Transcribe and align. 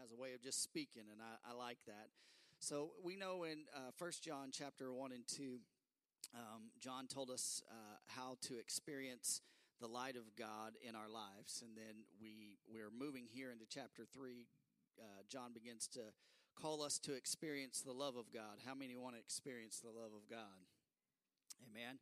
has 0.00 0.12
a 0.12 0.16
way 0.16 0.32
of 0.34 0.42
just 0.42 0.62
speaking, 0.62 1.04
and 1.12 1.20
I, 1.20 1.50
I 1.50 1.54
like 1.54 1.78
that. 1.86 2.08
So 2.58 2.92
we 3.02 3.16
know 3.16 3.44
in 3.44 3.64
uh, 3.74 3.90
First 3.96 4.22
John 4.22 4.50
chapter 4.52 4.92
one 4.92 5.12
and 5.12 5.26
two, 5.26 5.58
um, 6.34 6.70
John 6.80 7.06
told 7.06 7.30
us 7.30 7.62
uh, 7.70 7.96
how 8.06 8.36
to 8.42 8.58
experience 8.58 9.42
the 9.80 9.86
light 9.86 10.16
of 10.16 10.34
God 10.38 10.72
in 10.80 10.94
our 10.94 11.08
lives, 11.08 11.62
and 11.62 11.76
then 11.76 12.04
we 12.20 12.58
we're 12.66 12.90
moving 12.90 13.24
here 13.26 13.52
into 13.52 13.66
chapter 13.68 14.04
three. 14.04 14.46
Uh, 14.98 15.22
John 15.28 15.52
begins 15.52 15.86
to 15.88 16.00
call 16.54 16.82
us 16.82 16.98
to 17.00 17.12
experience 17.12 17.82
the 17.82 17.92
love 17.92 18.16
of 18.16 18.32
God. 18.32 18.64
How 18.64 18.74
many 18.74 18.96
want 18.96 19.14
to 19.14 19.20
experience 19.20 19.80
the 19.80 19.90
love 19.90 20.12
of 20.16 20.28
God? 20.30 20.64
Amen. 21.68 21.98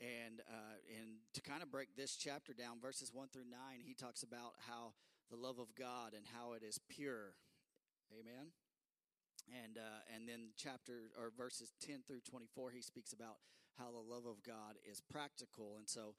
And 0.00 0.42
uh, 0.50 0.76
and 0.98 1.22
to 1.34 1.40
kind 1.40 1.62
of 1.62 1.70
break 1.70 1.94
this 1.96 2.16
chapter 2.16 2.52
down, 2.52 2.80
verses 2.82 3.14
one 3.14 3.28
through 3.28 3.46
nine, 3.48 3.78
he 3.80 3.94
talks 3.94 4.24
about 4.24 4.54
how 4.66 4.92
the 5.30 5.36
love 5.36 5.58
of 5.58 5.74
God 5.74 6.14
and 6.14 6.26
how 6.34 6.52
it 6.52 6.62
is 6.62 6.78
pure. 6.88 7.34
Amen. 8.12 8.52
And 9.50 9.76
uh, 9.76 10.00
and 10.14 10.28
then 10.28 10.56
chapter 10.56 11.12
or 11.18 11.32
verses 11.36 11.72
ten 11.80 12.02
through 12.06 12.20
twenty 12.28 12.46
four, 12.54 12.70
he 12.70 12.80
speaks 12.80 13.12
about 13.12 13.36
how 13.78 13.90
the 13.90 14.00
love 14.00 14.26
of 14.26 14.42
God 14.42 14.76
is 14.88 15.00
practical, 15.00 15.76
and 15.78 15.88
so. 15.88 16.14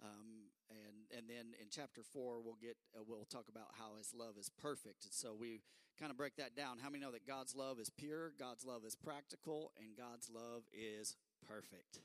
Um, 0.00 0.48
and 0.70 1.04
and 1.12 1.28
then 1.28 1.52
in 1.60 1.68
chapter 1.68 2.00
four 2.00 2.40
we'll 2.40 2.56
get 2.56 2.78
uh, 2.96 3.04
we'll 3.06 3.28
talk 3.28 3.52
about 3.52 3.76
how 3.76 4.00
his 4.00 4.14
love 4.16 4.40
is 4.40 4.48
perfect. 4.48 5.04
And 5.04 5.12
so 5.12 5.36
we 5.38 5.60
kind 6.00 6.10
of 6.10 6.16
break 6.16 6.36
that 6.36 6.56
down. 6.56 6.78
How 6.80 6.88
many 6.88 7.04
know 7.04 7.12
that 7.12 7.26
God's 7.26 7.54
love 7.54 7.78
is 7.78 7.90
pure, 7.90 8.32
God's 8.38 8.64
love 8.64 8.86
is 8.86 8.96
practical, 8.96 9.72
and 9.76 9.92
God's 9.92 10.30
love 10.32 10.62
is 10.72 11.16
perfect? 11.46 12.00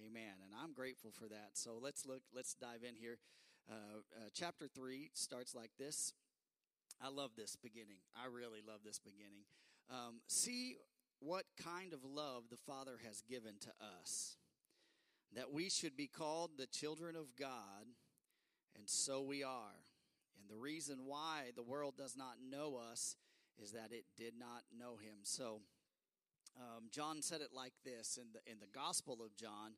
Amen. 0.00 0.40
And 0.40 0.56
I'm 0.56 0.72
grateful 0.72 1.12
for 1.12 1.28
that. 1.28 1.60
So 1.60 1.76
let's 1.76 2.06
look. 2.06 2.22
Let's 2.34 2.54
dive 2.54 2.88
in 2.88 2.96
here. 2.96 3.18
Uh, 3.70 3.74
uh, 3.74 4.28
chapter 4.34 4.66
three 4.68 5.10
starts 5.14 5.54
like 5.54 5.70
this. 5.78 6.12
I 7.02 7.08
love 7.08 7.30
this 7.36 7.56
beginning. 7.56 7.96
I 8.14 8.26
really 8.26 8.60
love 8.66 8.80
this 8.84 8.98
beginning. 8.98 9.44
Um, 9.90 10.20
see 10.26 10.76
what 11.20 11.44
kind 11.62 11.92
of 11.92 12.04
love 12.04 12.44
the 12.50 12.56
Father 12.56 12.98
has 13.06 13.22
given 13.22 13.54
to 13.60 13.70
us, 14.00 14.36
that 15.34 15.52
we 15.52 15.70
should 15.70 15.96
be 15.96 16.06
called 16.06 16.52
the 16.58 16.66
children 16.66 17.16
of 17.16 17.34
God, 17.38 17.86
and 18.76 18.88
so 18.88 19.22
we 19.22 19.42
are. 19.42 19.80
And 20.38 20.48
the 20.48 20.60
reason 20.60 21.06
why 21.06 21.52
the 21.56 21.62
world 21.62 21.94
does 21.96 22.16
not 22.16 22.34
know 22.46 22.78
us 22.90 23.16
is 23.62 23.72
that 23.72 23.92
it 23.92 24.04
did 24.16 24.34
not 24.38 24.64
know 24.78 24.96
Him. 24.96 25.18
So, 25.22 25.60
um, 26.60 26.84
John 26.90 27.22
said 27.22 27.40
it 27.40 27.50
like 27.54 27.72
this 27.84 28.18
in 28.18 28.28
the 28.32 28.50
in 28.50 28.58
the 28.60 28.78
Gospel 28.78 29.18
of 29.24 29.34
John, 29.36 29.72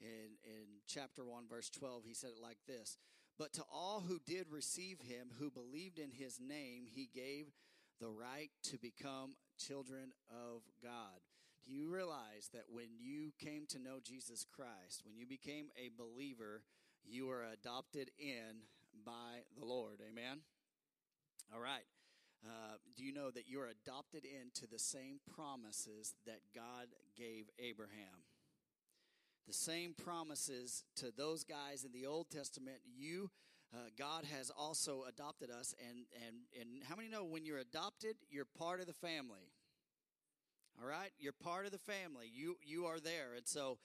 in 0.00 0.38
in 0.44 0.80
chapter 0.86 1.24
one, 1.24 1.44
verse 1.48 1.70
twelve. 1.70 2.02
He 2.04 2.14
said 2.14 2.30
it 2.36 2.42
like 2.42 2.58
this: 2.66 2.96
"But 3.38 3.52
to 3.54 3.64
all 3.72 4.00
who 4.00 4.18
did 4.18 4.50
receive 4.50 5.00
Him, 5.00 5.30
who 5.38 5.50
believed 5.50 5.98
in 5.98 6.10
His 6.10 6.40
name, 6.40 6.86
He 6.86 7.08
gave 7.14 7.52
the 8.00 8.10
right 8.10 8.50
to 8.64 8.78
become 8.78 9.36
children 9.56 10.12
of 10.30 10.62
God." 10.82 11.20
Do 11.64 11.74
you 11.74 11.88
realize 11.88 12.48
that 12.54 12.64
when 12.70 12.96
you 12.98 13.32
came 13.38 13.66
to 13.68 13.78
know 13.78 13.98
Jesus 14.02 14.46
Christ, 14.50 15.02
when 15.04 15.18
you 15.18 15.26
became 15.26 15.66
a 15.76 15.90
believer, 15.96 16.62
you 17.04 17.26
were 17.26 17.44
adopted 17.44 18.10
in 18.18 18.64
by 19.04 19.44
the 19.58 19.66
Lord? 19.66 20.00
Amen. 20.00 20.40
All 21.52 21.60
right. 21.60 21.84
Uh, 22.44 22.76
do 22.96 23.04
you 23.04 23.12
know 23.12 23.30
that 23.30 23.48
you're 23.48 23.66
adopted 23.66 24.24
into 24.24 24.66
the 24.66 24.78
same 24.78 25.18
promises 25.34 26.14
that 26.24 26.40
God 26.54 26.88
gave 27.16 27.50
Abraham? 27.58 28.24
The 29.48 29.54
same 29.54 29.94
promises 29.94 30.84
to 30.96 31.10
those 31.10 31.42
guys 31.42 31.82
in 31.82 31.90
the 31.98 32.04
Old 32.04 32.28
Testament, 32.28 32.80
you, 32.94 33.30
uh, 33.72 33.78
God 33.98 34.26
has 34.36 34.50
also 34.50 35.04
adopted 35.08 35.50
us. 35.50 35.74
And, 35.88 36.00
and, 36.26 36.36
and 36.60 36.84
how 36.86 36.96
many 36.96 37.08
know 37.08 37.24
when 37.24 37.46
you're 37.46 37.56
adopted, 37.56 38.16
you're 38.28 38.44
part 38.44 38.80
of 38.80 38.86
the 38.86 38.92
family? 38.92 39.48
All 40.78 40.86
right? 40.86 41.12
You're 41.18 41.32
part 41.32 41.64
of 41.64 41.72
the 41.72 41.78
family. 41.78 42.30
You, 42.30 42.58
you 42.62 42.84
are 42.84 43.00
there. 43.00 43.32
And 43.34 43.46
so 43.46 43.78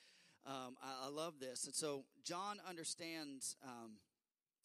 um, 0.45 0.75
I, 0.83 1.05
I, 1.05 1.09
love 1.09 1.35
this. 1.39 1.65
And 1.65 1.73
so 1.73 2.03
John 2.25 2.57
understands. 2.67 3.55
Um, 3.63 3.93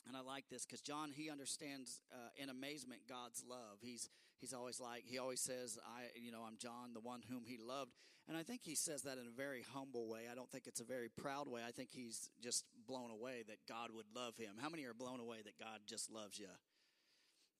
and 0.08 0.16
I 0.16 0.20
like 0.20 0.46
this 0.50 0.66
because 0.66 0.80
John 0.80 1.12
he 1.14 1.30
understands 1.30 2.00
uh, 2.12 2.30
in 2.42 2.50
amazement 2.50 3.02
God's 3.08 3.44
love. 3.48 3.78
He's 3.80 4.08
he's 4.40 4.52
always 4.52 4.80
like 4.80 5.04
he 5.06 5.18
always 5.18 5.40
says 5.40 5.78
I 5.84 6.06
you 6.18 6.32
know 6.32 6.42
I'm 6.46 6.56
John 6.58 6.94
the 6.94 7.00
one 7.00 7.22
whom 7.28 7.44
he 7.44 7.58
loved, 7.58 7.92
and 8.28 8.36
I 8.36 8.42
think 8.42 8.62
he 8.62 8.74
says 8.74 9.02
that 9.02 9.18
in 9.18 9.26
a 9.26 9.36
very 9.36 9.64
humble 9.74 10.08
way. 10.08 10.22
I 10.30 10.34
don't 10.34 10.50
think 10.50 10.66
it's 10.66 10.80
a 10.80 10.84
very 10.84 11.08
proud 11.08 11.48
way. 11.48 11.62
I 11.66 11.70
think 11.70 11.90
he's 11.92 12.30
just 12.42 12.64
blown 12.86 13.10
away 13.10 13.44
that 13.48 13.58
God 13.68 13.90
would 13.94 14.06
love 14.14 14.36
him. 14.36 14.56
How 14.60 14.68
many 14.68 14.84
are 14.84 14.94
blown 14.94 15.20
away 15.20 15.38
that 15.44 15.58
God 15.58 15.80
just 15.86 16.10
loves 16.10 16.38
you? 16.38 16.48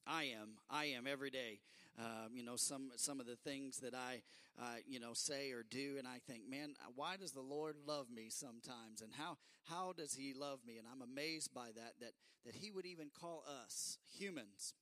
I 0.06 0.24
am. 0.40 0.56
I 0.70 0.86
am 0.86 1.06
every 1.06 1.30
day. 1.30 1.60
Um, 1.98 2.30
you 2.34 2.44
know, 2.44 2.56
some 2.56 2.90
some 2.96 3.20
of 3.20 3.26
the 3.26 3.36
things 3.36 3.78
that 3.80 3.94
I, 3.94 4.22
uh, 4.58 4.76
you 4.86 5.00
know, 5.00 5.12
say 5.12 5.50
or 5.50 5.64
do, 5.68 5.96
and 5.98 6.06
I 6.06 6.18
think, 6.26 6.48
man, 6.48 6.74
why 6.94 7.16
does 7.16 7.32
the 7.32 7.40
Lord 7.40 7.76
love 7.86 8.06
me 8.08 8.28
sometimes, 8.30 9.02
and 9.02 9.12
how 9.12 9.36
how 9.68 9.92
does 9.96 10.14
He 10.14 10.32
love 10.32 10.60
me? 10.66 10.78
And 10.78 10.86
I'm 10.90 11.02
amazed 11.02 11.52
by 11.52 11.68
that. 11.74 11.94
That 12.00 12.12
that 12.46 12.54
He 12.54 12.70
would 12.70 12.86
even 12.86 13.10
call 13.20 13.44
us 13.64 13.98
humans 14.16 14.74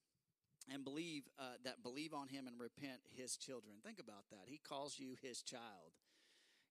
and 0.72 0.84
believe 0.84 1.24
uh, 1.38 1.56
that 1.64 1.82
believe 1.82 2.12
on 2.14 2.28
Him 2.28 2.46
and 2.46 2.58
repent 2.58 3.00
His 3.16 3.36
children. 3.36 3.76
Think 3.84 3.98
about 3.98 4.24
that. 4.30 4.44
He 4.46 4.58
calls 4.58 4.98
you 4.98 5.16
His 5.22 5.42
child. 5.42 5.94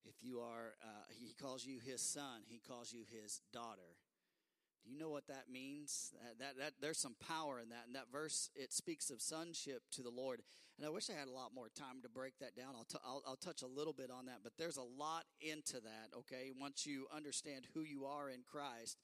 If 0.04 0.14
you 0.22 0.40
are, 0.40 0.74
uh, 0.82 1.06
He 1.10 1.34
calls 1.34 1.64
you 1.64 1.78
His 1.84 2.00
son. 2.00 2.42
He 2.46 2.60
calls 2.66 2.92
you 2.92 3.02
His 3.10 3.40
daughter. 3.52 3.96
Do 4.86 4.92
you 4.92 4.98
know 5.00 5.10
what 5.10 5.26
that 5.26 5.46
means? 5.50 6.14
That, 6.22 6.38
that, 6.38 6.58
that, 6.58 6.72
there's 6.80 6.98
some 6.98 7.16
power 7.26 7.58
in 7.58 7.70
that. 7.70 7.86
And 7.86 7.96
that 7.96 8.06
verse, 8.12 8.50
it 8.54 8.72
speaks 8.72 9.10
of 9.10 9.20
sonship 9.20 9.82
to 9.92 10.02
the 10.02 10.10
Lord. 10.10 10.42
And 10.78 10.86
I 10.86 10.90
wish 10.90 11.10
I 11.10 11.18
had 11.18 11.26
a 11.26 11.32
lot 11.32 11.52
more 11.52 11.68
time 11.74 12.02
to 12.02 12.08
break 12.08 12.38
that 12.38 12.54
down. 12.54 12.74
I'll, 12.76 12.84
t- 12.84 12.98
I'll, 13.04 13.22
I'll 13.26 13.36
touch 13.36 13.62
a 13.62 13.66
little 13.66 13.92
bit 13.92 14.10
on 14.10 14.26
that, 14.26 14.40
but 14.44 14.52
there's 14.58 14.76
a 14.76 14.82
lot 14.82 15.24
into 15.40 15.80
that, 15.80 16.16
okay? 16.18 16.52
Once 16.60 16.86
you 16.86 17.06
understand 17.14 17.66
who 17.74 17.80
you 17.80 18.04
are 18.04 18.28
in 18.30 18.40
Christ, 18.46 18.98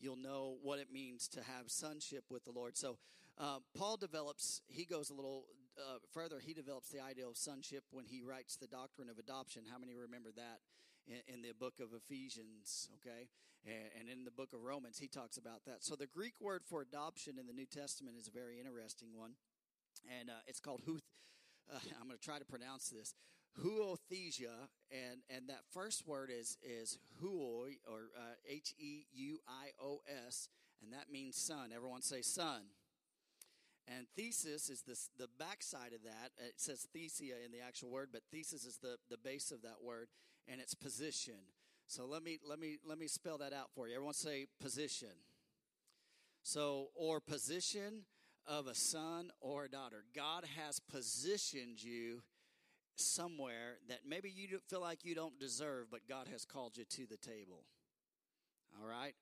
you'll 0.00 0.16
know 0.16 0.56
what 0.62 0.78
it 0.78 0.92
means 0.92 1.28
to 1.28 1.40
have 1.40 1.68
sonship 1.68 2.24
with 2.30 2.44
the 2.44 2.52
Lord. 2.52 2.76
So, 2.76 2.96
uh, 3.38 3.58
Paul 3.76 3.96
develops, 3.96 4.62
he 4.68 4.84
goes 4.84 5.10
a 5.10 5.14
little 5.14 5.44
uh, 5.78 5.98
further, 6.12 6.40
he 6.40 6.54
develops 6.54 6.88
the 6.88 7.00
idea 7.00 7.26
of 7.26 7.36
sonship 7.36 7.84
when 7.90 8.04
he 8.04 8.22
writes 8.22 8.56
the 8.56 8.66
doctrine 8.66 9.08
of 9.10 9.18
adoption. 9.18 9.62
How 9.70 9.78
many 9.78 9.94
remember 9.94 10.30
that? 10.36 10.60
in, 11.06 11.34
in 11.34 11.42
the 11.42 11.52
book 11.52 11.74
of 11.80 11.88
Ephesians, 11.94 12.88
okay? 13.00 13.28
And, 13.64 14.00
and 14.00 14.08
in 14.08 14.24
the 14.24 14.30
book 14.30 14.52
of 14.52 14.62
Romans, 14.62 14.98
he 14.98 15.08
talks 15.08 15.36
about 15.36 15.64
that. 15.66 15.82
So 15.82 15.96
the 15.96 16.06
Greek 16.06 16.34
word 16.40 16.62
for 16.64 16.82
adoption 16.82 17.38
in 17.38 17.46
the 17.46 17.52
New 17.52 17.66
Testament 17.66 18.16
is 18.18 18.28
a 18.28 18.30
very 18.30 18.58
interesting 18.58 19.08
one. 19.16 19.32
And 20.20 20.30
uh, 20.30 20.44
it's 20.46 20.60
called 20.60 20.82
huth. 20.86 21.02
Uh, 21.68 21.80
I'm 22.00 22.06
going 22.06 22.16
to 22.16 22.24
try 22.24 22.38
to 22.38 22.44
pronounce 22.44 22.90
this. 22.90 23.12
Huothesia, 23.60 24.68
and 24.92 25.18
and 25.28 25.48
that 25.48 25.62
first 25.72 26.06
word 26.06 26.30
is 26.30 26.58
is 26.62 26.96
huoi 27.20 27.78
or 27.90 28.10
uh, 28.16 28.34
H 28.48 28.72
E 28.78 29.06
U 29.12 29.40
I 29.48 29.70
O 29.82 30.00
S, 30.28 30.48
and 30.80 30.92
that 30.92 31.10
means 31.10 31.36
son. 31.36 31.70
Everyone 31.74 32.02
say 32.02 32.22
son. 32.22 32.60
And 33.88 34.06
thesis 34.16 34.68
is 34.68 34.82
this, 34.82 35.10
the 35.16 35.28
backside 35.38 35.92
of 35.92 36.02
that. 36.02 36.32
Uh, 36.40 36.48
it 36.48 36.54
says 36.56 36.88
thesia 36.94 37.44
in 37.44 37.52
the 37.52 37.60
actual 37.66 37.90
word, 37.90 38.08
but 38.12 38.22
thesis 38.32 38.64
is 38.64 38.78
the, 38.78 38.96
the 39.10 39.16
base 39.16 39.52
of 39.52 39.62
that 39.62 39.82
word 39.82 40.08
and 40.48 40.60
its 40.60 40.74
position. 40.74 41.34
So 41.86 42.04
let 42.04 42.24
me 42.24 42.38
let 42.48 42.58
me 42.58 42.78
let 42.84 42.98
me 42.98 43.06
spell 43.06 43.38
that 43.38 43.52
out 43.52 43.70
for 43.74 43.86
you. 43.86 43.94
Everyone 43.94 44.14
say 44.14 44.46
position. 44.60 45.14
So 46.42 46.88
or 46.96 47.20
position 47.20 48.02
of 48.46 48.66
a 48.66 48.74
son 48.74 49.30
or 49.40 49.64
a 49.64 49.68
daughter. 49.68 50.04
God 50.14 50.44
has 50.56 50.80
positioned 50.80 51.82
you 51.82 52.22
somewhere 52.96 53.78
that 53.88 54.00
maybe 54.08 54.30
you 54.30 54.58
feel 54.68 54.80
like 54.80 55.04
you 55.04 55.14
don't 55.14 55.38
deserve, 55.38 55.86
but 55.90 56.08
God 56.08 56.28
has 56.32 56.44
called 56.44 56.76
you 56.76 56.84
to 56.84 57.06
the 57.06 57.16
table. 57.16 57.64
All 58.80 58.88
right? 58.88 59.14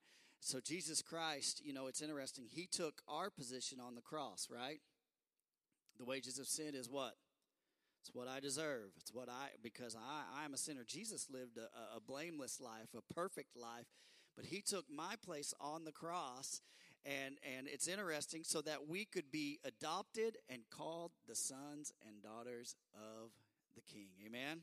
So 0.44 0.60
Jesus 0.60 1.00
Christ, 1.00 1.62
you 1.65 1.72
know, 1.72 1.87
it's 1.87 2.03
interesting. 2.03 2.44
He 2.50 2.66
took 2.66 3.00
our 3.09 3.31
position 3.31 3.78
on 3.81 3.94
the 3.94 4.03
cross, 4.03 4.47
right? 4.53 4.81
The 5.98 6.04
wages 6.04 6.39
of 6.39 6.47
sin 6.47 6.74
is 6.74 6.91
what? 6.91 7.15
It's 8.03 8.15
what 8.15 8.28
I 8.28 8.41
deserve. 8.41 8.91
It's 9.01 9.10
what 9.10 9.30
I, 9.30 9.48
because 9.63 9.97
I, 9.97 10.42
I 10.42 10.45
am 10.45 10.53
a 10.53 10.59
sinner. 10.59 10.84
Jesus 10.86 11.28
lived 11.30 11.57
a, 11.57 11.97
a 11.97 12.01
blameless 12.07 12.60
life, 12.60 12.89
a 12.95 13.15
perfect 13.15 13.57
life, 13.57 13.86
but 14.36 14.45
he 14.45 14.60
took 14.60 14.84
my 14.95 15.15
place 15.24 15.54
on 15.63 15.86
the 15.86 15.92
cross. 15.92 16.60
And, 17.07 17.36
and 17.57 17.66
it's 17.66 17.89
interesting 17.89 18.42
so 18.45 18.60
that 18.63 18.86
we 18.86 19.07
could 19.07 19.33
be 19.33 19.60
adopted 19.65 20.36
and 20.51 20.60
called 20.69 21.13
the 21.27 21.34
sons 21.34 21.91
and 22.07 22.22
daughters 22.22 22.77
of 22.95 23.30
the 23.74 23.80
King. 23.80 24.09
Amen? 24.27 24.60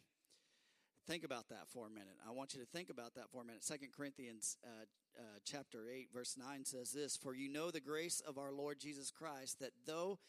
Think 1.07 1.23
about 1.23 1.49
that 1.49 1.67
for 1.73 1.87
a 1.87 1.89
minute. 1.89 2.17
I 2.27 2.31
want 2.33 2.53
you 2.53 2.59
to 2.59 2.67
think 2.67 2.91
about 2.91 3.15
that 3.15 3.31
for 3.31 3.41
a 3.41 3.45
minute. 3.45 3.63
Second 3.63 3.89
Corinthians 3.97 4.57
uh, 4.63 4.85
uh, 5.17 5.39
chapter 5.45 5.89
8, 5.93 6.09
verse 6.13 6.37
9 6.37 6.65
says 6.65 6.91
this 6.91 7.17
For 7.17 7.33
you 7.33 7.49
know 7.49 7.71
the 7.71 7.79
grace 7.79 8.21
of 8.27 8.37
our 8.37 8.51
Lord 8.51 8.79
Jesus 8.79 9.11
Christ, 9.11 9.59
that 9.59 9.71
though 9.85 10.19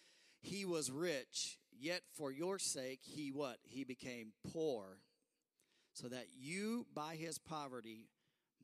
he 0.40 0.64
was 0.64 0.90
rich, 0.90 1.58
yet 1.78 2.02
for 2.12 2.32
your 2.32 2.58
sake 2.58 3.00
he 3.02 3.30
what? 3.30 3.58
He 3.62 3.84
became 3.84 4.32
poor, 4.52 4.98
so 5.92 6.08
that 6.08 6.26
you 6.38 6.86
by 6.94 7.14
his 7.14 7.38
poverty 7.38 8.08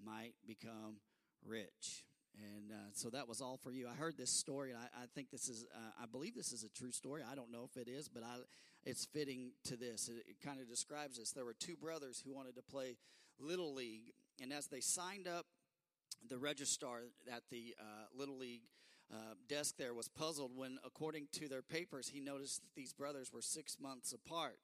might 0.04 0.34
become 0.46 0.96
rich. 1.44 2.04
And 2.54 2.70
uh, 2.70 2.90
so 2.92 3.10
that 3.10 3.26
was 3.26 3.40
all 3.40 3.56
for 3.56 3.72
you. 3.72 3.88
I 3.88 3.94
heard 3.94 4.16
this 4.16 4.30
story, 4.30 4.70
and 4.70 4.78
I, 4.78 5.02
I 5.02 5.06
think 5.14 5.30
this 5.30 5.48
is, 5.48 5.66
uh, 5.74 6.02
I 6.02 6.06
believe 6.06 6.36
this 6.36 6.52
is 6.52 6.62
a 6.62 6.68
true 6.68 6.92
story. 6.92 7.22
I 7.28 7.34
don't 7.34 7.50
know 7.50 7.68
if 7.68 7.76
it 7.80 7.88
is, 7.88 8.08
but 8.08 8.22
I, 8.22 8.36
it's 8.84 9.06
fitting 9.06 9.52
to 9.64 9.76
this. 9.76 10.08
It, 10.08 10.24
it 10.28 10.36
kind 10.44 10.60
of 10.60 10.68
describes 10.68 11.18
this. 11.18 11.32
There 11.32 11.44
were 11.44 11.56
two 11.58 11.76
brothers 11.76 12.22
who 12.24 12.32
wanted 12.32 12.54
to 12.56 12.62
play 12.62 12.96
Little 13.40 13.74
League, 13.74 14.12
and 14.40 14.52
as 14.52 14.68
they 14.68 14.80
signed 14.80 15.26
up, 15.26 15.46
the 16.28 16.38
registrar 16.38 17.00
at 17.30 17.42
the 17.50 17.74
uh, 17.80 17.84
Little 18.16 18.38
League 18.38 18.62
uh, 19.12 19.34
desk 19.48 19.76
there 19.78 19.94
was 19.94 20.08
puzzled 20.08 20.52
when, 20.54 20.78
according 20.84 21.28
to 21.32 21.48
their 21.48 21.62
papers, 21.62 22.08
he 22.08 22.20
noticed 22.20 22.62
that 22.62 22.74
these 22.74 22.92
brothers 22.92 23.32
were 23.32 23.40
six 23.40 23.78
months 23.80 24.12
apart. 24.12 24.58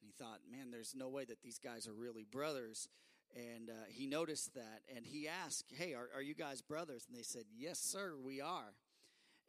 And 0.00 0.06
he 0.06 0.12
thought, 0.12 0.40
man, 0.50 0.70
there's 0.70 0.94
no 0.96 1.08
way 1.08 1.24
that 1.24 1.42
these 1.42 1.58
guys 1.58 1.86
are 1.86 1.92
really 1.92 2.24
brothers. 2.24 2.88
And 3.36 3.70
uh, 3.70 3.72
he 3.88 4.06
noticed 4.06 4.54
that, 4.54 4.80
and 4.94 5.04
he 5.04 5.28
asked, 5.28 5.72
"Hey, 5.76 5.92
are, 5.92 6.08
are 6.14 6.22
you 6.22 6.34
guys 6.34 6.62
brothers?" 6.62 7.04
And 7.06 7.16
they 7.16 7.22
said, 7.22 7.44
"Yes, 7.54 7.78
sir, 7.78 8.14
we 8.16 8.40
are." 8.40 8.72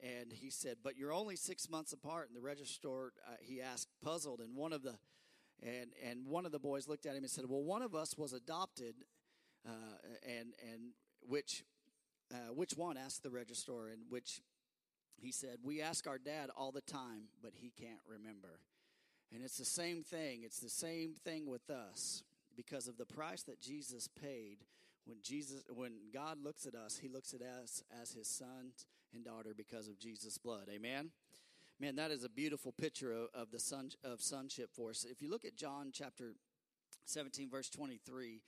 And 0.01 0.33
he 0.33 0.49
said, 0.49 0.77
"But 0.83 0.97
you're 0.97 1.13
only 1.13 1.37
six 1.37 1.69
months 1.69 1.93
apart." 1.93 2.27
And 2.27 2.35
the 2.35 2.41
registrar, 2.41 3.13
uh, 3.25 3.35
he 3.39 3.61
asked, 3.61 3.87
puzzled, 4.03 4.41
and 4.41 4.53
one 4.53 4.73
of 4.73 4.83
the 4.83 4.97
and 5.63 5.91
and 6.05 6.27
one 6.27 6.45
of 6.45 6.51
the 6.51 6.59
boys 6.59 6.89
looked 6.89 7.05
at 7.05 7.15
him 7.15 7.23
and 7.23 7.31
said, 7.31 7.45
"Well, 7.47 7.63
one 7.63 7.81
of 7.81 7.95
us 7.95 8.17
was 8.17 8.33
adopted, 8.33 8.95
uh, 9.65 9.71
and 10.27 10.53
and 10.61 10.91
which 11.27 11.63
uh, 12.33 12.53
which 12.53 12.73
one?" 12.73 12.97
asked 12.97 13.23
the 13.23 13.29
registrar, 13.29 13.87
and 13.87 14.03
which 14.09 14.41
he 15.17 15.31
said, 15.31 15.57
"We 15.63 15.81
ask 15.81 16.07
our 16.07 16.17
dad 16.17 16.49
all 16.55 16.71
the 16.71 16.81
time, 16.81 17.29
but 17.41 17.53
he 17.55 17.71
can't 17.71 18.01
remember." 18.07 18.59
And 19.33 19.43
it's 19.43 19.57
the 19.57 19.65
same 19.65 20.03
thing. 20.03 20.41
It's 20.43 20.59
the 20.59 20.69
same 20.69 21.13
thing 21.13 21.45
with 21.47 21.69
us 21.69 22.23
because 22.55 22.87
of 22.87 22.97
the 22.97 23.05
price 23.05 23.43
that 23.43 23.61
Jesus 23.61 24.07
paid. 24.07 24.57
When 25.05 25.17
Jesus, 25.21 25.63
when 25.73 25.93
God 26.13 26.43
looks 26.43 26.65
at 26.65 26.75
us, 26.75 26.97
He 26.97 27.07
looks 27.07 27.33
at 27.33 27.41
us 27.41 27.83
as 28.01 28.11
His 28.11 28.27
son 28.27 28.73
and 29.13 29.23
daughter 29.23 29.53
because 29.55 29.87
of 29.87 29.97
Jesus' 29.97 30.37
blood. 30.37 30.67
Amen. 30.69 31.11
Man, 31.79 31.95
that 31.95 32.11
is 32.11 32.23
a 32.23 32.29
beautiful 32.29 32.73
picture 32.73 33.13
of, 33.13 33.29
of 33.33 33.51
the 33.51 33.59
son 33.59 33.91
of 34.03 34.21
sonship 34.21 34.69
for 34.73 34.89
us. 34.89 35.05
If 35.09 35.21
you 35.21 35.29
look 35.29 35.45
at 35.45 35.55
John 35.55 35.91
chapter 35.93 36.33
17, 37.05 37.49
verse 37.49 37.69
23, 37.69 38.41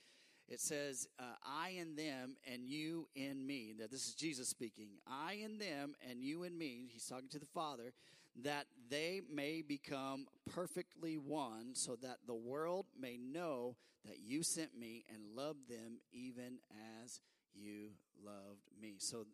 it 0.52 0.60
says, 0.60 1.08
uh, 1.18 1.22
I 1.44 1.70
in 1.70 1.96
them 1.96 2.36
and 2.52 2.66
you 2.66 3.08
in 3.14 3.46
me. 3.46 3.72
That 3.78 3.90
this 3.90 4.06
is 4.06 4.14
Jesus 4.14 4.48
speaking. 4.48 4.88
I 5.06 5.38
in 5.42 5.58
them 5.58 5.94
and 6.08 6.22
you 6.22 6.42
in 6.42 6.56
me. 6.58 6.88
He's 6.92 7.06
talking 7.06 7.30
to 7.30 7.38
the 7.38 7.46
Father 7.46 7.94
that 8.42 8.66
they 8.88 9.20
may 9.32 9.62
become 9.62 10.26
perfectly 10.54 11.18
one, 11.18 11.74
so 11.74 11.96
that 11.96 12.18
the 12.26 12.34
world 12.34 12.86
may 12.98 13.18
know 13.18 13.76
that 14.06 14.20
you 14.24 14.42
sent 14.42 14.78
me 14.78 15.04
and 15.12 15.36
loved 15.36 15.68
them 15.68 16.00
even 16.12 16.58
as 17.02 17.20
you 17.54 17.90
loved 18.24 18.68
me. 18.80 18.94
So 18.98 19.26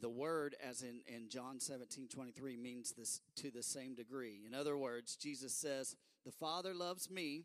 the 0.00 0.10
word, 0.10 0.56
as 0.62 0.82
in, 0.82 1.00
in 1.06 1.28
John 1.28 1.60
17 1.60 2.08
23, 2.08 2.56
means 2.56 2.92
this 2.92 3.20
to 3.36 3.50
the 3.50 3.62
same 3.62 3.94
degree. 3.94 4.40
In 4.46 4.54
other 4.54 4.76
words, 4.76 5.16
Jesus 5.16 5.54
says, 5.54 5.96
The 6.24 6.32
Father 6.32 6.74
loves 6.74 7.10
me, 7.10 7.44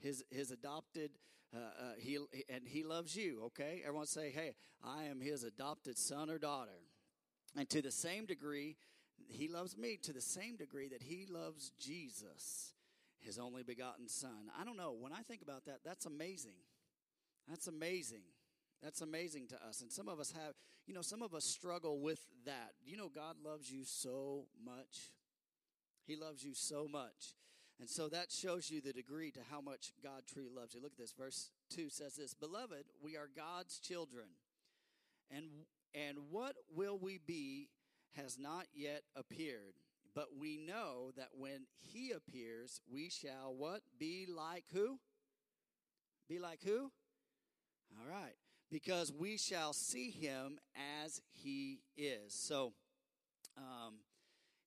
his, 0.00 0.24
his 0.30 0.50
adopted. 0.50 1.10
Uh, 1.54 1.58
uh, 1.58 1.92
he 1.98 2.18
and 2.50 2.66
he 2.66 2.84
loves 2.84 3.16
you. 3.16 3.42
Okay, 3.46 3.82
everyone 3.84 4.06
say, 4.06 4.30
"Hey, 4.30 4.54
I 4.84 5.04
am 5.04 5.20
his 5.20 5.44
adopted 5.44 5.96
son 5.96 6.28
or 6.28 6.38
daughter." 6.38 6.82
And 7.56 7.68
to 7.70 7.80
the 7.80 7.90
same 7.90 8.26
degree, 8.26 8.76
he 9.28 9.48
loves 9.48 9.76
me 9.76 9.96
to 10.02 10.12
the 10.12 10.20
same 10.20 10.56
degree 10.56 10.88
that 10.88 11.02
he 11.02 11.26
loves 11.26 11.72
Jesus, 11.78 12.74
his 13.18 13.38
only 13.38 13.62
begotten 13.62 14.08
son. 14.08 14.50
I 14.58 14.64
don't 14.64 14.76
know. 14.76 14.92
When 14.98 15.12
I 15.12 15.22
think 15.22 15.42
about 15.42 15.64
that, 15.64 15.80
that's 15.84 16.06
amazing. 16.06 16.56
That's 17.48 17.66
amazing. 17.66 18.22
That's 18.82 19.00
amazing 19.00 19.48
to 19.48 19.56
us. 19.66 19.80
And 19.80 19.90
some 19.90 20.08
of 20.08 20.20
us 20.20 20.32
have, 20.32 20.54
you 20.86 20.94
know, 20.94 21.02
some 21.02 21.22
of 21.22 21.34
us 21.34 21.44
struggle 21.44 22.00
with 22.00 22.20
that. 22.44 22.72
You 22.84 22.96
know, 22.96 23.08
God 23.12 23.36
loves 23.42 23.70
you 23.70 23.84
so 23.84 24.46
much. 24.64 25.12
He 26.06 26.16
loves 26.16 26.44
you 26.44 26.54
so 26.54 26.86
much. 26.86 27.34
And 27.80 27.88
so 27.88 28.08
that 28.08 28.32
shows 28.32 28.70
you 28.70 28.80
the 28.80 28.92
degree 28.92 29.30
to 29.30 29.40
how 29.50 29.60
much 29.60 29.92
God 30.02 30.22
truly 30.32 30.50
loves 30.54 30.74
you. 30.74 30.82
Look 30.82 30.92
at 30.92 30.98
this. 30.98 31.14
Verse 31.16 31.50
2 31.70 31.90
says 31.90 32.16
this 32.16 32.34
Beloved, 32.34 32.84
we 33.02 33.16
are 33.16 33.28
God's 33.34 33.78
children. 33.78 34.26
And, 35.30 35.44
and 35.94 36.18
what 36.30 36.56
will 36.74 36.98
we 36.98 37.18
be 37.24 37.68
has 38.16 38.38
not 38.38 38.66
yet 38.74 39.02
appeared. 39.14 39.74
But 40.14 40.28
we 40.38 40.56
know 40.56 41.12
that 41.16 41.28
when 41.38 41.66
he 41.76 42.10
appears, 42.10 42.80
we 42.90 43.08
shall 43.10 43.54
what? 43.56 43.82
Be 43.98 44.26
like 44.28 44.64
who? 44.72 44.98
Be 46.28 46.38
like 46.38 46.60
who? 46.64 46.90
All 47.92 48.10
right. 48.10 48.34
Because 48.70 49.12
we 49.12 49.36
shall 49.36 49.72
see 49.72 50.10
him 50.10 50.58
as 51.04 51.22
he 51.30 51.80
is. 51.96 52.34
So, 52.34 52.72
um, 53.56 53.94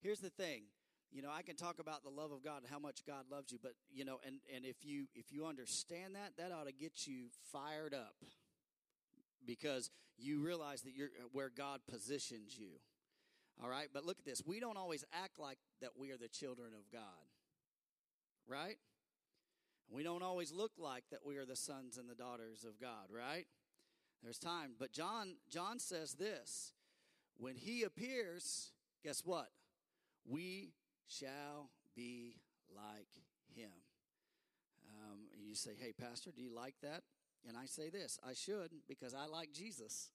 here's 0.01 0.19
the 0.19 0.29
thing. 0.29 0.63
You 1.11 1.21
know, 1.21 1.29
I 1.29 1.41
can 1.41 1.57
talk 1.57 1.79
about 1.79 2.03
the 2.03 2.09
love 2.09 2.31
of 2.31 2.41
God 2.43 2.59
and 2.63 2.71
how 2.71 2.79
much 2.79 3.05
God 3.05 3.25
loves 3.29 3.51
you, 3.51 3.59
but 3.61 3.73
you 3.91 4.05
know, 4.05 4.19
and, 4.25 4.37
and 4.55 4.63
if 4.65 4.77
you 4.83 5.07
if 5.13 5.31
you 5.31 5.45
understand 5.45 6.15
that, 6.15 6.37
that 6.37 6.53
ought 6.53 6.67
to 6.67 6.73
get 6.73 7.05
you 7.05 7.25
fired 7.51 7.93
up 7.93 8.15
because 9.45 9.89
you 10.17 10.39
realize 10.39 10.83
that 10.83 10.93
you're 10.95 11.09
where 11.33 11.49
God 11.49 11.81
positions 11.89 12.57
you. 12.57 12.79
All 13.61 13.69
right, 13.69 13.89
but 13.93 14.05
look 14.05 14.17
at 14.19 14.25
this. 14.25 14.41
We 14.45 14.61
don't 14.61 14.77
always 14.77 15.03
act 15.13 15.37
like 15.37 15.57
that 15.81 15.91
we 15.97 16.11
are 16.11 16.17
the 16.17 16.29
children 16.29 16.69
of 16.73 16.89
God, 16.91 17.01
right? 18.47 18.77
We 19.89 20.03
don't 20.03 20.23
always 20.23 20.53
look 20.53 20.71
like 20.77 21.03
that 21.11 21.19
we 21.25 21.35
are 21.35 21.45
the 21.45 21.57
sons 21.57 21.97
and 21.97 22.09
the 22.09 22.15
daughters 22.15 22.63
of 22.63 22.79
God, 22.79 23.09
right? 23.13 23.47
There's 24.23 24.39
time, 24.39 24.75
but 24.79 24.93
John 24.93 25.35
John 25.49 25.77
says 25.79 26.13
this: 26.13 26.71
when 27.37 27.57
he 27.57 27.83
appears, 27.83 28.71
guess 29.03 29.23
what? 29.25 29.49
We 30.25 30.71
shall 31.07 31.69
be 31.95 32.35
like 32.75 33.09
him. 33.53 33.71
Um, 34.87 35.27
you 35.37 35.55
say, 35.55 35.71
"Hey, 35.77 35.93
Pastor, 35.93 36.31
do 36.31 36.41
you 36.41 36.53
like 36.53 36.75
that?" 36.81 37.03
And 37.47 37.57
I 37.57 37.65
say 37.65 37.89
this: 37.89 38.19
I 38.27 38.33
should 38.33 38.71
because 38.87 39.13
I 39.13 39.25
like 39.25 39.51
Jesus. 39.51 40.11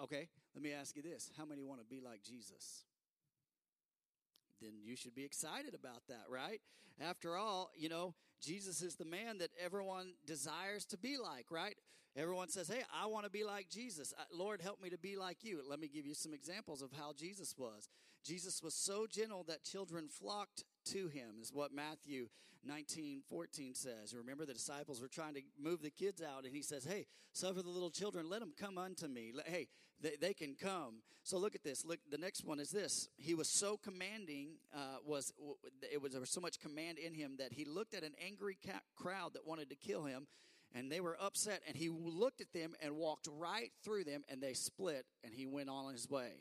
Okay, 0.00 0.28
let 0.54 0.62
me 0.62 0.72
ask 0.72 0.96
you 0.96 1.02
this. 1.02 1.30
How 1.36 1.44
many 1.44 1.62
want 1.62 1.80
to 1.80 1.86
be 1.86 2.00
like 2.00 2.22
Jesus? 2.22 2.84
Then 4.60 4.72
you 4.82 4.96
should 4.96 5.14
be 5.14 5.24
excited 5.24 5.74
about 5.74 6.02
that, 6.08 6.24
right? 6.28 6.60
After 7.00 7.36
all, 7.36 7.70
you 7.76 7.88
know, 7.88 8.14
Jesus 8.40 8.82
is 8.82 8.96
the 8.96 9.04
man 9.04 9.38
that 9.38 9.50
everyone 9.62 10.14
desires 10.26 10.84
to 10.86 10.98
be 10.98 11.16
like, 11.16 11.46
right? 11.50 11.76
Everyone 12.16 12.48
says, 12.48 12.68
Hey, 12.68 12.82
I 12.94 13.06
want 13.06 13.24
to 13.24 13.30
be 13.30 13.44
like 13.44 13.68
Jesus. 13.68 14.14
Lord, 14.32 14.60
help 14.60 14.80
me 14.80 14.90
to 14.90 14.98
be 14.98 15.16
like 15.16 15.38
you. 15.42 15.60
Let 15.68 15.80
me 15.80 15.88
give 15.88 16.06
you 16.06 16.14
some 16.14 16.32
examples 16.32 16.80
of 16.80 16.92
how 16.92 17.12
Jesus 17.12 17.54
was. 17.58 17.88
Jesus 18.24 18.62
was 18.62 18.74
so 18.74 19.06
gentle 19.10 19.44
that 19.48 19.64
children 19.64 20.08
flocked 20.08 20.64
to 20.92 21.08
him, 21.08 21.36
is 21.42 21.52
what 21.52 21.74
Matthew 21.74 22.28
19 22.64 23.22
14 23.28 23.74
says. 23.74 24.14
Remember, 24.16 24.46
the 24.46 24.54
disciples 24.54 25.00
were 25.00 25.08
trying 25.08 25.34
to 25.34 25.42
move 25.60 25.82
the 25.82 25.90
kids 25.90 26.22
out, 26.22 26.44
and 26.44 26.54
he 26.54 26.62
says, 26.62 26.84
Hey, 26.84 27.06
suffer 27.32 27.62
the 27.62 27.68
little 27.68 27.90
children, 27.90 28.30
let 28.30 28.40
them 28.40 28.52
come 28.58 28.78
unto 28.78 29.08
me. 29.08 29.32
Hey, 29.46 29.66
they, 30.00 30.16
they 30.20 30.34
can 30.34 30.54
come. 30.54 31.02
So 31.24 31.38
look 31.38 31.54
at 31.54 31.64
this. 31.64 31.84
Look, 31.84 31.98
the 32.10 32.18
next 32.18 32.44
one 32.44 32.60
is 32.60 32.70
this. 32.70 33.08
He 33.16 33.34
was 33.34 33.48
so 33.48 33.76
commanding, 33.76 34.50
uh, 34.74 34.98
was 35.04 35.32
it 35.90 36.00
was 36.00 36.12
there 36.12 36.20
was 36.20 36.30
so 36.30 36.40
much 36.40 36.60
command 36.60 36.98
in 36.98 37.12
him 37.12 37.36
that 37.38 37.52
he 37.52 37.64
looked 37.64 37.94
at 37.94 38.04
an 38.04 38.12
angry 38.24 38.56
crowd 38.94 39.32
that 39.34 39.46
wanted 39.46 39.70
to 39.70 39.76
kill 39.76 40.04
him 40.04 40.28
and 40.74 40.90
they 40.90 41.00
were 41.00 41.16
upset 41.20 41.62
and 41.66 41.76
he 41.76 41.88
looked 41.88 42.40
at 42.40 42.52
them 42.52 42.74
and 42.82 42.96
walked 42.96 43.28
right 43.30 43.70
through 43.84 44.04
them 44.04 44.22
and 44.28 44.42
they 44.42 44.54
split 44.54 45.06
and 45.22 45.32
he 45.32 45.46
went 45.46 45.68
on 45.68 45.92
his 45.92 46.08
way. 46.08 46.32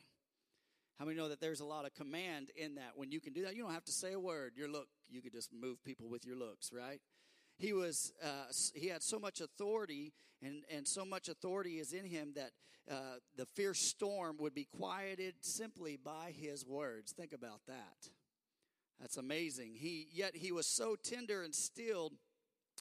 How 1.00 1.06
many 1.06 1.18
know 1.18 1.30
that 1.30 1.40
there's 1.40 1.60
a 1.60 1.66
lot 1.66 1.86
of 1.86 1.94
command 1.94 2.50
in 2.56 2.76
that? 2.76 2.92
When 2.96 3.12
you 3.12 3.20
can 3.20 3.34
do 3.34 3.44
that 3.44 3.56
you 3.56 3.64
don't 3.64 3.74
have 3.74 3.86
to 3.86 3.92
say 3.92 4.14
a 4.14 4.20
word. 4.20 4.54
Your 4.56 4.68
look 4.68 4.88
you 5.10 5.22
could 5.22 5.34
just 5.34 5.54
move 5.54 5.84
people 5.84 6.10
with 6.10 6.26
your 6.26 6.36
looks 6.36 6.72
right? 6.74 7.00
He 7.58 7.74
was 7.74 8.12
uh, 8.24 8.52
he 8.74 8.88
had 8.88 9.04
so 9.04 9.20
much 9.20 9.40
authority 9.40 10.14
and 10.42 10.64
and 10.76 10.88
so 10.88 11.06
much 11.06 11.30
authority 11.30 11.80
is 11.80 11.94
in 11.94 12.06
him 12.06 12.34
that 12.36 12.52
uh, 12.92 13.18
the 13.38 13.46
fierce 13.46 13.80
storm 13.80 14.38
would 14.40 14.54
be 14.54 14.66
quieted 14.66 15.36
simply 15.42 15.98
by 15.98 16.34
his 16.36 16.66
words. 16.66 17.14
Think 17.14 17.32
about 17.32 17.62
that. 17.68 18.10
That's 19.00 19.18
amazing. 19.18 19.76
He 19.76 20.08
yet 20.12 20.36
he 20.36 20.52
was 20.52 20.68
so 20.68 20.96
tender 20.96 21.44
and 21.44 21.54
stilled 21.54 22.14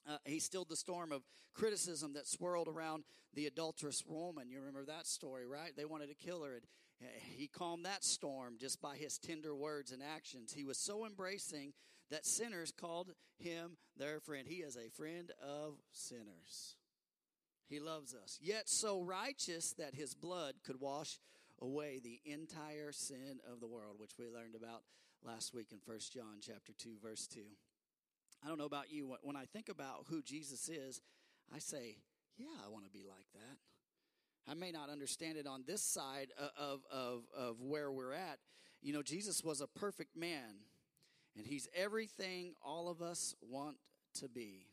uh, 0.08 0.18
he 0.24 0.38
stilled 0.38 0.68
the 0.68 0.76
storm 0.76 1.12
of 1.12 1.22
criticism 1.54 2.14
that 2.14 2.26
swirled 2.26 2.68
around 2.68 3.04
the 3.34 3.46
adulterous 3.46 4.02
woman. 4.06 4.50
You 4.50 4.58
remember 4.58 4.84
that 4.86 5.06
story, 5.06 5.46
right? 5.46 5.72
They 5.76 5.84
wanted 5.84 6.08
to 6.08 6.14
kill 6.14 6.42
her. 6.42 6.54
And 6.54 6.62
uh, 7.02 7.10
he 7.20 7.46
calmed 7.46 7.84
that 7.84 8.04
storm 8.04 8.56
just 8.60 8.80
by 8.80 8.96
his 8.96 9.18
tender 9.18 9.54
words 9.54 9.92
and 9.92 10.02
actions. 10.02 10.52
He 10.52 10.64
was 10.64 10.78
so 10.78 11.06
embracing 11.06 11.72
that 12.10 12.26
sinners 12.26 12.72
called 12.72 13.10
him 13.38 13.76
their 13.96 14.20
friend. 14.20 14.46
He 14.46 14.56
is 14.56 14.76
a 14.76 14.90
friend 14.90 15.30
of 15.42 15.74
sinners. 15.92 16.76
He 17.68 17.80
loves 17.80 18.14
us. 18.14 18.38
Yet 18.40 18.68
so 18.68 19.00
righteous 19.00 19.72
that 19.78 19.94
his 19.94 20.14
blood 20.14 20.56
could 20.64 20.80
wash 20.80 21.18
away 21.60 22.00
the 22.02 22.20
entire 22.24 22.92
sin 22.92 23.38
of 23.50 23.60
the 23.60 23.66
world, 23.66 23.96
which 23.98 24.12
we 24.18 24.26
learned 24.26 24.54
about 24.54 24.82
last 25.24 25.54
week 25.54 25.68
in 25.72 25.78
1 25.86 25.98
John 26.12 26.40
chapter 26.40 26.72
2 26.76 26.96
verse 27.02 27.26
2. 27.28 27.40
I 28.44 28.48
don't 28.48 28.58
know 28.58 28.64
about 28.64 28.90
you. 28.90 29.06
but 29.08 29.20
When 29.22 29.36
I 29.36 29.44
think 29.44 29.68
about 29.68 30.06
who 30.08 30.22
Jesus 30.22 30.68
is, 30.68 31.00
I 31.54 31.58
say, 31.58 31.96
Yeah, 32.36 32.46
I 32.64 32.68
want 32.68 32.84
to 32.84 32.90
be 32.90 33.04
like 33.08 33.26
that. 33.34 33.58
I 34.50 34.54
may 34.54 34.72
not 34.72 34.90
understand 34.90 35.38
it 35.38 35.46
on 35.46 35.62
this 35.66 35.82
side 35.82 36.28
of, 36.58 36.80
of, 36.90 37.22
of 37.36 37.60
where 37.60 37.92
we're 37.92 38.12
at. 38.12 38.38
You 38.80 38.92
know, 38.92 39.02
Jesus 39.02 39.44
was 39.44 39.60
a 39.60 39.68
perfect 39.68 40.16
man, 40.16 40.64
and 41.36 41.46
he's 41.46 41.68
everything 41.76 42.54
all 42.64 42.88
of 42.88 43.00
us 43.00 43.36
want 43.40 43.76
to 44.14 44.28
be. 44.28 44.66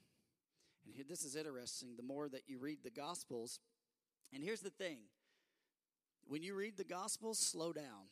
And 0.86 1.08
this 1.08 1.24
is 1.24 1.36
interesting. 1.36 1.90
The 1.98 2.04
more 2.04 2.28
that 2.30 2.44
you 2.48 2.58
read 2.58 2.80
the 2.84 2.90
Gospels, 2.90 3.60
and 4.34 4.44
here's 4.44 4.62
the 4.62 4.72
thing 4.72 4.98
when 6.28 6.42
you 6.42 6.56
read 6.56 6.78
the 6.78 6.84
Gospels, 6.84 7.38
slow 7.38 7.74
down. 7.74 8.10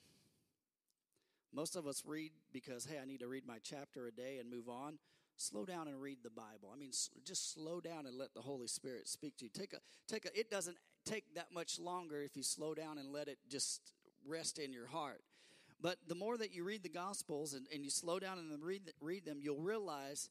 Most 1.54 1.76
of 1.76 1.88
us 1.88 2.04
read 2.06 2.32
because, 2.52 2.86
hey, 2.86 2.98
I 3.02 3.06
need 3.06 3.22
to 3.22 3.28
read 3.28 3.48
my 3.48 3.58
chapter 3.64 4.06
a 4.08 4.12
day 4.12 4.38
and 4.40 4.50
move 4.50 4.68
on. 4.70 5.00
Slow 5.38 5.66
down 5.66 5.88
and 5.88 6.02
read 6.02 6.18
the 6.24 6.30
Bible. 6.30 6.72
I 6.74 6.78
mean, 6.78 6.92
just 7.24 7.54
slow 7.54 7.80
down 7.80 8.06
and 8.08 8.18
let 8.18 8.34
the 8.34 8.42
Holy 8.42 8.68
Spirit 8.68 9.08
speak 9.08 9.38
to 9.38 9.46
you. 9.46 9.52
Take 9.54 9.74
a, 9.74 9.78
take 10.08 10.26
a, 10.26 10.38
it 10.38 10.50
doesn't 10.50 10.78
take 11.06 11.36
that 11.36 11.54
much 11.54 11.80
longer 11.80 12.22
if 12.22 12.36
you 12.36 12.44
slow 12.44 12.74
down 12.74 12.98
and 12.98 13.12
let 13.12 13.28
it 13.28 13.38
just 13.50 13.94
rest 14.26 14.58
in 14.60 14.74
your 14.74 14.88
heart. 14.88 15.22
But 15.80 15.98
the 16.08 16.16
more 16.16 16.38
that 16.38 16.54
you 16.54 16.64
read 16.64 16.82
the 16.82 16.90
Gospels 16.90 17.54
and, 17.54 17.68
and 17.72 17.84
you 17.84 17.92
slow 17.92 18.20
down 18.20 18.40
and 18.40 18.64
read, 18.64 18.92
read 19.00 19.26
them, 19.26 19.38
you'll 19.40 19.62
realize 19.62 20.30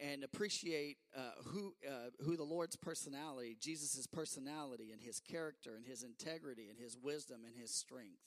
and, 0.00 0.24
appreciate 0.24 0.96
uh, 1.14 1.32
who, 1.44 1.74
uh, 1.86 2.10
who 2.24 2.36
the 2.36 2.44
Lord's 2.44 2.76
personality, 2.76 3.56
Jesus' 3.60 4.06
personality 4.06 4.90
and 4.92 5.02
his 5.02 5.20
character 5.20 5.74
and 5.76 5.84
his 5.84 6.02
integrity 6.02 6.68
and 6.70 6.78
his 6.78 6.96
wisdom 6.96 7.42
and 7.44 7.54
his 7.54 7.70
strength. 7.70 8.22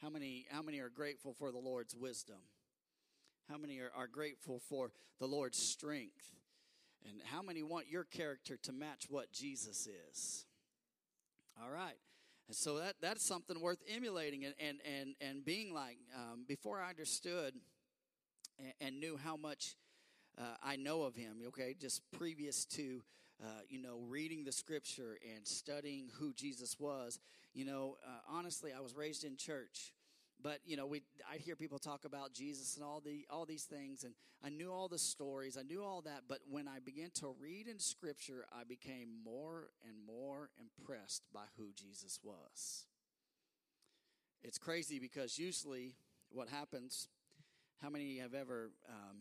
How 0.00 0.10
many, 0.10 0.46
how 0.50 0.62
many 0.62 0.78
are 0.78 0.88
grateful 0.88 1.34
for 1.34 1.50
the 1.50 1.58
Lord's 1.58 1.96
wisdom? 1.96 2.38
How 3.48 3.56
many 3.56 3.78
are, 3.78 3.90
are 3.96 4.06
grateful 4.06 4.60
for 4.68 4.90
the 5.18 5.26
Lord's 5.26 5.58
strength? 5.58 6.32
And 7.08 7.20
how 7.24 7.40
many 7.40 7.62
want 7.62 7.88
your 7.88 8.04
character 8.04 8.58
to 8.64 8.72
match 8.72 9.06
what 9.08 9.32
Jesus 9.32 9.88
is? 10.10 10.44
All 11.62 11.70
right. 11.70 11.96
And 12.48 12.56
so 12.56 12.78
that, 12.78 12.96
that's 13.00 13.24
something 13.24 13.60
worth 13.60 13.78
emulating 13.88 14.44
and, 14.44 14.54
and, 14.58 14.78
and, 14.84 15.14
and 15.20 15.44
being 15.44 15.72
like. 15.72 15.98
Um, 16.14 16.44
before 16.46 16.80
I 16.80 16.90
understood 16.90 17.54
and, 18.58 18.72
and 18.80 19.00
knew 19.00 19.16
how 19.16 19.36
much 19.36 19.76
uh, 20.38 20.56
I 20.62 20.76
know 20.76 21.02
of 21.02 21.14
him, 21.14 21.38
okay, 21.48 21.74
just 21.78 22.02
previous 22.12 22.64
to, 22.66 23.02
uh, 23.42 23.46
you 23.68 23.80
know, 23.80 24.00
reading 24.08 24.44
the 24.44 24.52
scripture 24.52 25.18
and 25.34 25.46
studying 25.46 26.10
who 26.18 26.32
Jesus 26.32 26.78
was, 26.78 27.18
you 27.54 27.64
know, 27.64 27.96
uh, 28.06 28.20
honestly, 28.30 28.72
I 28.76 28.80
was 28.80 28.94
raised 28.94 29.24
in 29.24 29.36
church. 29.36 29.92
But 30.42 30.60
you 30.64 30.76
know, 30.76 30.86
we 30.86 31.02
I 31.30 31.36
hear 31.36 31.56
people 31.56 31.78
talk 31.78 32.04
about 32.04 32.32
Jesus 32.32 32.76
and 32.76 32.84
all 32.84 33.00
the 33.04 33.26
all 33.28 33.44
these 33.44 33.64
things, 33.64 34.04
and 34.04 34.14
I 34.44 34.50
knew 34.50 34.72
all 34.72 34.88
the 34.88 34.98
stories, 34.98 35.56
I 35.58 35.62
knew 35.62 35.82
all 35.82 36.02
that. 36.02 36.22
But 36.28 36.38
when 36.48 36.68
I 36.68 36.78
began 36.78 37.10
to 37.14 37.34
read 37.40 37.66
in 37.66 37.78
Scripture, 37.78 38.46
I 38.52 38.64
became 38.64 39.08
more 39.24 39.70
and 39.86 39.96
more 40.06 40.50
impressed 40.60 41.24
by 41.32 41.44
who 41.56 41.72
Jesus 41.74 42.20
was. 42.22 42.86
It's 44.42 44.58
crazy 44.58 45.00
because 45.00 45.38
usually 45.38 45.96
what 46.30 46.48
happens. 46.48 47.08
How 47.82 47.90
many 47.90 48.18
have 48.18 48.34
ever, 48.34 48.70
um, 48.88 49.18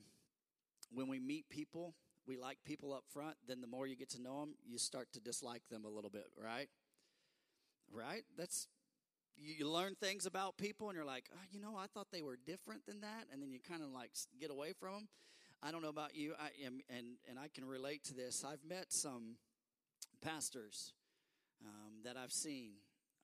when 0.92 1.08
we 1.08 1.20
meet 1.20 1.48
people, 1.50 1.94
we 2.28 2.38
like 2.38 2.58
people 2.66 2.94
up 2.94 3.04
front. 3.08 3.36
Then 3.48 3.62
the 3.62 3.68
more 3.68 3.88
you 3.88 3.96
get 3.96 4.10
to 4.12 4.22
know 4.22 4.40
them, 4.42 4.56
you 4.66 4.78
start 4.78 5.14
to 5.14 5.20
dislike 5.20 5.62
them 5.70 5.86
a 5.86 5.90
little 5.90 6.10
bit, 6.10 6.26
right? 6.42 6.68
Right? 7.92 8.24
That's 8.38 8.68
you 9.38 9.70
learn 9.70 9.96
things 9.96 10.26
about 10.26 10.58
people 10.58 10.90
and 10.90 10.96
you're 10.96 11.06
like, 11.06 11.26
oh, 11.34 11.46
you 11.52 11.60
know, 11.60 11.76
I 11.78 11.88
thought 11.88 12.08
they 12.12 12.22
were 12.22 12.38
different 12.46 12.86
than 12.86 13.02
that, 13.02 13.26
and 13.32 13.42
then 13.42 13.52
you 13.52 13.60
kind 13.60 13.84
of 13.84 13.90
like 13.90 14.12
get 14.40 14.52
away 14.52 14.74
from 14.80 14.94
them. 14.94 15.08
I 15.64 15.72
don't 15.72 15.82
know 15.82 15.90
about 15.90 16.16
you, 16.16 16.34
I 16.40 16.50
am, 16.66 16.82
and 16.90 17.18
and 17.30 17.40
I 17.40 17.48
can 17.48 17.66
relate 17.66 18.04
to 18.06 18.14
this. 18.14 18.44
I've 18.48 18.64
met 18.68 18.88
some 18.90 19.38
pastors 20.22 20.94
um, 21.66 22.02
that 22.04 22.18
I've 22.18 22.32
seen 22.32 22.74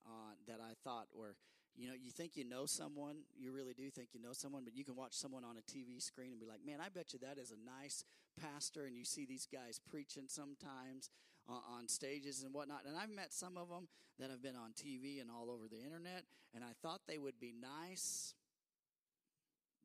uh, 0.05 0.33
that 0.47 0.59
I 0.59 0.73
thought 0.83 1.07
were, 1.13 1.35
you 1.75 1.87
know, 1.87 1.93
you 1.99 2.11
think 2.11 2.35
you 2.35 2.43
know 2.43 2.65
someone, 2.65 3.17
you 3.37 3.51
really 3.51 3.73
do 3.73 3.89
think 3.89 4.09
you 4.13 4.21
know 4.21 4.33
someone, 4.33 4.63
but 4.63 4.75
you 4.75 4.83
can 4.83 4.95
watch 4.95 5.13
someone 5.13 5.43
on 5.43 5.57
a 5.57 5.61
TV 5.61 6.01
screen 6.01 6.31
and 6.31 6.39
be 6.39 6.45
like, 6.45 6.65
man, 6.65 6.79
I 6.79 6.89
bet 6.89 7.13
you 7.13 7.19
that 7.19 7.37
is 7.37 7.51
a 7.51 7.81
nice 7.81 8.03
pastor, 8.39 8.85
and 8.85 8.95
you 8.95 9.05
see 9.05 9.25
these 9.25 9.47
guys 9.51 9.79
preaching 9.89 10.25
sometimes 10.27 11.09
on 11.47 11.87
stages 11.87 12.43
and 12.43 12.53
whatnot. 12.53 12.81
And 12.87 12.97
I've 12.97 13.09
met 13.09 13.33
some 13.33 13.57
of 13.57 13.69
them 13.69 13.87
that 14.19 14.29
have 14.29 14.41
been 14.41 14.55
on 14.55 14.71
TV 14.71 15.21
and 15.21 15.29
all 15.29 15.49
over 15.49 15.67
the 15.67 15.81
internet, 15.83 16.23
and 16.53 16.63
I 16.63 16.71
thought 16.81 17.01
they 17.07 17.17
would 17.17 17.39
be 17.39 17.53
nice, 17.53 18.35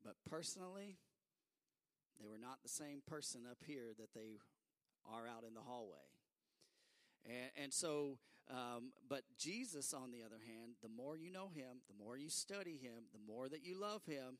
but 0.03 0.15
personally, 0.29 0.97
they 2.19 2.27
were 2.27 2.37
not 2.37 2.59
the 2.63 2.69
same 2.69 3.01
person 3.07 3.41
up 3.49 3.57
here 3.65 3.91
that 3.97 4.13
they 4.13 4.39
are 5.11 5.27
out 5.27 5.43
in 5.47 5.53
the 5.53 5.61
hallway. 5.61 5.97
And, 7.25 7.63
and 7.63 7.73
so, 7.73 8.17
um, 8.49 8.91
but 9.07 9.23
Jesus, 9.37 9.93
on 9.93 10.11
the 10.11 10.23
other 10.23 10.39
hand, 10.45 10.73
the 10.81 10.89
more 10.89 11.17
you 11.17 11.31
know 11.31 11.49
him, 11.53 11.81
the 11.87 12.03
more 12.03 12.17
you 12.17 12.29
study 12.29 12.77
him, 12.81 13.05
the 13.13 13.33
more 13.33 13.49
that 13.49 13.65
you 13.65 13.79
love 13.79 14.05
him, 14.05 14.37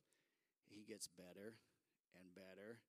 he 0.68 0.84
gets 0.84 1.08
better 1.08 1.56
and 2.16 2.36
better 2.36 2.80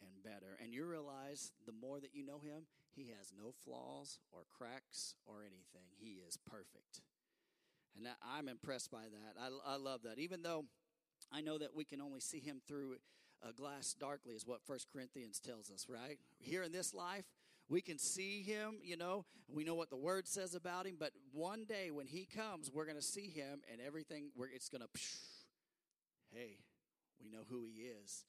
and 0.00 0.22
better. 0.22 0.58
And 0.62 0.72
you 0.72 0.84
realize 0.86 1.52
the 1.66 1.72
more 1.72 2.00
that 2.00 2.14
you 2.14 2.24
know 2.24 2.38
him, 2.38 2.66
he 2.94 3.12
has 3.16 3.32
no 3.36 3.52
flaws 3.64 4.18
or 4.32 4.42
cracks 4.50 5.14
or 5.26 5.42
anything. 5.42 5.88
He 5.98 6.20
is 6.26 6.38
perfect. 6.48 7.00
And 7.96 8.06
I'm 8.22 8.48
impressed 8.48 8.90
by 8.90 9.04
that. 9.04 9.40
I, 9.40 9.74
I 9.74 9.76
love 9.76 10.02
that. 10.04 10.18
Even 10.18 10.42
though 10.42 10.64
I 11.32 11.40
know 11.40 11.58
that 11.58 11.74
we 11.74 11.84
can 11.84 12.00
only 12.00 12.20
see 12.20 12.40
him 12.40 12.60
through 12.66 12.96
a 13.46 13.52
glass 13.52 13.94
darkly, 13.98 14.34
is 14.34 14.46
what 14.46 14.62
First 14.66 14.86
Corinthians 14.92 15.40
tells 15.40 15.70
us, 15.70 15.86
right? 15.88 16.18
Here 16.38 16.62
in 16.62 16.72
this 16.72 16.94
life, 16.94 17.24
we 17.68 17.80
can 17.80 17.98
see 17.98 18.42
him, 18.42 18.78
you 18.82 18.96
know, 18.96 19.24
we 19.48 19.64
know 19.64 19.74
what 19.74 19.90
the 19.90 19.96
word 19.96 20.26
says 20.26 20.54
about 20.54 20.86
him, 20.86 20.96
but 20.98 21.12
one 21.32 21.64
day 21.64 21.90
when 21.90 22.06
he 22.06 22.24
comes, 22.26 22.70
we're 22.72 22.84
going 22.84 22.96
to 22.96 23.02
see 23.02 23.28
him 23.28 23.60
and 23.70 23.80
everything, 23.84 24.30
we're, 24.36 24.48
it's 24.48 24.68
going 24.68 24.82
to, 24.82 24.88
hey, 26.32 26.58
we 27.22 27.28
know 27.28 27.44
who 27.48 27.64
he 27.64 27.82
is. 27.82 28.24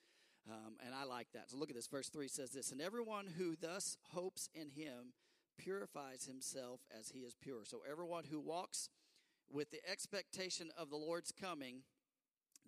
Um, 0.50 0.76
and 0.86 0.96
I 0.96 1.04
like 1.04 1.28
that. 1.34 1.50
So 1.50 1.58
look 1.58 1.70
at 1.70 1.76
this. 1.76 1.88
Verse 1.88 2.10
3 2.10 2.28
says 2.28 2.52
this 2.52 2.72
And 2.72 2.82
everyone 2.82 3.28
who 3.38 3.56
thus 3.60 3.98
hopes 4.12 4.50
in 4.54 4.70
him 4.70 5.14
purifies 5.58 6.26
himself 6.26 6.82
as 6.98 7.10
he 7.10 7.20
is 7.20 7.36
pure. 7.36 7.66
So 7.66 7.82
everyone 7.90 8.24
who 8.30 8.40
walks 8.40 8.90
with 9.52 9.72
the 9.72 9.82
expectation 9.90 10.70
of 10.78 10.90
the 10.90 10.98
Lord's 10.98 11.32
coming, 11.32 11.82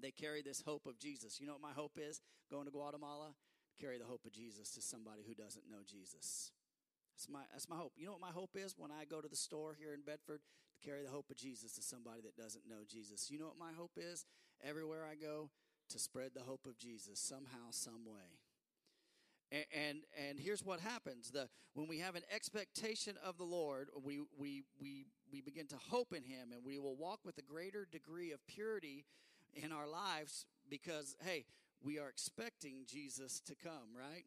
they 0.01 0.11
carry 0.11 0.41
this 0.41 0.63
hope 0.65 0.85
of 0.85 0.99
Jesus. 0.99 1.39
You 1.39 1.47
know 1.47 1.53
what 1.53 1.61
my 1.61 1.73
hope 1.73 1.97
is 1.97 2.21
going 2.49 2.65
to 2.65 2.71
Guatemala? 2.71 3.33
Carry 3.79 3.97
the 3.97 4.05
hope 4.05 4.25
of 4.25 4.33
Jesus 4.33 4.71
to 4.71 4.81
somebody 4.81 5.23
who 5.25 5.33
doesn't 5.33 5.69
know 5.69 5.83
Jesus. 5.87 6.51
That's 7.15 7.29
my, 7.29 7.41
that's 7.51 7.69
my 7.69 7.75
hope. 7.75 7.93
You 7.95 8.05
know 8.05 8.13
what 8.13 8.21
my 8.21 8.31
hope 8.31 8.55
is 8.55 8.75
when 8.77 8.91
I 8.91 9.05
go 9.05 9.21
to 9.21 9.27
the 9.27 9.35
store 9.35 9.75
here 9.79 9.93
in 9.93 10.01
Bedford? 10.05 10.41
To 10.73 10.87
carry 10.87 11.03
the 11.03 11.09
hope 11.09 11.29
of 11.29 11.37
Jesus 11.37 11.73
to 11.73 11.81
somebody 11.81 12.21
that 12.21 12.35
doesn't 12.35 12.67
know 12.67 12.83
Jesus. 12.89 13.29
You 13.29 13.39
know 13.39 13.47
what 13.47 13.59
my 13.59 13.71
hope 13.77 13.91
is? 13.97 14.25
Everywhere 14.63 15.05
I 15.09 15.15
go, 15.15 15.49
to 15.89 15.99
spread 15.99 16.31
the 16.33 16.43
hope 16.43 16.65
of 16.65 16.77
Jesus 16.77 17.19
somehow, 17.19 17.71
some 17.71 18.05
way. 18.05 18.39
And, 19.51 19.65
and 19.73 19.97
and, 20.29 20.39
here's 20.39 20.63
what 20.63 20.79
happens: 20.79 21.31
the 21.31 21.49
when 21.73 21.87
we 21.87 21.99
have 21.99 22.15
an 22.15 22.21
expectation 22.33 23.15
of 23.23 23.37
the 23.37 23.43
Lord, 23.43 23.89
we 24.03 24.19
we 24.37 24.63
we 24.79 25.07
we 25.31 25.41
begin 25.41 25.67
to 25.67 25.77
hope 25.89 26.13
in 26.13 26.23
Him, 26.23 26.51
and 26.53 26.63
we 26.63 26.77
will 26.77 26.95
walk 26.95 27.21
with 27.25 27.37
a 27.39 27.41
greater 27.41 27.87
degree 27.91 28.31
of 28.31 28.45
purity 28.45 29.05
in 29.55 29.71
our 29.71 29.87
lives 29.87 30.45
because 30.69 31.15
hey, 31.23 31.45
we 31.81 31.97
are 31.97 32.09
expecting 32.09 32.83
Jesus 32.85 33.39
to 33.41 33.55
come, 33.55 33.95
right? 33.97 34.25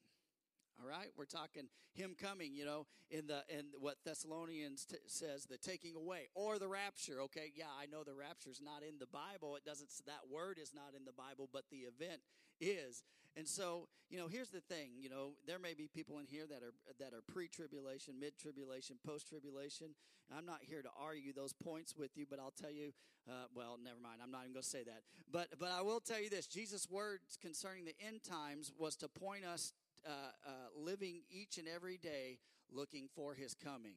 All 0.83 0.89
right, 0.89 1.11
we're 1.17 1.27
talking 1.27 1.69
him 1.95 2.17
coming, 2.21 2.55
you 2.55 2.65
know, 2.65 2.87
in 3.11 3.29
the 3.29 3.43
in 3.49 3.67
what 3.79 3.97
Thessalonians 4.05 4.85
t- 4.85 4.97
says, 5.07 5.47
the 5.47 5.57
taking 5.57 5.95
away 5.95 6.29
or 6.35 6.59
the 6.59 6.67
rapture. 6.67 7.21
Okay, 7.23 7.53
yeah, 7.55 7.71
I 7.81 7.87
know 7.87 8.03
the 8.03 8.15
rapture's 8.15 8.61
not 8.61 8.83
in 8.83 8.99
the 8.99 9.07
Bible. 9.07 9.55
It 9.55 9.65
doesn't. 9.65 9.89
That 10.07 10.27
word 10.29 10.59
is 10.61 10.73
not 10.75 10.95
in 10.97 11.05
the 11.05 11.13
Bible, 11.13 11.49
but 11.53 11.65
the 11.71 11.87
event 11.87 12.21
is. 12.61 13.05
And 13.37 13.47
so, 13.47 13.89
you 14.11 14.19
know, 14.19 14.27
here's 14.27 14.51
the 14.51 14.61
thing. 14.61 14.91
You 14.99 15.09
know, 15.09 15.33
there 15.47 15.59
may 15.59 15.75
be 15.75 15.87
people 15.87 16.19
in 16.19 16.27
here 16.27 16.47
that 16.49 16.63
are 16.63 16.75
that 16.99 17.15
are 17.15 17.23
pre-tribulation, 17.33 18.19
mid-tribulation, 18.19 18.97
post-tribulation. 19.07 19.95
I'm 20.37 20.47
not 20.47 20.61
here 20.63 20.83
to 20.83 20.91
argue 21.01 21.33
those 21.33 21.53
points 21.53 21.95
with 21.97 22.17
you, 22.17 22.27
but 22.29 22.41
I'll 22.41 22.55
tell 22.61 22.73
you. 22.73 22.93
Uh, 23.29 23.47
well, 23.55 23.79
never 23.83 24.01
mind. 24.03 24.19
I'm 24.21 24.33
not 24.33 24.41
even 24.43 24.55
going 24.55 24.65
to 24.65 24.69
say 24.69 24.83
that. 24.83 25.03
But 25.31 25.49
but 25.61 25.71
I 25.71 25.83
will 25.83 26.01
tell 26.01 26.21
you 26.21 26.29
this: 26.29 26.49
Jesus' 26.49 26.91
words 26.91 27.39
concerning 27.41 27.85
the 27.85 27.95
end 28.05 28.25
times 28.25 28.73
was 28.77 28.97
to 28.97 29.09
point 29.09 29.45
us 29.45 29.73
uh, 30.07 30.11
uh, 30.47 30.51
living 30.77 31.23
each 31.31 31.59
and 31.59 31.69
every 31.69 31.99
day 31.99 32.39
looking 32.71 33.09
for 33.15 33.35
his 33.35 33.55
coming. 33.55 33.97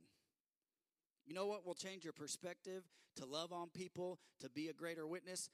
You 1.25 1.33
know 1.33 1.47
what 1.47 1.65
will 1.65 1.75
change 1.75 2.03
your 2.03 2.13
perspective? 2.13 2.83
To 3.17 3.25
love 3.25 3.53
on 3.53 3.69
people, 3.69 4.19
to 4.41 4.49
be 4.49 4.67
a 4.67 4.73
greater 4.73 5.07
witness, 5.07 5.49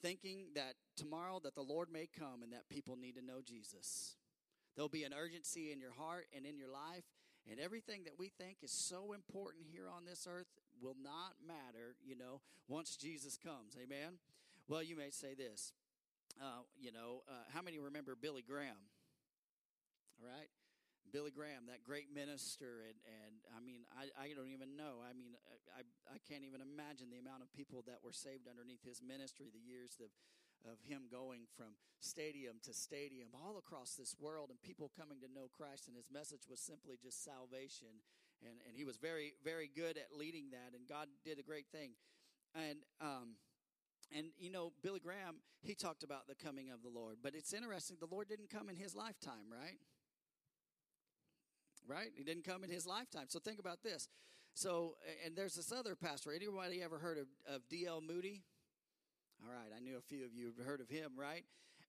thinking 0.00 0.46
that 0.54 0.74
tomorrow 0.96 1.40
that 1.44 1.54
the 1.54 1.62
Lord 1.62 1.88
may 1.92 2.08
come 2.18 2.42
and 2.42 2.52
that 2.52 2.68
people 2.68 2.96
need 2.96 3.16
to 3.16 3.24
know 3.24 3.40
Jesus. 3.44 4.16
There'll 4.74 4.88
be 4.88 5.04
an 5.04 5.14
urgency 5.14 5.70
in 5.70 5.80
your 5.80 5.92
heart 5.92 6.26
and 6.34 6.46
in 6.46 6.56
your 6.56 6.70
life, 6.70 7.04
and 7.50 7.60
everything 7.60 8.04
that 8.04 8.18
we 8.18 8.28
think 8.28 8.58
is 8.62 8.72
so 8.72 9.12
important 9.12 9.64
here 9.70 9.88
on 9.94 10.04
this 10.06 10.26
earth 10.28 10.46
will 10.80 10.96
not 11.02 11.34
matter, 11.46 11.96
you 12.04 12.16
know, 12.16 12.40
once 12.68 12.96
Jesus 12.96 13.36
comes. 13.36 13.76
Amen? 13.80 14.18
Well, 14.68 14.82
you 14.82 14.96
may 14.96 15.10
say 15.10 15.34
this. 15.34 15.72
Uh, 16.40 16.62
you 16.80 16.92
know, 16.92 17.22
uh, 17.28 17.44
how 17.52 17.60
many 17.60 17.78
remember 17.78 18.16
Billy 18.20 18.42
Graham? 18.42 18.76
All 20.20 20.28
right? 20.28 20.50
Billy 21.12 21.30
Graham, 21.34 21.68
that 21.68 21.84
great 21.84 22.08
minister, 22.08 22.88
and, 22.88 22.96
and 23.04 23.34
I 23.52 23.60
mean, 23.60 23.84
I, 23.92 24.08
I 24.16 24.32
don't 24.32 24.48
even 24.48 24.80
know. 24.80 25.04
I 25.04 25.12
mean, 25.12 25.36
I, 25.76 25.84
I 26.08 26.16
can't 26.24 26.40
even 26.40 26.64
imagine 26.64 27.12
the 27.12 27.20
amount 27.20 27.44
of 27.44 27.52
people 27.52 27.84
that 27.84 28.00
were 28.00 28.16
saved 28.16 28.48
underneath 28.48 28.80
his 28.80 29.04
ministry, 29.04 29.52
the 29.52 29.60
years 29.60 30.00
of, 30.00 30.08
of 30.64 30.80
him 30.80 31.12
going 31.12 31.44
from 31.52 31.76
stadium 32.00 32.64
to 32.64 32.72
stadium 32.72 33.28
all 33.36 33.60
across 33.60 33.92
this 33.92 34.16
world 34.16 34.48
and 34.48 34.56
people 34.64 34.88
coming 34.96 35.20
to 35.20 35.28
know 35.28 35.52
Christ. 35.52 35.84
And 35.84 36.00
his 36.00 36.08
message 36.08 36.48
was 36.48 36.64
simply 36.64 36.96
just 36.96 37.20
salvation. 37.20 38.00
And, 38.40 38.56
and 38.64 38.72
he 38.72 38.88
was 38.88 38.96
very, 38.96 39.36
very 39.44 39.68
good 39.68 40.00
at 40.00 40.16
leading 40.16 40.50
that, 40.50 40.72
and 40.74 40.88
God 40.88 41.06
did 41.28 41.38
a 41.38 41.44
great 41.44 41.68
thing. 41.70 41.92
And, 42.56 42.80
um, 43.00 43.36
and 44.16 44.32
you 44.38 44.50
know, 44.50 44.72
Billy 44.82 44.98
Graham, 44.98 45.44
he 45.60 45.74
talked 45.74 46.02
about 46.02 46.26
the 46.26 46.34
coming 46.34 46.70
of 46.70 46.82
the 46.82 46.88
Lord. 46.88 47.18
But 47.22 47.34
it's 47.34 47.52
interesting, 47.52 47.98
the 48.00 48.10
Lord 48.10 48.28
didn't 48.28 48.50
come 48.50 48.68
in 48.68 48.76
his 48.76 48.96
lifetime, 48.96 49.52
right? 49.52 49.78
Right? 51.86 52.10
He 52.14 52.24
didn't 52.24 52.44
come 52.44 52.64
in 52.64 52.70
his 52.70 52.86
lifetime. 52.86 53.26
So 53.28 53.38
think 53.38 53.58
about 53.58 53.82
this. 53.82 54.08
So, 54.54 54.96
and 55.24 55.34
there's 55.34 55.54
this 55.54 55.72
other 55.72 55.94
pastor. 55.94 56.32
Anybody 56.32 56.82
ever 56.82 56.98
heard 56.98 57.18
of, 57.18 57.26
of 57.52 57.62
D.L. 57.68 58.02
Moody? 58.06 58.42
All 59.44 59.52
right, 59.52 59.72
I 59.76 59.80
knew 59.80 59.96
a 59.96 60.00
few 60.00 60.24
of 60.24 60.34
you 60.34 60.52
have 60.56 60.64
heard 60.64 60.80
of 60.80 60.88
him, 60.88 61.12
right? 61.16 61.44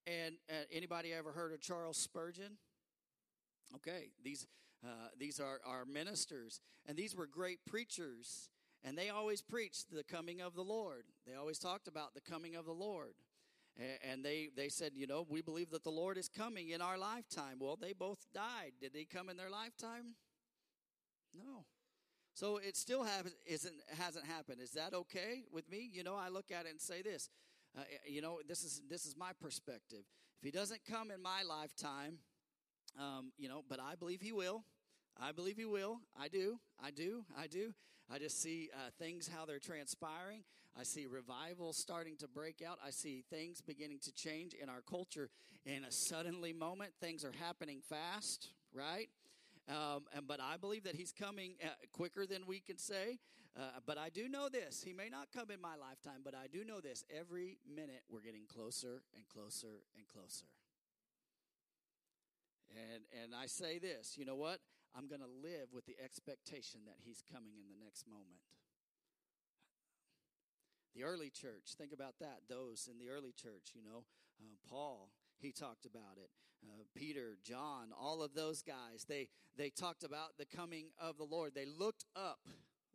And 0.07 0.35
uh, 0.49 0.63
anybody 0.71 1.13
ever 1.13 1.31
heard 1.31 1.53
of 1.53 1.61
Charles 1.61 1.97
Spurgeon? 1.97 2.57
Okay, 3.75 4.09
these 4.23 4.47
uh, 4.83 5.07
these 5.17 5.39
are 5.39 5.59
our 5.65 5.85
ministers, 5.85 6.59
and 6.85 6.97
these 6.97 7.15
were 7.15 7.25
great 7.25 7.59
preachers, 7.65 8.49
and 8.83 8.97
they 8.97 9.09
always 9.09 9.41
preached 9.41 9.91
the 9.91 10.03
coming 10.03 10.41
of 10.41 10.55
the 10.55 10.61
Lord. 10.61 11.05
They 11.25 11.35
always 11.35 11.57
talked 11.57 11.87
about 11.87 12.13
the 12.13 12.21
coming 12.21 12.55
of 12.55 12.65
the 12.65 12.73
Lord 12.73 13.13
and 14.09 14.23
they 14.23 14.49
they 14.55 14.69
said 14.69 14.91
you 14.95 15.07
know 15.07 15.25
we 15.29 15.41
believe 15.41 15.71
that 15.71 15.83
the 15.83 15.89
lord 15.89 16.17
is 16.17 16.29
coming 16.29 16.69
in 16.69 16.81
our 16.81 16.97
lifetime. 16.97 17.57
Well 17.59 17.77
they 17.79 17.93
both 17.93 18.25
died. 18.33 18.73
Did 18.79 18.91
he 18.93 19.05
come 19.05 19.29
in 19.29 19.37
their 19.37 19.49
lifetime? 19.49 20.15
No. 21.35 21.65
So 22.35 22.57
it 22.57 22.75
still 22.75 23.05
isn't 23.45 23.75
hasn't 23.99 24.25
happened. 24.25 24.61
Is 24.61 24.71
that 24.71 24.93
okay 24.93 25.43
with 25.51 25.69
me? 25.69 25.89
You 25.91 26.03
know 26.03 26.15
i 26.15 26.29
look 26.29 26.51
at 26.51 26.65
it 26.65 26.71
and 26.71 26.81
say 26.81 27.01
this 27.01 27.29
uh, 27.77 27.81
you 28.07 28.21
know 28.21 28.39
this 28.47 28.63
is 28.63 28.81
this 28.89 29.05
is 29.05 29.15
my 29.17 29.31
perspective. 29.41 30.03
If 30.39 30.45
he 30.45 30.51
doesn't 30.51 30.81
come 30.89 31.11
in 31.11 31.21
my 31.21 31.43
lifetime 31.43 32.19
um, 32.99 33.31
you 33.37 33.49
know 33.49 33.63
but 33.67 33.79
i 33.79 33.95
believe 33.95 34.21
he 34.21 34.31
will. 34.31 34.63
I 35.19 35.31
believe 35.31 35.57
he 35.57 35.65
will. 35.65 35.99
I 36.19 36.27
do. 36.27 36.59
I 36.83 36.91
do. 36.91 37.23
I 37.37 37.47
do. 37.47 37.73
I 38.11 38.19
just 38.19 38.41
see 38.41 38.69
uh, 38.73 38.89
things 38.97 39.27
how 39.27 39.45
they're 39.45 39.59
transpiring. 39.59 40.43
I 40.77 40.83
see 40.83 41.05
revival 41.05 41.71
starting 41.73 42.17
to 42.17 42.27
break 42.27 42.63
out. 42.67 42.79
I 42.85 42.89
see 42.89 43.23
things 43.29 43.61
beginning 43.61 43.99
to 44.03 44.11
change 44.13 44.53
in 44.53 44.69
our 44.69 44.81
culture 44.81 45.29
in 45.65 45.83
a 45.83 45.91
suddenly 45.91 46.51
moment. 46.51 46.93
Things 46.99 47.23
are 47.23 47.33
happening 47.39 47.81
fast, 47.87 48.49
right? 48.73 49.09
Um, 49.69 50.05
and, 50.15 50.27
but 50.27 50.41
I 50.41 50.57
believe 50.57 50.83
that 50.83 50.95
he's 50.95 51.11
coming 51.11 51.55
uh, 51.63 51.69
quicker 51.91 52.25
than 52.25 52.45
we 52.47 52.59
can 52.59 52.77
say. 52.77 53.19
Uh, 53.55 53.79
but 53.85 53.99
I 53.99 54.09
do 54.09 54.27
know 54.27 54.49
this. 54.49 54.81
He 54.83 54.93
may 54.93 55.09
not 55.09 55.27
come 55.31 55.51
in 55.51 55.61
my 55.61 55.75
lifetime, 55.75 56.21
but 56.23 56.33
I 56.33 56.47
do 56.51 56.65
know 56.65 56.81
this. 56.81 57.05
Every 57.15 57.59
minute 57.69 58.01
we're 58.09 58.21
getting 58.21 58.45
closer 58.47 59.03
and 59.15 59.27
closer 59.29 59.85
and 59.95 60.07
closer. 60.07 60.45
And, 62.73 63.03
and 63.21 63.35
I 63.35 63.45
say 63.45 63.77
this, 63.77 64.17
you 64.17 64.25
know 64.25 64.35
what? 64.35 64.57
I'm 64.97 65.07
going 65.07 65.21
to 65.21 65.29
live 65.41 65.69
with 65.71 65.85
the 65.85 65.95
expectation 66.03 66.81
that 66.85 66.97
he's 67.05 67.23
coming 67.31 67.53
in 67.57 67.69
the 67.69 67.83
next 67.83 68.07
moment. 68.07 68.41
The 70.95 71.03
early 71.03 71.29
church, 71.29 71.73
think 71.77 71.91
about 71.91 72.15
that. 72.19 72.41
Those 72.47 72.87
in 72.91 72.99
the 72.99 73.09
early 73.09 73.31
church, 73.31 73.71
you 73.73 73.81
know, 73.81 74.05
uh, 74.39 74.55
Paul, 74.69 75.09
he 75.39 75.51
talked 75.51 75.85
about 75.85 76.17
it. 76.17 76.29
Uh, 76.63 76.83
Peter, 76.95 77.37
John, 77.43 77.89
all 77.99 78.21
of 78.21 78.33
those 78.35 78.61
guys, 78.61 79.05
they 79.07 79.27
they 79.57 79.69
talked 79.69 80.03
about 80.03 80.37
the 80.37 80.45
coming 80.45 80.87
of 81.01 81.17
the 81.17 81.23
Lord. 81.25 81.53
They 81.55 81.65
looked 81.65 82.05
up, 82.15 82.47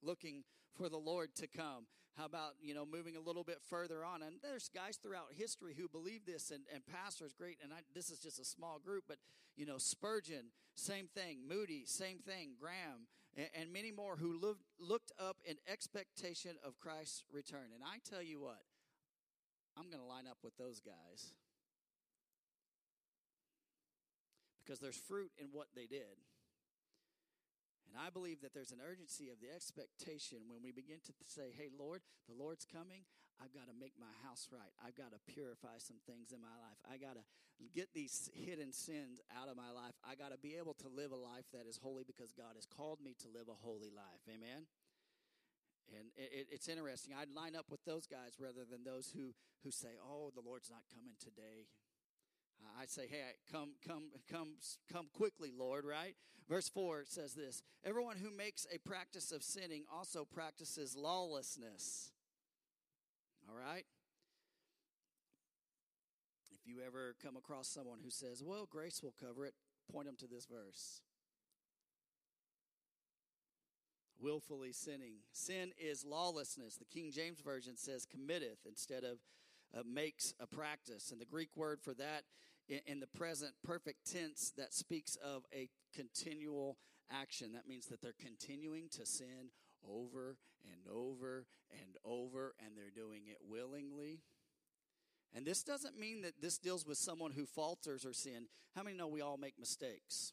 looking 0.03 0.45
for 0.77 0.89
the 0.89 0.97
Lord 0.97 1.35
to 1.37 1.47
come. 1.47 1.87
How 2.17 2.25
about, 2.25 2.55
you 2.61 2.75
know, 2.75 2.85
moving 2.85 3.15
a 3.15 3.21
little 3.21 3.45
bit 3.45 3.59
further 3.69 4.05
on? 4.05 4.23
And 4.23 4.37
there's 4.43 4.69
guys 4.69 4.97
throughout 4.97 5.29
history 5.37 5.75
who 5.79 5.89
believe 5.89 6.27
this, 6.27 6.51
and, 6.51 6.65
and 6.75 6.85
pastors, 6.85 7.33
great. 7.33 7.59
And 7.63 7.73
I, 7.73 7.79
this 7.95 8.11
is 8.11 8.19
just 8.19 8.41
a 8.41 8.45
small 8.45 8.81
group, 8.81 9.05
but, 9.07 9.19
you 9.57 9.67
know, 9.67 9.79
Spurgeon, 9.79 10.47
same 10.75 11.07
thing. 11.07 11.47
Moody, 11.49 11.85
same 11.87 12.19
thing. 12.19 12.55
Graham, 12.61 13.07
and, 13.39 13.47
and 13.55 13.73
many 13.73 13.93
more 13.93 14.17
who 14.17 14.37
looked, 14.37 14.67
looked 14.81 15.13
up 15.19 15.37
in 15.47 15.57
expectation 15.71 16.57
of 16.67 16.79
Christ's 16.81 17.23
return. 17.33 17.71
And 17.73 17.83
I 17.85 18.03
tell 18.03 18.23
you 18.23 18.41
what, 18.41 18.61
I'm 19.79 19.89
going 19.89 20.03
to 20.03 20.09
line 20.09 20.27
up 20.29 20.39
with 20.43 20.59
those 20.59 20.81
guys 20.81 21.33
because 24.59 24.81
there's 24.81 24.99
fruit 24.99 25.31
in 25.39 25.47
what 25.53 25.69
they 25.75 25.87
did. 25.87 26.19
And 27.89 27.97
I 27.97 28.11
believe 28.11 28.43
that 28.43 28.53
there's 28.53 28.73
an 28.73 28.85
urgency 28.85 29.31
of 29.31 29.41
the 29.41 29.49
expectation 29.55 30.45
when 30.51 30.61
we 30.63 30.73
begin 30.73 30.99
to 31.07 31.13
say, 31.25 31.55
hey, 31.57 31.71
Lord, 31.73 32.03
the 32.29 32.35
Lord's 32.35 32.67
coming. 32.67 33.07
I've 33.39 33.55
got 33.55 33.71
to 33.71 33.77
make 33.79 33.95
my 33.99 34.11
house 34.27 34.51
right. 34.51 34.75
I've 34.83 34.99
got 34.99 35.15
to 35.15 35.21
purify 35.31 35.79
some 35.79 36.03
things 36.07 36.35
in 36.35 36.43
my 36.43 36.55
life. 36.59 36.79
I 36.83 36.99
got 36.99 37.15
to 37.15 37.25
get 37.75 37.95
these 37.95 38.31
hidden 38.35 38.73
sins 38.73 39.23
out 39.31 39.49
of 39.49 39.57
my 39.57 39.71
life. 39.71 39.95
I 40.03 40.15
got 40.15 40.35
to 40.35 40.39
be 40.39 40.59
able 40.59 40.75
to 40.83 40.89
live 40.91 41.11
a 41.11 41.19
life 41.19 41.47
that 41.55 41.67
is 41.71 41.79
holy 41.79 42.03
because 42.03 42.35
God 42.35 42.59
has 42.59 42.67
called 42.67 42.99
me 42.99 43.15
to 43.23 43.29
live 43.31 43.47
a 43.47 43.59
holy 43.63 43.91
life. 43.91 44.23
Amen? 44.27 44.67
And 45.95 46.11
it, 46.17 46.49
it's 46.51 46.69
interesting. 46.69 47.15
I'd 47.15 47.31
line 47.31 47.57
up 47.57 47.67
with 47.71 47.85
those 47.85 48.07
guys 48.07 48.37
rather 48.39 48.67
than 48.69 48.85
those 48.85 49.15
who, 49.15 49.35
who 49.65 49.71
say, 49.71 49.97
oh, 50.03 50.31
the 50.35 50.43
Lord's 50.43 50.71
not 50.71 50.83
coming 50.93 51.15
today. 51.23 51.71
I 52.79 52.87
say, 52.87 53.07
hey, 53.09 53.23
come, 53.51 53.71
come, 53.87 54.11
come, 54.31 54.55
come 54.93 55.07
quickly, 55.15 55.53
Lord, 55.57 55.85
right? 55.85 56.15
Verse 56.49 56.69
4 56.69 57.05
says 57.07 57.35
this 57.35 57.63
Everyone 57.85 58.17
who 58.17 58.31
makes 58.31 58.67
a 58.73 58.79
practice 58.79 59.33
of 59.33 59.43
sinning 59.43 59.85
also 59.93 60.25
practices 60.25 60.97
lawlessness. 60.97 62.11
All 63.49 63.57
right? 63.57 63.85
If 66.51 66.67
you 66.67 66.77
ever 66.87 67.15
come 67.23 67.37
across 67.37 67.69
someone 67.69 67.99
who 68.05 68.11
says, 68.11 68.43
well, 68.45 68.69
grace 68.71 69.03
will 69.03 69.15
cover 69.19 69.47
it, 69.47 69.55
point 69.91 70.07
them 70.07 70.17
to 70.19 70.27
this 70.27 70.47
verse. 70.47 71.01
Willfully 74.21 74.73
sinning. 74.73 75.19
Sin 75.33 75.73
is 75.79 76.05
lawlessness. 76.05 76.77
The 76.77 76.85
King 76.85 77.13
James 77.13 77.41
Version 77.41 77.77
says 77.77 78.05
committeth 78.05 78.59
instead 78.67 79.05
of 79.05 79.19
uh, 79.77 79.83
makes 79.87 80.35
a 80.41 80.47
practice. 80.47 81.13
And 81.13 81.21
the 81.21 81.27
Greek 81.27 81.57
word 81.57 81.81
for 81.81 81.95
that 81.95 82.25
in, 82.69 82.81
in 82.87 83.01
the 83.01 83.07
present 83.07 83.53
perfect 83.65 84.11
tense 84.13 84.53
that 84.57 84.75
speaks 84.75 85.17
of 85.17 85.45
a 85.55 85.69
continual 85.95 86.79
action. 87.11 87.53
That 87.53 87.69
means 87.69 87.87
that 87.87 88.03
they're 88.03 88.13
continuing 88.19 88.89
to 88.91 89.07
sin 89.07 89.51
over 89.89 90.37
and 90.65 90.95
over 90.95 91.47
and 91.71 91.97
over, 92.05 92.55
and 92.65 92.77
they're 92.77 92.91
doing 92.95 93.23
it 93.29 93.39
willingly. 93.49 94.21
And 95.35 95.47
this 95.47 95.63
doesn't 95.63 95.99
mean 95.99 96.23
that 96.23 96.41
this 96.41 96.59
deals 96.59 96.87
with 96.87 96.99
someone 96.99 97.33
who 97.33 97.45
falters 97.45 98.05
or 98.05 98.13
sin. 98.13 98.49
How 98.75 98.83
many 98.83 98.97
know 98.97 99.09
we 99.09 99.21
all 99.21 99.37
make 99.37 99.59
mistakes? 99.59 100.33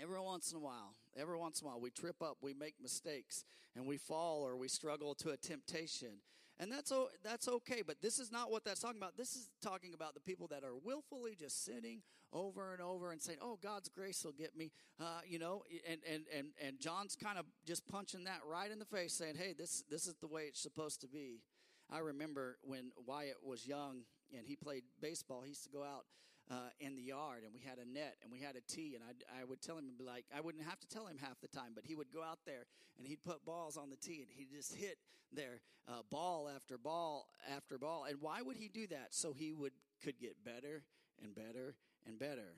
Every 0.00 0.20
once 0.20 0.52
in 0.52 0.58
a 0.58 0.60
while, 0.60 0.94
every 1.16 1.36
once 1.36 1.60
in 1.60 1.66
a 1.66 1.70
while, 1.70 1.80
we 1.80 1.90
trip 1.90 2.22
up, 2.22 2.36
we 2.40 2.54
make 2.54 2.74
mistakes, 2.80 3.44
and 3.74 3.84
we 3.84 3.96
fall 3.96 4.42
or 4.42 4.56
we 4.56 4.68
struggle 4.68 5.14
to 5.16 5.30
a 5.30 5.36
temptation. 5.36 6.20
And 6.60 6.72
that's, 6.72 6.92
that's 7.22 7.46
okay, 7.46 7.82
but 7.86 8.02
this 8.02 8.18
is 8.18 8.32
not 8.32 8.50
what 8.50 8.64
that's 8.64 8.80
talking 8.80 8.98
about. 8.98 9.16
This 9.16 9.36
is 9.36 9.48
talking 9.62 9.94
about 9.94 10.14
the 10.14 10.20
people 10.20 10.48
that 10.48 10.64
are 10.64 10.74
willfully 10.82 11.36
just 11.38 11.64
sitting 11.64 12.02
over 12.32 12.72
and 12.72 12.82
over 12.82 13.12
and 13.12 13.22
saying, 13.22 13.38
oh, 13.40 13.58
God's 13.62 13.88
grace 13.88 14.24
will 14.24 14.32
get 14.32 14.56
me, 14.56 14.72
uh, 15.00 15.20
you 15.26 15.38
know, 15.38 15.62
and, 15.88 16.00
and, 16.10 16.24
and, 16.36 16.48
and 16.60 16.80
John's 16.80 17.16
kind 17.16 17.38
of 17.38 17.46
just 17.64 17.86
punching 17.86 18.24
that 18.24 18.40
right 18.44 18.70
in 18.70 18.80
the 18.80 18.84
face 18.84 19.14
saying, 19.14 19.36
hey, 19.36 19.54
this, 19.56 19.84
this 19.88 20.06
is 20.06 20.16
the 20.20 20.26
way 20.26 20.42
it's 20.42 20.60
supposed 20.60 21.00
to 21.02 21.08
be. 21.08 21.42
I 21.90 22.00
remember 22.00 22.58
when 22.62 22.90
Wyatt 23.06 23.38
was 23.42 23.66
young 23.66 24.02
and 24.36 24.46
he 24.46 24.56
played 24.56 24.82
baseball, 25.00 25.42
he 25.42 25.50
used 25.50 25.64
to 25.64 25.70
go 25.70 25.82
out 25.82 26.04
uh, 26.50 26.70
in 26.80 26.96
the 26.96 27.02
yard, 27.02 27.42
and 27.44 27.52
we 27.52 27.60
had 27.60 27.78
a 27.78 27.88
net 27.88 28.16
and 28.22 28.32
we 28.32 28.40
had 28.40 28.56
a 28.56 28.60
tee, 28.60 28.94
and 28.94 29.04
I, 29.04 29.40
I 29.40 29.44
would 29.44 29.60
tell 29.60 29.76
him 29.76 29.84
be 29.98 30.04
like 30.04 30.24
I 30.34 30.40
wouldn't 30.40 30.64
have 30.64 30.80
to 30.80 30.88
tell 30.88 31.06
him 31.06 31.18
half 31.18 31.40
the 31.40 31.48
time, 31.48 31.72
but 31.74 31.84
he 31.84 31.94
would 31.94 32.10
go 32.12 32.22
out 32.22 32.38
there 32.46 32.66
and 32.96 33.06
he'd 33.06 33.22
put 33.22 33.44
balls 33.44 33.76
on 33.76 33.90
the 33.90 33.96
tee, 33.96 34.22
and 34.22 34.28
he'd 34.30 34.50
just 34.54 34.74
hit 34.74 34.98
there 35.32 35.60
uh, 35.86 36.02
ball 36.10 36.48
after 36.54 36.78
ball 36.78 37.28
after 37.54 37.78
ball. 37.78 38.06
And 38.08 38.18
why 38.20 38.42
would 38.42 38.56
he 38.56 38.68
do 38.68 38.86
that? 38.88 39.08
So 39.10 39.32
he 39.32 39.52
would 39.52 39.72
could 40.02 40.18
get 40.18 40.44
better 40.44 40.84
and 41.22 41.34
better 41.34 41.76
and 42.06 42.18
better, 42.18 42.54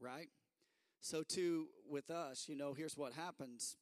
right? 0.00 0.28
So 1.00 1.22
too 1.22 1.68
with 1.88 2.10
us, 2.10 2.46
you 2.48 2.56
know, 2.56 2.74
here's 2.74 2.96
what 2.96 3.12
happens. 3.12 3.76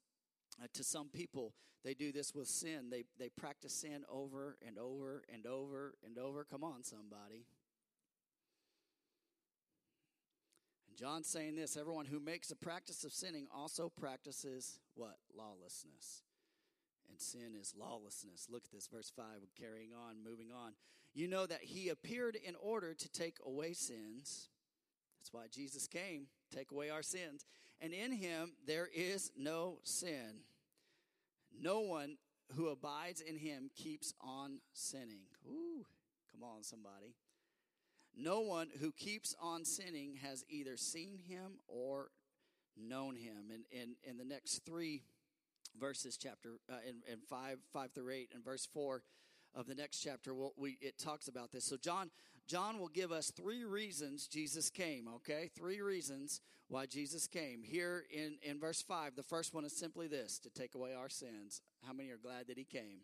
Uh, 0.62 0.66
to 0.74 0.84
some 0.84 1.08
people, 1.08 1.54
they 1.84 1.94
do 1.94 2.12
this 2.12 2.32
with 2.34 2.46
sin. 2.46 2.88
They 2.90 3.04
they 3.18 3.30
practice 3.30 3.74
sin 3.74 4.04
over 4.08 4.56
and 4.64 4.78
over 4.78 5.24
and 5.32 5.44
over 5.46 5.94
and 6.04 6.18
over. 6.18 6.44
Come 6.44 6.62
on, 6.62 6.84
somebody. 6.84 7.46
John's 10.96 11.26
saying 11.26 11.57
this 11.57 11.76
everyone 11.76 12.07
who 12.07 12.20
makes 12.20 12.50
a 12.50 12.57
practice 12.57 13.04
of 13.04 13.12
sinning 13.12 13.46
also 13.54 13.88
practices 13.88 14.78
what? 14.94 15.16
Lawlessness. 15.37 16.22
And 17.09 17.20
sin 17.20 17.54
is 17.61 17.74
lawlessness. 17.78 18.48
Look 18.50 18.64
at 18.64 18.72
this, 18.72 18.88
verse 18.88 19.12
5, 19.14 19.24
carrying 19.59 19.90
on, 19.92 20.22
moving 20.24 20.48
on. 20.52 20.72
You 21.14 21.28
know 21.28 21.46
that 21.46 21.62
he 21.62 21.88
appeared 21.88 22.37
in 22.37 22.54
order 22.61 22.94
to 22.94 23.09
take 23.09 23.37
away 23.44 23.72
sins. 23.72 24.48
That's 25.20 25.33
why 25.33 25.46
Jesus 25.50 25.87
came, 25.87 26.26
take 26.54 26.70
away 26.70 26.90
our 26.90 27.02
sins. 27.02 27.44
and 27.80 27.92
in 27.92 28.12
him 28.12 28.52
there 28.66 28.88
is 28.94 29.30
no 29.37 29.78
sin. 29.85 30.42
No 31.61 31.80
one 31.80 32.16
who 32.57 32.68
abides 32.68 33.20
in 33.20 33.37
him 33.37 33.70
keeps 33.74 34.12
on 34.20 34.59
sinning. 34.72 35.22
Ooh, 35.48 35.85
come 36.30 36.42
on, 36.42 36.62
somebody. 36.62 37.14
No 38.16 38.40
one 38.40 38.68
who 38.81 38.92
keeps 38.92 39.35
on 39.40 39.64
sinning 39.64 40.18
has 40.22 40.44
either 40.48 40.77
seen 40.77 41.18
him 41.29 41.59
or 41.66 42.11
known 42.77 43.16
him. 43.16 43.50
And 43.53 43.64
in, 43.70 43.96
in 44.09 44.16
the 44.16 44.24
next 44.24 44.64
three 44.64 45.03
verses, 45.79 46.16
chapter 46.16 46.55
uh, 46.70 46.77
in, 46.88 47.03
in 47.12 47.20
five, 47.29 47.59
five 47.72 47.92
through 47.92 48.11
eight, 48.11 48.31
and 48.35 48.44
verse 48.44 48.66
four 48.72 49.03
of 49.55 49.66
the 49.66 49.74
next 49.74 50.00
chapter, 50.00 50.35
we'll, 50.35 50.53
we 50.57 50.77
it 50.81 50.98
talks 50.98 51.29
about 51.29 51.53
this. 51.53 51.64
So 51.64 51.77
John 51.77 52.11
John 52.46 52.79
will 52.79 52.88
give 52.88 53.11
us 53.11 53.31
three 53.31 53.64
reasons 53.64 54.27
Jesus 54.27 54.70
came. 54.70 55.09
Okay, 55.16 55.50
three 55.57 55.81
reasons 55.81 56.40
why 56.68 56.87
Jesus 56.87 57.27
came. 57.27 57.62
Here 57.62 58.05
in 58.12 58.38
in 58.42 58.59
verse 58.59 58.83
five, 58.83 59.16
the 59.16 59.22
first 59.22 59.55
one 59.55 59.64
is 59.64 59.77
simply 59.77 60.09
this: 60.09 60.38
to 60.40 60.50
take 60.50 60.74
away 60.74 60.94
our 60.94 61.09
sins. 61.09 61.62
How 61.87 61.92
many 61.92 62.11
are 62.11 62.18
glad 62.18 62.48
that 62.48 62.59
He 62.59 62.64
came? 62.64 63.00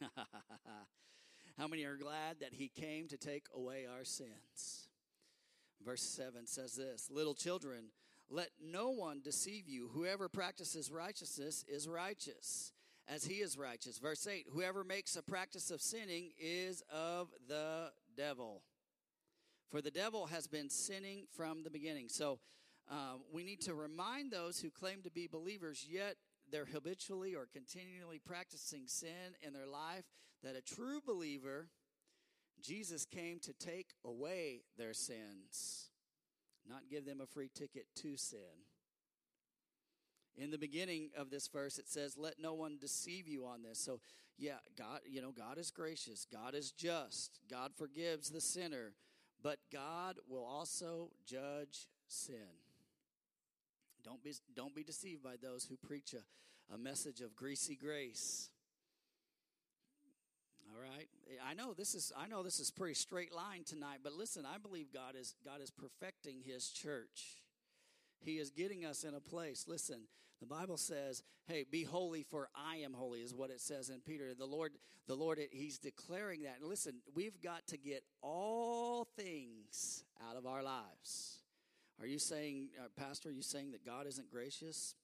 How 1.58 1.66
many 1.66 1.84
are 1.84 1.96
glad 1.96 2.40
that 2.40 2.52
He 2.52 2.68
came 2.68 3.08
to 3.08 3.16
take 3.16 3.46
away 3.54 3.86
our 3.90 4.04
sins? 4.04 4.88
Verse 5.84 6.02
7 6.02 6.46
says 6.46 6.74
this 6.74 7.10
Little 7.10 7.34
children, 7.34 7.86
let 8.28 8.50
no 8.60 8.90
one 8.90 9.20
deceive 9.22 9.68
you. 9.68 9.88
Whoever 9.92 10.28
practices 10.28 10.90
righteousness 10.90 11.64
is 11.68 11.88
righteous, 11.88 12.72
as 13.08 13.24
he 13.24 13.34
is 13.34 13.56
righteous. 13.56 13.98
Verse 13.98 14.26
8 14.26 14.46
Whoever 14.52 14.82
makes 14.82 15.16
a 15.16 15.22
practice 15.22 15.70
of 15.70 15.80
sinning 15.80 16.32
is 16.40 16.82
of 16.92 17.28
the 17.48 17.92
devil. 18.16 18.62
For 19.70 19.80
the 19.80 19.90
devil 19.90 20.26
has 20.26 20.46
been 20.46 20.70
sinning 20.70 21.26
from 21.36 21.62
the 21.62 21.70
beginning. 21.70 22.08
So 22.08 22.38
uh, 22.90 23.18
we 23.32 23.44
need 23.44 23.60
to 23.62 23.74
remind 23.74 24.30
those 24.30 24.60
who 24.60 24.70
claim 24.70 25.02
to 25.02 25.10
be 25.10 25.26
believers, 25.26 25.86
yet 25.88 26.16
they're 26.50 26.66
habitually 26.66 27.34
or 27.34 27.46
continually 27.52 28.20
practicing 28.24 28.86
sin 28.86 29.34
in 29.42 29.52
their 29.52 29.66
life, 29.66 30.04
that 30.46 30.56
a 30.56 30.62
true 30.62 31.00
believer, 31.04 31.68
Jesus 32.62 33.04
came 33.04 33.38
to 33.40 33.52
take 33.52 33.90
away 34.04 34.62
their 34.78 34.94
sins 34.94 35.90
not 36.68 36.88
give 36.90 37.04
them 37.04 37.20
a 37.20 37.26
free 37.26 37.50
ticket 37.52 37.86
to 37.96 38.16
sin. 38.16 38.38
In 40.36 40.50
the 40.50 40.58
beginning 40.58 41.10
of 41.16 41.30
this 41.30 41.48
verse, 41.48 41.78
it 41.78 41.88
says, 41.88 42.16
Let 42.18 42.34
no 42.38 42.54
one 42.54 42.78
deceive 42.78 43.26
you 43.26 43.46
on 43.46 43.62
this. 43.62 43.78
So, 43.78 44.00
yeah, 44.36 44.58
God, 44.76 45.00
you 45.08 45.22
know, 45.22 45.32
God 45.32 45.58
is 45.58 45.70
gracious, 45.70 46.26
God 46.30 46.54
is 46.54 46.72
just, 46.72 47.40
God 47.50 47.72
forgives 47.74 48.28
the 48.28 48.40
sinner, 48.40 48.92
but 49.42 49.58
God 49.72 50.16
will 50.28 50.44
also 50.44 51.10
judge 51.24 51.88
sin. 52.06 52.60
Don't 54.04 54.22
be, 54.22 54.34
don't 54.54 54.74
be 54.74 54.84
deceived 54.84 55.22
by 55.22 55.36
those 55.40 55.64
who 55.64 55.76
preach 55.76 56.14
a, 56.14 56.74
a 56.74 56.78
message 56.78 57.22
of 57.22 57.34
greasy 57.34 57.74
grace. 57.74 58.50
All 60.76 60.82
right. 60.82 61.08
I 61.48 61.54
know 61.54 61.72
this 61.72 61.94
is 61.94 62.12
I 62.16 62.26
know 62.26 62.42
this 62.42 62.60
is 62.60 62.70
pretty 62.70 62.94
straight 62.94 63.34
line 63.34 63.64
tonight, 63.64 64.00
but 64.02 64.12
listen, 64.12 64.44
I 64.44 64.58
believe 64.58 64.92
God 64.92 65.14
is 65.18 65.34
God 65.44 65.60
is 65.62 65.70
perfecting 65.70 66.42
his 66.44 66.68
church. 66.68 67.42
He 68.20 68.38
is 68.38 68.50
getting 68.50 68.84
us 68.84 69.04
in 69.04 69.14
a 69.14 69.20
place. 69.20 69.66
Listen, 69.68 70.02
the 70.40 70.46
Bible 70.46 70.76
says, 70.76 71.22
"Hey, 71.46 71.64
be 71.70 71.84
holy 71.84 72.22
for 72.22 72.50
I 72.54 72.76
am 72.76 72.92
holy," 72.92 73.20
is 73.20 73.32
what 73.32 73.50
it 73.50 73.60
says 73.60 73.88
in 73.88 74.00
Peter. 74.00 74.34
The 74.34 74.46
Lord 74.46 74.72
the 75.06 75.14
Lord 75.14 75.40
he's 75.50 75.78
declaring 75.78 76.42
that. 76.42 76.62
Listen, 76.62 76.96
we've 77.14 77.40
got 77.40 77.66
to 77.68 77.78
get 77.78 78.02
all 78.20 79.04
things 79.16 80.04
out 80.28 80.36
of 80.36 80.46
our 80.46 80.62
lives. 80.62 81.38
Are 82.00 82.06
you 82.06 82.18
saying, 82.18 82.68
uh, 82.78 82.88
pastor, 82.96 83.30
are 83.30 83.32
you 83.32 83.42
saying 83.42 83.70
that 83.70 83.86
God 83.86 84.06
isn't 84.06 84.30
gracious? 84.30 84.94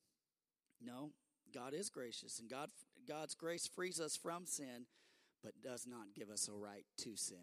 No, 0.84 1.12
God 1.54 1.72
is 1.72 1.88
gracious 1.88 2.40
and 2.40 2.50
God 2.50 2.68
God's 3.08 3.34
grace 3.34 3.66
frees 3.66 4.00
us 4.00 4.16
from 4.16 4.44
sin 4.44 4.86
but 5.42 5.60
does 5.62 5.86
not 5.86 6.14
give 6.14 6.30
us 6.30 6.48
a 6.48 6.52
right 6.52 6.84
to 6.98 7.16
sin. 7.16 7.38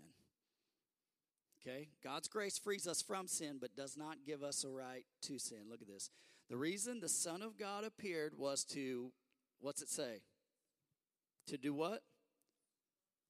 Okay? 1.61 1.89
God's 2.03 2.27
grace 2.27 2.57
frees 2.57 2.87
us 2.87 3.01
from 3.01 3.27
sin, 3.27 3.57
but 3.59 3.75
does 3.75 3.97
not 3.97 4.17
give 4.25 4.43
us 4.43 4.63
a 4.63 4.69
right 4.69 5.05
to 5.23 5.37
sin. 5.37 5.59
Look 5.69 5.81
at 5.81 5.87
this. 5.87 6.09
The 6.49 6.57
reason 6.57 6.99
the 6.99 7.09
Son 7.09 7.41
of 7.41 7.57
God 7.57 7.83
appeared 7.83 8.33
was 8.37 8.63
to, 8.65 9.11
what's 9.59 9.81
it 9.81 9.89
say? 9.89 10.21
To 11.47 11.57
do 11.57 11.73
what? 11.73 12.01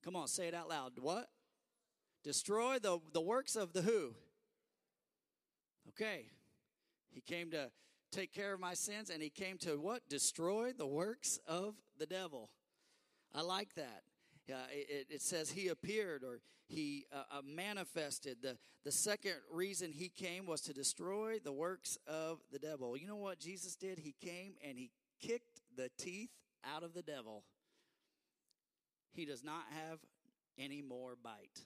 Come 0.03 0.15
on, 0.15 0.27
say 0.27 0.47
it 0.47 0.53
out 0.53 0.69
loud. 0.69 0.93
What? 0.99 1.29
Destroy 2.23 2.79
the, 2.79 2.99
the 3.13 3.21
works 3.21 3.55
of 3.55 3.73
the 3.73 3.81
who? 3.81 4.13
Okay. 5.89 6.25
He 7.11 7.21
came 7.21 7.51
to 7.51 7.71
take 8.11 8.33
care 8.33 8.53
of 8.53 8.59
my 8.59 8.73
sins, 8.73 9.09
and 9.09 9.21
he 9.21 9.29
came 9.29 9.57
to 9.59 9.77
what? 9.77 10.07
Destroy 10.07 10.71
the 10.77 10.87
works 10.87 11.39
of 11.47 11.75
the 11.97 12.05
devil. 12.05 12.49
I 13.33 13.41
like 13.41 13.73
that. 13.75 14.03
Uh, 14.51 14.55
it, 14.71 15.07
it, 15.09 15.21
says 15.21 15.51
he 15.51 15.67
appeared 15.67 16.23
or 16.23 16.41
he 16.67 17.05
uh, 17.13 17.37
uh, 17.37 17.41
manifested. 17.43 18.37
The, 18.41 18.57
the 18.83 18.91
second 18.91 19.35
reason 19.51 19.91
he 19.91 20.09
came 20.09 20.45
was 20.45 20.61
to 20.61 20.73
destroy 20.73 21.39
the 21.43 21.51
works 21.51 21.97
of 22.07 22.39
the 22.51 22.59
devil. 22.59 22.97
You 22.97 23.07
know 23.07 23.15
what 23.15 23.39
Jesus 23.39 23.75
did? 23.75 23.99
He 23.99 24.15
came 24.19 24.53
and 24.67 24.77
he 24.77 24.91
kicked 25.19 25.61
the 25.75 25.89
teeth 25.97 26.31
out 26.75 26.83
of 26.83 26.93
the 26.93 27.01
devil. 27.01 27.43
He 29.11 29.25
does 29.25 29.43
not 29.43 29.63
have 29.71 29.99
any 30.57 30.81
more 30.81 31.15
bite. 31.21 31.65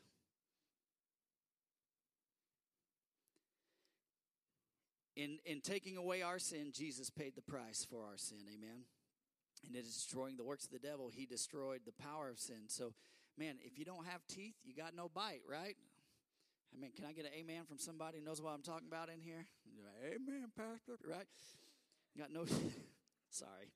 In, 5.15 5.37
in 5.45 5.61
taking 5.61 5.95
away 5.95 6.23
our 6.23 6.39
sin, 6.39 6.71
Jesus 6.73 7.09
paid 7.09 7.35
the 7.35 7.41
price 7.41 7.85
for 7.87 8.03
our 8.03 8.17
sin. 8.17 8.39
Amen 8.51 8.85
and 9.65 9.75
it 9.75 9.85
is 9.85 9.93
destroying 9.93 10.37
the 10.37 10.43
works 10.43 10.65
of 10.65 10.71
the 10.71 10.79
devil. 10.79 11.09
He 11.13 11.25
destroyed 11.25 11.81
the 11.85 11.91
power 11.91 12.29
of 12.29 12.39
sin. 12.39 12.67
So, 12.67 12.93
man, 13.37 13.55
if 13.63 13.77
you 13.77 13.85
don't 13.85 14.05
have 14.05 14.21
teeth, 14.27 14.55
you 14.63 14.75
got 14.75 14.95
no 14.95 15.09
bite, 15.09 15.41
right? 15.49 15.75
I 16.75 16.81
mean, 16.81 16.91
can 16.91 17.05
I 17.05 17.13
get 17.13 17.25
an 17.25 17.31
amen 17.37 17.65
from 17.67 17.77
somebody 17.77 18.17
who 18.17 18.25
knows 18.25 18.41
what 18.41 18.51
I'm 18.51 18.63
talking 18.63 18.87
about 18.87 19.09
in 19.09 19.21
here? 19.21 19.45
Amen, 20.05 20.51
Pastor, 20.57 20.97
right? 21.07 21.27
Got 22.17 22.31
no, 22.31 22.45
sorry. 23.29 23.71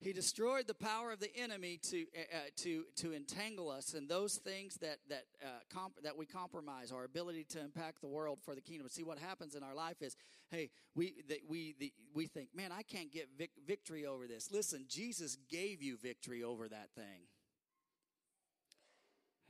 He 0.00 0.12
destroyed 0.12 0.66
the 0.66 0.74
power 0.74 1.12
of 1.12 1.20
the 1.20 1.34
enemy 1.34 1.78
to 1.84 2.02
uh, 2.02 2.36
to 2.56 2.84
to 2.96 3.14
entangle 3.14 3.70
us 3.70 3.94
and 3.94 4.06
those 4.06 4.36
things 4.36 4.74
that 4.82 4.98
that 5.08 5.24
uh, 5.42 5.46
comp- 5.72 6.02
that 6.02 6.16
we 6.16 6.26
compromise 6.26 6.92
our 6.92 7.04
ability 7.04 7.44
to 7.50 7.60
impact 7.60 8.02
the 8.02 8.08
world 8.08 8.38
for 8.44 8.54
the 8.54 8.60
kingdom. 8.60 8.88
See 8.90 9.02
what 9.02 9.18
happens 9.18 9.54
in 9.54 9.62
our 9.62 9.74
life 9.74 10.02
is, 10.02 10.14
hey, 10.50 10.68
we 10.94 11.22
the, 11.26 11.40
we 11.48 11.74
the, 11.78 11.90
we 12.12 12.26
think, 12.26 12.50
man, 12.54 12.70
I 12.70 12.82
can't 12.82 13.10
get 13.10 13.30
vic- 13.38 13.56
victory 13.66 14.04
over 14.04 14.26
this. 14.26 14.50
Listen, 14.52 14.84
Jesus 14.88 15.38
gave 15.48 15.80
you 15.80 15.96
victory 15.96 16.42
over 16.42 16.68
that 16.68 16.90
thing. 16.94 17.28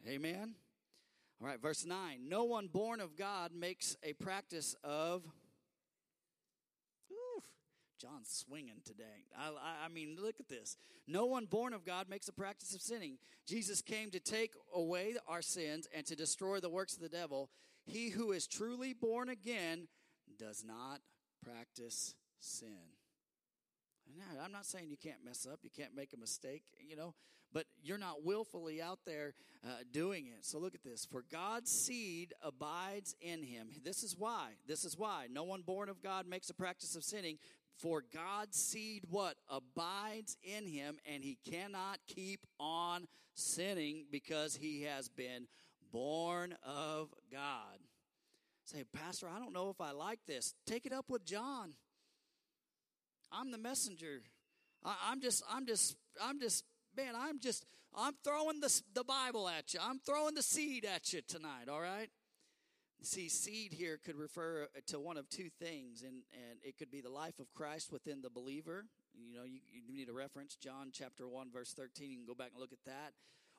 Amen. 0.07 0.55
All 1.41 1.49
right, 1.49 1.61
verse 1.61 1.85
nine. 1.85 2.29
No 2.29 2.45
one 2.45 2.69
born 2.69 3.01
of 3.01 3.17
God 3.17 3.51
makes 3.53 3.97
a 4.05 4.13
practice 4.13 4.77
of 4.85 5.25
John's 8.05 8.29
swinging 8.29 8.83
today. 8.85 9.25
I, 9.39 9.49
I, 9.49 9.87
I, 9.87 9.89
mean, 9.89 10.19
look 10.21 10.35
at 10.39 10.49
this. 10.49 10.77
No 11.09 11.25
one 11.25 11.47
born 11.47 11.73
of 11.73 11.87
God 11.87 12.07
makes 12.07 12.29
a 12.29 12.33
practice 12.33 12.75
of 12.75 12.83
sinning. 12.83 13.17
Jesus 13.47 13.81
came 13.81 14.11
to 14.11 14.21
take 14.21 14.53
away 14.75 15.15
our 15.27 15.41
sins 15.41 15.89
and 15.95 16.05
to 16.07 16.15
destroy 16.15 16.61
the 16.61 16.69
works 16.69 16.95
of 16.97 17.01
the 17.01 17.09
devil. 17.09 17.49
He 17.87 18.11
who 18.11 18.33
is 18.33 18.47
truly 18.47 18.93
born 18.93 19.31
again 19.31 19.89
does 20.39 20.63
not 20.67 21.01
practice 21.43 22.15
sin. 22.41 22.77
I'm 24.43 24.53
not 24.53 24.67
saying 24.67 24.89
you 24.91 24.99
can't 24.99 25.25
mess 25.25 25.47
up, 25.51 25.61
you 25.63 25.71
can't 25.75 25.97
make 25.97 26.13
a 26.13 26.19
mistake, 26.19 26.63
you 26.87 26.97
know, 26.97 27.15
but 27.55 27.65
you're 27.83 27.99
not 27.99 28.23
willfully 28.23 28.83
out 28.83 28.99
there 29.07 29.33
uh, 29.65 29.69
doing 29.93 30.27
it. 30.27 30.45
So 30.45 30.59
look 30.59 30.75
at 30.75 30.83
this. 30.83 31.07
For 31.11 31.25
God's 31.33 31.71
seed 31.71 32.35
abides 32.43 33.15
in 33.23 33.43
him. 33.43 33.69
This 33.83 34.03
is 34.03 34.19
why. 34.19 34.51
This 34.67 34.85
is 34.85 34.99
why. 34.99 35.29
No 35.31 35.45
one 35.45 35.63
born 35.63 35.89
of 35.89 36.03
God 36.03 36.27
makes 36.27 36.51
a 36.51 36.55
practice 36.55 36.97
of 36.97 37.05
sinning 37.05 37.39
for 37.77 38.03
God's 38.13 38.57
seed 38.57 39.05
what? 39.11 39.37
Abides 39.49 40.37
in 40.43 40.67
him, 40.67 40.99
and 41.13 41.25
he 41.25 41.39
cannot 41.51 41.99
keep 42.07 42.47
on 42.59 43.07
sinning 43.35 44.07
because 44.11 44.57
he 44.57 44.83
has 44.83 45.09
been 45.09 45.47
born 45.93 46.55
of 46.65 47.13
God. 47.31 47.79
Say, 48.65 48.85
Pastor, 48.93 49.29
I 49.29 49.39
don't 49.39 49.53
know 49.53 49.71
if 49.71 49.81
I 49.81 49.91
like 49.93 50.21
this. 50.27 50.55
Take 50.67 50.87
it 50.87 50.93
up 50.93 51.07
with 51.09 51.25
John. 51.25 51.75
I'm 53.31 53.51
the 53.51 53.59
messenger. 53.59 54.23
I, 54.85 55.13
am 55.13 55.21
just, 55.21 55.43
I'm 55.51 55.67
just, 55.67 55.97
I'm 56.23 56.41
just, 56.41 56.65
man, 56.97 57.15
I'm 57.17 57.41
just, 57.41 57.65
I'm 57.97 58.15
throwing 58.25 58.61
the, 58.61 58.83
the 58.95 59.05
Bible 59.05 59.49
at 59.49 59.75
you. 59.75 59.81
I'm 59.83 59.99
throwing 59.99 60.35
the 60.35 60.43
seed 60.43 60.85
at 60.85 61.13
you 61.13 61.21
tonight, 61.27 61.69
all 61.71 61.81
right? 61.81 62.09
See, 63.03 63.29
seed 63.29 63.75
here 63.75 63.99
could 64.03 64.17
refer 64.17 64.65
uh, 64.65 64.81
to 64.87 64.99
one 64.99 65.19
of 65.19 65.29
two 65.29 65.51
things, 65.61 66.03
and, 66.03 66.23
and 66.33 66.59
it 66.63 66.79
could 66.79 66.91
be 66.91 67.03
the 67.03 67.11
life 67.11 67.39
of 67.39 67.53
Christ 67.53 67.93
within 67.93 68.23
the 68.23 68.31
believer. 68.31 68.87
You 69.15 69.37
know, 69.37 69.45
you, 69.45 69.61
you 69.71 69.95
need 69.95 70.09
a 70.09 70.13
reference, 70.13 70.57
John 70.57 70.91
chapter 70.93 71.29
1, 71.29 71.51
verse 71.53 71.75
13. 71.75 72.11
You 72.11 72.17
can 72.17 72.27
go 72.27 72.35
back 72.35 72.53
and 72.53 72.61
look 72.61 72.73
at 72.73 72.85
that. 72.87 73.13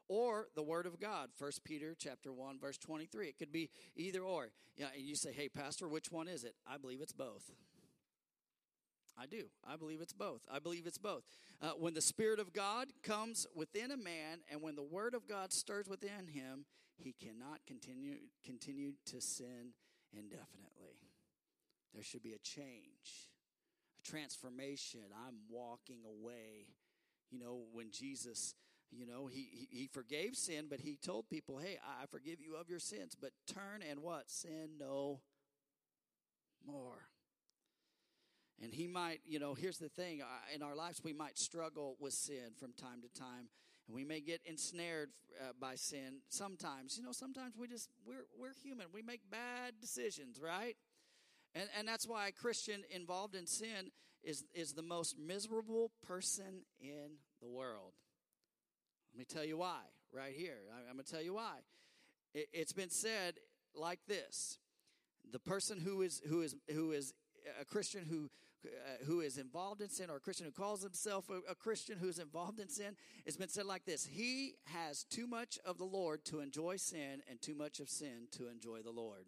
or 0.07 0.47
the 0.55 0.63
word 0.63 0.85
of 0.85 0.99
God. 0.99 1.29
First 1.35 1.63
Peter 1.63 1.95
chapter 1.97 2.31
1 2.31 2.59
verse 2.59 2.77
23. 2.77 3.27
It 3.27 3.37
could 3.37 3.51
be 3.51 3.69
either 3.95 4.21
or. 4.21 4.49
Yeah, 4.77 4.87
and 4.95 5.03
you 5.03 5.15
say, 5.15 5.31
"Hey 5.31 5.49
pastor, 5.49 5.87
which 5.87 6.11
one 6.11 6.27
is 6.27 6.43
it?" 6.43 6.55
I 6.67 6.77
believe 6.77 7.01
it's 7.01 7.13
both. 7.13 7.51
I 9.17 9.25
do. 9.25 9.45
I 9.65 9.77
believe 9.77 10.01
it's 10.01 10.13
both. 10.13 10.41
I 10.51 10.59
believe 10.59 10.85
it's 10.85 10.97
both. 10.97 11.23
Uh, 11.61 11.71
when 11.79 11.93
the 11.93 12.01
Spirit 12.01 12.39
of 12.39 12.51
God 12.51 12.89
comes 13.01 13.47
within 13.55 13.91
a 13.91 13.97
man, 13.97 14.39
and 14.51 14.61
when 14.61 14.75
the 14.75 14.83
Word 14.83 15.13
of 15.15 15.27
God 15.27 15.53
stirs 15.53 15.87
within 15.87 16.27
him, 16.27 16.65
he 16.97 17.13
cannot 17.13 17.59
continue 17.67 18.15
continue 18.43 18.93
to 19.07 19.21
sin 19.21 19.73
indefinitely. 20.13 21.11
There 21.93 22.03
should 22.03 22.23
be 22.23 22.33
a 22.33 22.39
change, 22.39 23.29
a 23.99 24.09
transformation. 24.09 25.01
I'm 25.25 25.35
walking 25.49 26.01
away. 26.05 26.75
You 27.31 27.39
know, 27.39 27.63
when 27.71 27.89
Jesus, 27.91 28.53
you 28.91 29.05
know, 29.05 29.27
he, 29.27 29.47
he, 29.51 29.79
he 29.79 29.87
forgave 29.87 30.35
sin, 30.35 30.65
but 30.69 30.81
he 30.81 30.97
told 30.97 31.29
people, 31.29 31.57
hey, 31.57 31.77
I 31.83 32.05
forgive 32.05 32.39
you 32.39 32.55
of 32.55 32.69
your 32.69 32.79
sins, 32.79 33.15
but 33.19 33.31
turn 33.47 33.81
and 33.89 34.01
what? 34.01 34.29
Sin 34.29 34.71
no 34.79 35.21
more. 36.65 37.07
And 38.61 38.73
he 38.73 38.87
might, 38.87 39.19
you 39.25 39.39
know, 39.39 39.53
here's 39.53 39.77
the 39.77 39.89
thing 39.89 40.21
uh, 40.21 40.25
in 40.53 40.61
our 40.61 40.75
lives, 40.75 41.01
we 41.03 41.13
might 41.13 41.37
struggle 41.37 41.97
with 41.99 42.13
sin 42.13 42.53
from 42.57 42.71
time 42.73 43.01
to 43.01 43.19
time. 43.19 43.49
And 43.87 43.95
we 43.95 44.03
may 44.03 44.19
get 44.19 44.41
ensnared 44.45 45.09
uh, 45.39 45.51
by 45.59 45.75
sin 45.75 46.21
sometimes. 46.29 46.97
You 46.97 47.03
know, 47.03 47.11
sometimes 47.11 47.55
we 47.57 47.67
just, 47.67 47.89
we're, 48.05 48.25
we're 48.37 48.53
human. 48.63 48.87
We 48.93 49.01
make 49.01 49.21
bad 49.29 49.73
decisions, 49.79 50.39
right? 50.41 50.75
And, 51.53 51.69
and 51.77 51.87
that's 51.87 52.07
why 52.07 52.27
a 52.27 52.31
Christian 52.31 52.83
involved 52.89 53.35
in 53.35 53.47
sin 53.47 53.91
is, 54.23 54.43
is 54.53 54.73
the 54.73 54.81
most 54.81 55.17
miserable 55.19 55.91
person 56.05 56.63
in 56.79 57.17
the 57.41 57.47
world. 57.47 57.93
Let 59.13 59.19
me 59.19 59.25
tell 59.25 59.45
you 59.45 59.57
why, 59.57 59.81
right 60.11 60.33
here. 60.35 60.57
I, 60.73 60.89
am 60.89 60.95
going 60.95 61.05
to 61.05 61.11
tell 61.11 61.21
you 61.21 61.35
why. 61.35 61.57
It, 62.33 62.47
it's 62.51 62.73
been 62.73 62.89
said 62.89 63.35
like 63.73 63.99
this 64.07 64.57
the 65.31 65.39
person 65.39 65.79
who 65.79 66.01
is, 66.01 66.21
who 66.27 66.41
is, 66.41 66.55
who 66.73 66.91
is 66.91 67.13
a 67.59 67.65
Christian 67.65 68.05
who 68.05 68.29
uh, 68.67 69.05
who 69.05 69.21
is 69.21 69.37
involved 69.37 69.81
in 69.81 69.89
sin 69.89 70.09
or 70.09 70.17
a 70.17 70.19
Christian 70.19 70.45
who 70.45 70.51
calls 70.51 70.83
himself 70.83 71.29
a, 71.29 71.51
a 71.51 71.55
Christian 71.55 71.97
who's 71.97 72.19
involved 72.19 72.59
in 72.59 72.69
sin, 72.69 72.95
it's 73.25 73.37
been 73.37 73.49
said 73.49 73.65
like 73.65 73.85
this 73.85 74.05
He 74.05 74.55
has 74.65 75.03
too 75.03 75.27
much 75.27 75.59
of 75.65 75.77
the 75.77 75.85
Lord 75.85 76.25
to 76.25 76.39
enjoy 76.39 76.77
sin 76.77 77.21
and 77.29 77.41
too 77.41 77.55
much 77.55 77.79
of 77.79 77.89
sin 77.89 78.27
to 78.31 78.47
enjoy 78.47 78.81
the 78.81 78.91
Lord. 78.91 79.25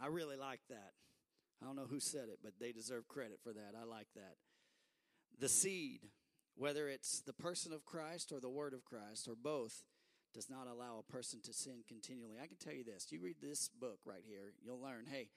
I 0.00 0.06
really 0.06 0.36
like 0.36 0.60
that. 0.68 0.92
I 1.62 1.66
don't 1.66 1.76
know 1.76 1.86
who 1.88 2.00
said 2.00 2.28
it, 2.28 2.40
but 2.42 2.54
they 2.58 2.72
deserve 2.72 3.06
credit 3.06 3.38
for 3.42 3.52
that. 3.52 3.74
I 3.80 3.84
like 3.84 4.08
that. 4.16 4.34
The 5.38 5.48
seed, 5.48 6.00
whether 6.56 6.88
it's 6.88 7.20
the 7.20 7.32
person 7.32 7.72
of 7.72 7.84
Christ 7.84 8.32
or 8.32 8.40
the 8.40 8.50
word 8.50 8.74
of 8.74 8.84
Christ 8.84 9.28
or 9.28 9.34
both, 9.40 9.84
does 10.34 10.50
not 10.50 10.66
allow 10.66 10.98
a 10.98 11.12
person 11.12 11.40
to 11.44 11.52
sin 11.52 11.84
continually. 11.86 12.38
I 12.42 12.46
can 12.46 12.56
tell 12.56 12.72
you 12.72 12.84
this 12.84 13.06
you 13.10 13.20
read 13.20 13.36
this 13.40 13.68
book 13.68 13.98
right 14.04 14.24
here, 14.26 14.54
you'll 14.64 14.80
learn 14.80 15.06
hey, 15.10 15.28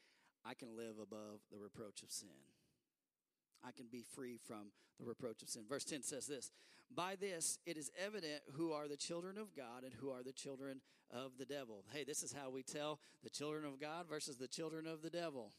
I 0.48 0.54
can 0.54 0.78
live 0.78 0.96
above 1.02 1.42
the 1.52 1.58
reproach 1.58 2.04
of 2.04 2.12
sin. 2.12 2.30
I 3.66 3.72
can 3.72 3.88
be 3.92 4.04
free 4.04 4.38
from 4.38 4.72
the 5.00 5.06
reproach 5.06 5.42
of 5.42 5.50
sin. 5.50 5.64
Verse 5.68 5.84
10 5.84 6.04
says 6.04 6.28
this 6.28 6.52
By 6.94 7.16
this 7.16 7.58
it 7.66 7.78
is 7.78 7.92
evident 7.98 8.42
who 8.54 8.72
are 8.72 8.88
the 8.88 8.98
children 8.98 9.38
of 9.38 9.56
God 9.56 9.84
and 9.84 9.94
who 9.94 10.12
are 10.12 10.24
the 10.24 10.32
children 10.32 10.82
of 11.12 11.32
the 11.40 11.46
devil. 11.46 11.84
Hey, 11.92 12.04
this 12.04 12.22
is 12.22 12.32
how 12.32 12.50
we 12.50 12.62
tell 12.62 13.00
the 13.24 13.30
children 13.30 13.66
of 13.66 13.80
God 13.80 14.06
versus 14.08 14.38
the 14.38 14.48
children 14.48 14.86
of 14.86 15.02
the 15.02 15.10
devil. 15.10 15.52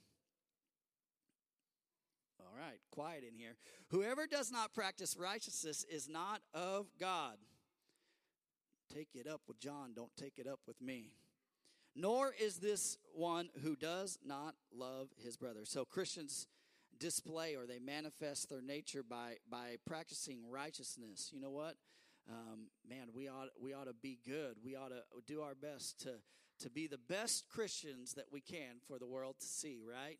All 2.38 2.54
right, 2.56 2.78
quiet 2.92 3.24
in 3.28 3.34
here. 3.34 3.56
Whoever 3.88 4.26
does 4.26 4.52
not 4.52 4.72
practice 4.72 5.16
righteousness 5.18 5.84
is 5.90 6.08
not 6.08 6.42
of 6.54 6.86
God. 7.00 7.36
Take 8.92 9.08
it 9.14 9.26
up 9.26 9.40
with 9.48 9.58
John, 9.58 9.94
don't 9.96 10.14
take 10.16 10.38
it 10.38 10.46
up 10.46 10.60
with 10.66 10.80
me 10.80 11.10
nor 11.96 12.32
is 12.38 12.58
this 12.58 12.98
one 13.14 13.48
who 13.62 13.74
does 13.74 14.18
not 14.24 14.54
love 14.72 15.08
his 15.24 15.36
brother. 15.36 15.64
So 15.64 15.84
Christians 15.84 16.46
display 16.98 17.54
or 17.56 17.66
they 17.66 17.78
manifest 17.78 18.50
their 18.50 18.62
nature 18.62 19.02
by 19.02 19.36
by 19.50 19.76
practicing 19.86 20.48
righteousness. 20.50 21.30
You 21.32 21.40
know 21.40 21.50
what? 21.50 21.76
Um, 22.28 22.68
man, 22.88 23.08
we 23.14 23.28
ought 23.28 23.48
we 23.60 23.72
ought 23.72 23.86
to 23.86 23.94
be 23.94 24.18
good. 24.26 24.56
We 24.62 24.76
ought 24.76 24.90
to 24.90 25.02
do 25.26 25.40
our 25.40 25.54
best 25.54 26.00
to 26.02 26.14
to 26.60 26.70
be 26.70 26.86
the 26.86 26.98
best 26.98 27.48
Christians 27.48 28.14
that 28.14 28.26
we 28.30 28.40
can 28.40 28.76
for 28.86 28.98
the 28.98 29.06
world 29.06 29.36
to 29.40 29.46
see. 29.46 29.80
Right? 29.88 30.18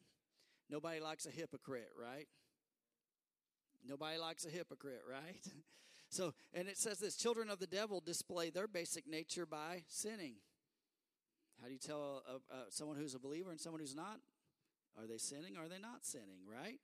Nobody 0.71 1.01
likes 1.01 1.27
a 1.27 1.31
hypocrite, 1.31 1.91
right? 2.01 2.27
Nobody 3.87 4.19
likes 4.19 4.45
a 4.45 4.51
hypocrite, 4.51 5.03
right? 5.09 5.47
So, 6.09 6.35
and 6.55 6.69
it 6.69 6.79
says 6.79 7.01
this 7.01 7.17
children 7.17 7.51
of 7.51 7.59
the 7.59 7.67
devil 7.67 8.01
display 8.01 8.49
their 8.49 8.69
basic 8.69 9.09
nature 9.09 9.45
by 9.45 9.83
sinning. 9.89 10.37
How 11.61 11.67
do 11.67 11.73
you 11.73 11.79
tell 11.79 12.23
a, 12.29 12.55
a, 12.55 12.59
someone 12.71 12.97
who's 12.97 13.15
a 13.15 13.19
believer 13.19 13.51
and 13.51 13.61
someone 13.61 13.81
who's 13.81 13.97
not? 13.97 14.21
Are 14.99 15.07
they 15.07 15.19
sinning? 15.19 15.57
Are 15.57 15.69
they 15.69 15.79
not 15.79 16.05
sinning? 16.05 16.41
Right? 16.51 16.79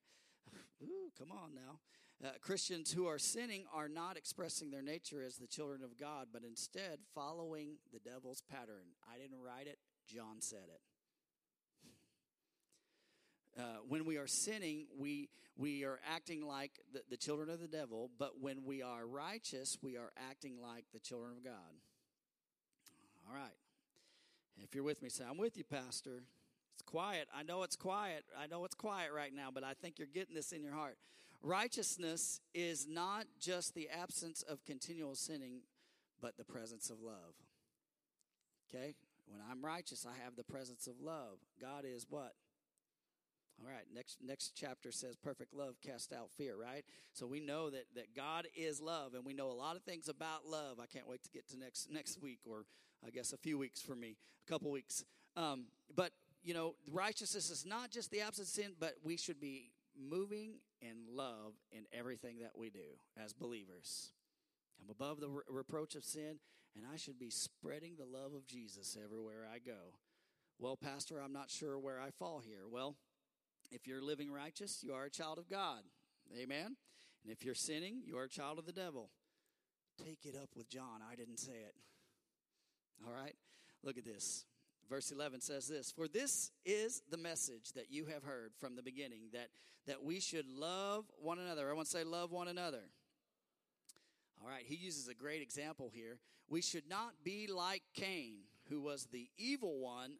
Ooh, 0.82 1.10
come 1.18 1.32
on 1.32 1.54
now. 1.54 1.78
Uh, 2.24 2.30
Christians 2.40 2.92
who 2.92 3.06
are 3.06 3.18
sinning 3.18 3.64
are 3.74 3.88
not 3.88 4.16
expressing 4.16 4.70
their 4.70 4.82
nature 4.82 5.22
as 5.24 5.38
the 5.38 5.46
children 5.46 5.82
of 5.82 5.98
God, 5.98 6.28
but 6.32 6.44
instead 6.44 6.98
following 7.14 7.78
the 7.92 7.98
devil's 7.98 8.42
pattern. 8.42 8.94
I 9.12 9.18
didn't 9.18 9.42
write 9.42 9.66
it, 9.66 9.78
John 10.06 10.40
said 10.40 10.68
it. 10.72 10.80
Uh, 13.54 13.80
when 13.86 14.06
we 14.06 14.16
are 14.16 14.26
sinning, 14.26 14.86
we 14.98 15.28
we 15.58 15.84
are 15.84 16.00
acting 16.10 16.46
like 16.46 16.80
the, 16.94 17.02
the 17.10 17.18
children 17.18 17.50
of 17.50 17.60
the 17.60 17.68
devil, 17.68 18.10
but 18.18 18.40
when 18.40 18.64
we 18.64 18.80
are 18.80 19.06
righteous, 19.06 19.76
we 19.82 19.98
are 19.98 20.10
acting 20.30 20.56
like 20.58 20.86
the 20.94 20.98
children 20.98 21.32
of 21.36 21.44
God. 21.44 21.52
All 23.28 23.34
right. 23.34 23.52
If 24.62 24.74
you're 24.74 24.84
with 24.84 25.02
me, 25.02 25.08
say, 25.08 25.24
I'm 25.28 25.38
with 25.38 25.56
you, 25.56 25.64
Pastor. 25.64 26.22
It's 26.74 26.82
quiet. 26.82 27.28
I 27.34 27.42
know 27.42 27.62
it's 27.62 27.76
quiet. 27.76 28.24
I 28.38 28.46
know 28.46 28.64
it's 28.64 28.74
quiet 28.74 29.12
right 29.12 29.34
now, 29.34 29.50
but 29.52 29.64
I 29.64 29.74
think 29.74 29.98
you're 29.98 30.06
getting 30.06 30.34
this 30.34 30.52
in 30.52 30.62
your 30.62 30.72
heart. 30.72 30.96
Righteousness 31.42 32.40
is 32.54 32.86
not 32.88 33.26
just 33.40 33.74
the 33.74 33.88
absence 33.88 34.42
of 34.42 34.64
continual 34.64 35.14
sinning, 35.14 35.62
but 36.20 36.36
the 36.36 36.44
presence 36.44 36.88
of 36.88 37.00
love. 37.02 37.34
Okay? 38.68 38.94
When 39.26 39.40
I'm 39.50 39.64
righteous, 39.64 40.06
I 40.06 40.22
have 40.24 40.36
the 40.36 40.44
presence 40.44 40.86
of 40.86 41.00
love. 41.00 41.38
God 41.60 41.84
is 41.84 42.06
what? 42.08 42.34
All 43.62 43.72
right, 43.72 43.84
next 43.94 44.18
next 44.24 44.52
chapter 44.56 44.90
says 44.90 45.14
perfect 45.14 45.54
love 45.54 45.76
cast 45.86 46.12
out 46.12 46.30
fear, 46.36 46.56
right? 46.56 46.84
So 47.12 47.26
we 47.26 47.38
know 47.38 47.70
that 47.70 47.84
that 47.94 48.16
God 48.16 48.48
is 48.56 48.80
love 48.80 49.14
and 49.14 49.24
we 49.24 49.34
know 49.34 49.50
a 49.50 49.52
lot 49.52 49.76
of 49.76 49.82
things 49.82 50.08
about 50.08 50.46
love. 50.46 50.80
I 50.82 50.86
can't 50.86 51.08
wait 51.08 51.22
to 51.22 51.30
get 51.30 51.48
to 51.50 51.58
next 51.58 51.90
next 51.90 52.20
week 52.20 52.40
or 52.44 52.64
I 53.06 53.10
guess 53.10 53.32
a 53.32 53.36
few 53.36 53.58
weeks 53.58 53.80
for 53.80 53.94
me, 53.94 54.16
a 54.46 54.50
couple 54.50 54.70
weeks. 54.70 55.04
Um, 55.36 55.66
but 55.94 56.10
you 56.42 56.54
know, 56.54 56.74
righteousness 56.90 57.50
is 57.50 57.64
not 57.64 57.90
just 57.90 58.10
the 58.10 58.20
absence 58.20 58.48
of 58.48 58.64
sin, 58.64 58.72
but 58.80 58.94
we 59.04 59.16
should 59.16 59.40
be 59.40 59.70
moving 59.96 60.54
in 60.80 60.96
love 61.14 61.52
in 61.70 61.84
everything 61.92 62.38
that 62.40 62.52
we 62.56 62.68
do 62.68 62.98
as 63.22 63.32
believers. 63.32 64.10
I'm 64.82 64.90
above 64.90 65.20
the 65.20 65.28
re- 65.28 65.42
reproach 65.48 65.94
of 65.94 66.04
sin, 66.04 66.38
and 66.74 66.84
I 66.92 66.96
should 66.96 67.18
be 67.18 67.30
spreading 67.30 67.94
the 67.96 68.04
love 68.04 68.34
of 68.34 68.46
Jesus 68.46 68.96
everywhere 69.02 69.46
I 69.52 69.58
go. 69.58 69.94
Well, 70.58 70.76
Pastor, 70.76 71.20
I'm 71.20 71.32
not 71.32 71.50
sure 71.50 71.78
where 71.78 72.00
I 72.00 72.10
fall 72.10 72.40
here. 72.44 72.64
Well, 72.68 72.96
if 73.72 73.86
you're 73.86 74.02
living 74.02 74.30
righteous, 74.30 74.82
you 74.82 74.92
are 74.92 75.04
a 75.04 75.10
child 75.10 75.38
of 75.38 75.48
God. 75.48 75.80
Amen. 76.36 76.76
And 77.24 77.32
if 77.32 77.44
you're 77.44 77.54
sinning, 77.54 78.02
you 78.04 78.18
are 78.18 78.24
a 78.24 78.28
child 78.28 78.58
of 78.58 78.66
the 78.66 78.72
devil. 78.72 79.10
Take 80.04 80.20
it 80.24 80.36
up 80.36 80.50
with 80.56 80.68
John. 80.68 81.00
I 81.10 81.14
didn't 81.14 81.38
say 81.38 81.52
it. 81.52 81.74
All 83.06 83.12
right? 83.12 83.34
Look 83.82 83.98
at 83.98 84.04
this. 84.04 84.44
Verse 84.88 85.10
11 85.10 85.40
says 85.40 85.66
this 85.68 85.90
For 85.90 86.08
this 86.08 86.50
is 86.64 87.02
the 87.10 87.16
message 87.16 87.72
that 87.74 87.90
you 87.90 88.06
have 88.06 88.24
heard 88.24 88.52
from 88.58 88.76
the 88.76 88.82
beginning, 88.82 89.22
that, 89.32 89.48
that 89.86 90.02
we 90.02 90.20
should 90.20 90.46
love 90.46 91.04
one 91.18 91.38
another. 91.38 91.70
I 91.70 91.72
want 91.72 91.88
to 91.88 91.98
say, 91.98 92.04
love 92.04 92.30
one 92.30 92.48
another. 92.48 92.82
All 94.42 94.48
right, 94.48 94.64
he 94.66 94.74
uses 94.74 95.08
a 95.08 95.14
great 95.14 95.40
example 95.40 95.90
here. 95.92 96.18
We 96.48 96.62
should 96.62 96.88
not 96.88 97.12
be 97.24 97.46
like 97.46 97.82
Cain, 97.94 98.38
who 98.68 98.80
was 98.80 99.06
the 99.06 99.28
evil 99.38 99.78
one 99.78 100.16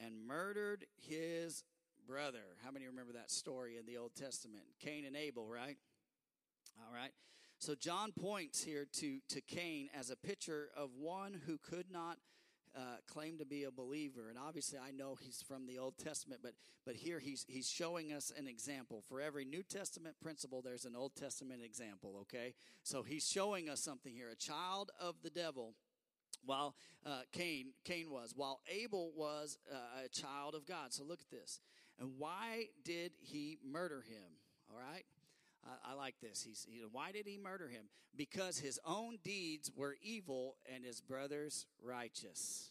and 0.00 0.26
murdered 0.26 0.86
his 0.96 1.64
brother. 2.08 2.56
How 2.64 2.70
many 2.70 2.86
remember 2.86 3.12
that 3.12 3.30
story 3.30 3.76
in 3.76 3.84
the 3.84 3.98
Old 3.98 4.14
Testament? 4.14 4.64
Cain 4.80 5.04
and 5.04 5.14
Abel, 5.14 5.46
right? 5.46 5.76
All 6.80 6.94
right. 6.94 7.10
So 7.58 7.74
John 7.74 8.12
points 8.12 8.64
here 8.64 8.86
to, 8.94 9.18
to 9.28 9.40
Cain 9.42 9.90
as 9.98 10.08
a 10.08 10.16
picture 10.16 10.70
of 10.74 10.90
one 10.98 11.38
who 11.46 11.58
could 11.58 11.90
not 11.92 12.16
uh, 12.74 12.96
claim 13.06 13.36
to 13.38 13.44
be 13.44 13.64
a 13.64 13.70
believer. 13.70 14.30
And 14.30 14.38
obviously, 14.38 14.78
I 14.78 14.90
know 14.90 15.18
he's 15.20 15.42
from 15.46 15.66
the 15.66 15.78
Old 15.78 15.98
Testament, 15.98 16.40
but 16.42 16.52
but 16.86 16.94
here 16.94 17.18
he's 17.18 17.44
he's 17.48 17.68
showing 17.68 18.12
us 18.12 18.32
an 18.38 18.46
example. 18.46 19.02
For 19.08 19.20
every 19.20 19.44
New 19.44 19.62
Testament 19.62 20.16
principle, 20.22 20.62
there's 20.62 20.84
an 20.84 20.94
Old 20.96 21.14
Testament 21.14 21.62
example. 21.62 22.16
Okay, 22.22 22.54
so 22.82 23.02
he's 23.02 23.28
showing 23.28 23.68
us 23.68 23.80
something 23.80 24.14
here. 24.14 24.30
A 24.30 24.36
child 24.36 24.92
of 25.00 25.16
the 25.22 25.30
devil, 25.30 25.74
while 26.44 26.76
uh, 27.04 27.22
Cain 27.32 27.72
Cain 27.84 28.10
was, 28.10 28.32
while 28.36 28.60
Abel 28.70 29.12
was 29.16 29.58
uh, 29.72 30.04
a 30.04 30.08
child 30.08 30.54
of 30.54 30.64
God. 30.64 30.92
So 30.92 31.04
look 31.04 31.20
at 31.20 31.30
this. 31.30 31.60
And 31.98 32.10
why 32.18 32.66
did 32.84 33.12
he 33.20 33.58
murder 33.64 34.04
him? 34.08 34.38
All 34.70 34.78
right. 34.78 35.04
I, 35.64 35.92
I 35.92 35.94
like 35.94 36.14
this. 36.20 36.44
He's 36.46 36.66
he, 36.70 36.80
why 36.90 37.12
did 37.12 37.26
he 37.26 37.36
murder 37.36 37.68
him? 37.68 37.84
Because 38.16 38.58
his 38.58 38.78
own 38.84 39.18
deeds 39.24 39.70
were 39.74 39.96
evil 40.02 40.56
and 40.72 40.84
his 40.84 41.00
brothers 41.00 41.66
righteous. 41.82 42.70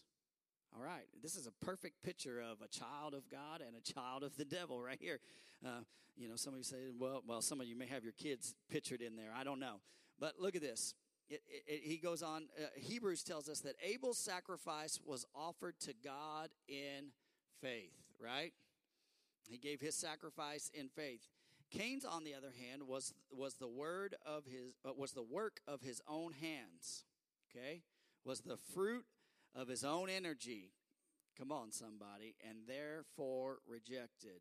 All 0.76 0.84
right, 0.84 1.06
this 1.22 1.34
is 1.34 1.46
a 1.46 1.64
perfect 1.64 2.02
picture 2.02 2.40
of 2.40 2.58
a 2.62 2.68
child 2.68 3.14
of 3.14 3.28
God 3.30 3.62
and 3.66 3.74
a 3.74 3.92
child 3.92 4.22
of 4.22 4.36
the 4.36 4.44
devil 4.44 4.80
right 4.80 4.98
here. 5.00 5.18
Uh, 5.64 5.80
you 6.14 6.28
know, 6.28 6.36
some 6.36 6.52
of 6.52 6.58
you 6.58 6.64
say, 6.64 6.76
well, 6.98 7.22
well, 7.26 7.40
some 7.40 7.60
of 7.60 7.66
you 7.66 7.74
may 7.74 7.86
have 7.86 8.04
your 8.04 8.12
kids 8.12 8.54
pictured 8.70 9.00
in 9.00 9.16
there. 9.16 9.30
I 9.34 9.44
don't 9.44 9.60
know, 9.60 9.76
but 10.20 10.34
look 10.38 10.56
at 10.56 10.62
this. 10.62 10.94
It, 11.30 11.42
it, 11.48 11.62
it, 11.66 11.80
he 11.84 11.96
goes 11.96 12.22
on. 12.22 12.48
Uh, 12.58 12.66
Hebrews 12.76 13.22
tells 13.22 13.48
us 13.48 13.60
that 13.60 13.76
Abel's 13.82 14.18
sacrifice 14.18 15.00
was 15.04 15.24
offered 15.34 15.78
to 15.80 15.94
God 16.04 16.50
in 16.68 17.12
faith. 17.60 17.92
Right? 18.22 18.52
He 19.48 19.58
gave 19.58 19.80
his 19.80 19.94
sacrifice 19.94 20.70
in 20.74 20.88
faith. 20.88 21.26
Cain's, 21.70 22.04
on 22.04 22.24
the 22.24 22.34
other 22.34 22.52
hand, 22.58 22.82
was 22.86 23.12
was 23.30 23.54
the 23.54 23.68
word 23.68 24.14
of 24.24 24.44
his 24.44 24.72
uh, 24.86 24.92
was 24.96 25.12
the 25.12 25.22
work 25.22 25.60
of 25.66 25.82
his 25.82 26.00
own 26.08 26.32
hands. 26.32 27.04
Okay, 27.50 27.82
was 28.24 28.40
the 28.40 28.56
fruit 28.74 29.04
of 29.54 29.68
his 29.68 29.84
own 29.84 30.08
energy. 30.08 30.72
Come 31.38 31.52
on, 31.52 31.70
somebody, 31.72 32.34
and 32.46 32.58
therefore 32.66 33.58
rejected. 33.66 34.40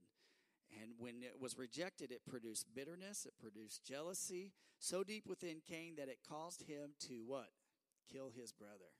And 0.81 0.91
when 0.97 1.23
it 1.23 1.39
was 1.39 1.57
rejected, 1.57 2.11
it 2.11 2.25
produced 2.25 2.67
bitterness, 2.75 3.25
it 3.25 3.33
produced 3.39 3.85
jealousy 3.85 4.51
so 4.79 5.03
deep 5.03 5.25
within 5.27 5.61
Cain 5.67 5.95
that 5.97 6.09
it 6.09 6.19
caused 6.27 6.63
him 6.63 6.91
to 7.07 7.23
what? 7.25 7.49
Kill 8.11 8.31
his 8.35 8.51
brother. 8.51 8.93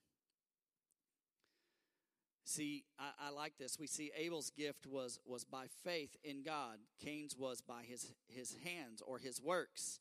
See, 2.48 2.86
I, 2.98 3.28
I, 3.28 3.30
like 3.32 3.58
this. 3.60 3.78
We 3.78 3.88
see 3.88 4.10
Abel's 4.16 4.52
gift 4.52 4.88
was, 4.88 5.20
was 5.26 5.44
by 5.44 5.66
faith 5.84 6.16
in 6.24 6.44
God. 6.44 6.78
Cain's 7.04 7.36
was 7.36 7.60
by 7.60 7.82
his, 7.84 8.14
his 8.30 8.56
hands 8.64 9.02
or 9.06 9.18
his 9.18 9.42
works. 9.42 10.00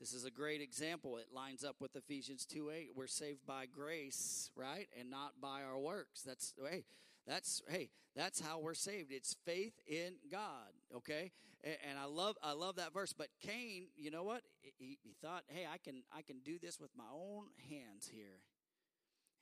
This 0.00 0.12
is 0.12 0.24
a 0.24 0.30
great 0.32 0.60
example. 0.60 1.16
It 1.16 1.26
lines 1.32 1.62
up 1.62 1.76
with 1.78 1.94
Ephesians 1.94 2.44
2 2.44 2.70
8. 2.70 2.88
We're 2.96 3.06
saved 3.06 3.46
by 3.46 3.66
grace, 3.66 4.50
right? 4.56 4.88
And 4.98 5.10
not 5.10 5.34
by 5.40 5.62
our 5.62 5.78
works. 5.78 6.22
That's, 6.22 6.54
hey, 6.60 6.86
that's, 7.24 7.62
hey, 7.68 7.90
that's 8.16 8.40
how 8.40 8.58
we're 8.58 8.74
saved. 8.74 9.12
It's 9.12 9.36
faith 9.44 9.78
in 9.86 10.14
God, 10.28 10.72
okay? 10.92 11.30
And, 11.62 11.76
and 11.90 11.98
I 12.00 12.06
love, 12.06 12.34
I 12.42 12.54
love 12.54 12.76
that 12.76 12.94
verse. 12.94 13.12
But 13.12 13.28
Cain, 13.40 13.86
you 13.96 14.10
know 14.10 14.24
what? 14.24 14.42
He, 14.60 14.98
he 15.04 15.14
thought, 15.22 15.44
hey, 15.46 15.66
I 15.72 15.78
can, 15.78 16.02
I 16.12 16.22
can 16.22 16.40
do 16.44 16.58
this 16.60 16.80
with 16.80 16.90
my 16.96 17.04
own 17.14 17.44
hands 17.70 18.10
here. 18.12 18.40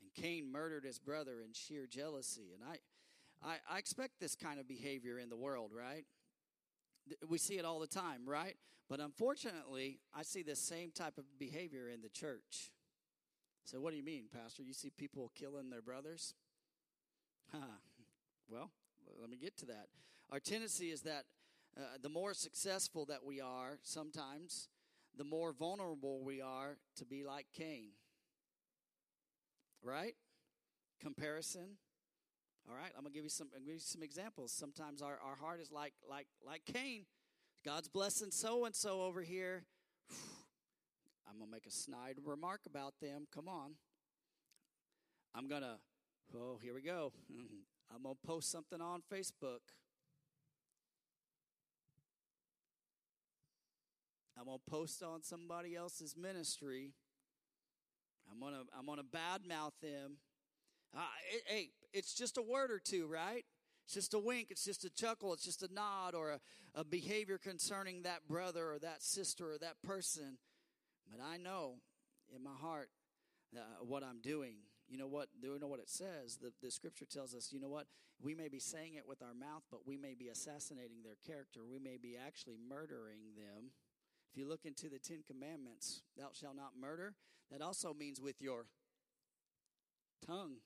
And 0.05 0.23
Cain 0.23 0.53
murdered 0.53 0.85
his 0.85 0.99
brother 0.99 1.41
in 1.41 1.55
sheer 1.55 1.87
jealousy. 1.87 2.53
And 2.55 2.63
I, 2.63 3.49
I, 3.49 3.77
I 3.77 3.79
expect 3.79 4.21
this 4.21 4.35
kind 4.35 4.61
of 4.61 4.69
behavior 4.69 5.19
in 5.19 5.31
the 5.31 5.37
world, 5.37 5.71
right? 5.75 6.05
We 7.27 7.39
see 7.39 7.55
it 7.55 7.65
all 7.65 7.81
the 7.81 7.87
time, 7.87 8.23
right? 8.27 8.57
But 8.89 9.01
unfortunately, 9.01 10.01
I 10.15 10.23
see 10.23 10.43
the 10.43 10.57
same 10.57 10.91
type 10.91 11.17
of 11.17 11.25
behavior 11.39 11.89
in 11.89 12.03
the 12.03 12.09
church. 12.11 12.71
So, 13.65 13.81
what 13.81 13.93
do 13.93 13.97
you 13.97 14.05
mean, 14.05 14.25
Pastor? 14.33 14.63
You 14.63 14.75
see 14.75 14.91
people 14.91 15.33
killing 15.35 15.71
their 15.71 15.81
brothers? 15.81 16.35
Huh. 17.51 17.79
Well, 18.51 18.71
let 19.19 19.31
me 19.31 19.39
get 19.39 19.57
to 19.59 19.67
that. 19.67 19.87
Our 20.31 20.41
tendency 20.41 20.91
is 20.91 21.01
that 21.03 21.25
uh, 21.79 21.81
the 22.03 22.11
more 22.11 22.35
successful 22.35 23.07
that 23.07 23.25
we 23.25 23.41
are, 23.41 23.79
sometimes, 23.83 24.69
the 25.17 25.25
more 25.25 25.53
vulnerable 25.53 26.23
we 26.23 26.43
are 26.43 26.77
to 26.97 27.07
be 27.07 27.25
like 27.25 27.47
Cain 27.55 27.93
right? 29.85 30.15
Comparison. 31.01 31.77
All 32.69 32.75
right, 32.75 32.91
I'm 32.97 33.03
gonna 33.05 33.15
give 33.15 33.25
you 33.25 33.31
some. 33.31 33.49
give 33.67 33.75
you 33.75 33.79
some 33.79 34.03
examples. 34.03 34.51
Sometimes 34.51 35.03
our, 35.03 35.19
our 35.23 35.37
heart 35.37 35.61
is 35.61 35.71
like 35.71 35.93
like 36.09 36.27
like 36.45 36.63
Cain. 36.65 37.05
God's 37.65 37.89
blessing 37.89 38.31
so 38.31 38.65
and 38.65 38.75
so 38.75 39.03
over 39.03 39.23
here. 39.23 39.65
I'm 41.29 41.39
gonna 41.39 41.51
make 41.51 41.67
a 41.67 41.71
snide 41.71 42.17
remark 42.25 42.63
about 42.67 42.95
them. 43.03 43.27
Come 43.35 43.49
on. 43.49 43.73
I'm 45.35 45.47
gonna. 45.47 45.77
Oh, 46.35 46.59
here 46.63 46.75
we 46.75 46.81
go. 46.81 47.13
I'm 47.95 48.03
gonna 48.03 48.15
post 48.27 48.51
something 48.51 48.81
on 48.81 49.03
Facebook. 49.13 49.61
I'm 54.39 54.47
gonna 54.47 54.59
post 54.69 55.03
on 55.03 55.23
somebody 55.23 55.77
else's 55.77 56.17
ministry 56.17 56.93
I'm 58.31 58.41
gonna 58.41 58.63
I'm 58.77 58.87
gonna 58.87 59.03
badmouth 59.03 59.73
them. 59.83 60.19
Uh, 60.97 61.01
it, 61.33 61.43
hey, 61.47 61.71
it's 61.93 62.15
just 62.15 62.39
a 62.39 62.43
word 62.43 62.71
or 62.71 62.79
two, 62.79 63.07
right? 63.07 63.45
It's 63.85 63.95
just 63.95 64.15
a 64.15 64.19
wink. 64.19 64.49
It's 64.51 64.65
just 64.65 64.85
a 64.85 64.91
chuckle. 64.91 65.33
It's 65.33 65.45
just 65.45 65.63
a 65.63 65.73
nod 65.73 66.15
or 66.15 66.31
a, 66.31 66.41
a 66.75 66.85
behavior 66.85 67.39
concerning 67.39 68.03
that 68.03 68.27
brother 68.27 68.73
or 68.73 68.79
that 68.79 69.03
sister 69.03 69.53
or 69.53 69.59
that 69.59 69.83
person. 69.83 70.39
But 71.11 71.21
I 71.23 71.37
know 71.37 71.75
in 72.35 72.43
my 72.43 72.55
heart 72.59 72.89
uh, 73.57 73.85
what 73.85 74.03
I'm 74.03 74.21
doing. 74.21 74.57
You 74.89 74.99
know 74.99 75.07
what? 75.07 75.29
Do 75.41 75.53
you 75.53 75.59
know 75.59 75.67
what 75.67 75.81
it 75.81 75.89
says? 75.89 76.39
The, 76.41 76.53
the 76.63 76.71
scripture 76.71 77.07
tells 77.07 77.35
us, 77.35 77.53
you 77.53 77.61
know 77.61 77.69
what? 77.69 77.87
We 78.23 78.35
may 78.35 78.49
be 78.49 78.59
saying 78.59 78.95
it 78.95 79.09
with 79.09 79.23
our 79.23 79.35
mouth, 79.35 79.63
but 79.71 79.87
we 79.87 79.97
may 79.97 80.15
be 80.15 80.29
assassinating 80.29 81.03
their 81.03 81.17
character. 81.27 81.61
We 81.69 81.79
may 81.79 81.97
be 81.97 82.17
actually 82.17 82.57
murdering 82.69 83.35
them. 83.37 83.71
If 84.35 84.39
you 84.39 84.49
look 84.49 84.65
into 84.65 84.89
the 84.89 84.99
Ten 84.99 85.23
Commandments, 85.25 86.03
thou 86.19 86.31
shalt 86.33 86.57
not 86.57 86.73
murder, 86.77 87.15
that 87.53 87.63
also 87.63 87.95
means 87.95 88.21
with 88.21 88.43
your 88.43 88.67
tongue. 90.27 90.57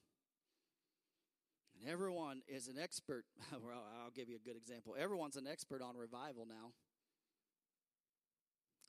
And 1.79 1.91
everyone 1.91 2.41
is 2.49 2.69
an 2.69 2.79
expert. 2.83 3.27
Well, 3.53 3.85
I'll 4.03 4.11
give 4.11 4.31
you 4.31 4.37
a 4.37 4.39
good 4.39 4.57
example. 4.57 4.97
Everyone's 4.99 5.37
an 5.37 5.47
expert 5.47 5.83
on 5.83 5.99
revival 5.99 6.47
now. 6.49 6.73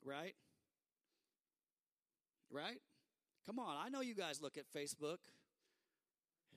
Right? 0.02 0.34
Right? 2.50 2.80
Come 3.44 3.58
on, 3.58 3.76
I 3.84 3.90
know 3.90 4.00
you 4.00 4.14
guys 4.14 4.40
look 4.40 4.56
at 4.56 4.64
Facebook. 4.74 5.18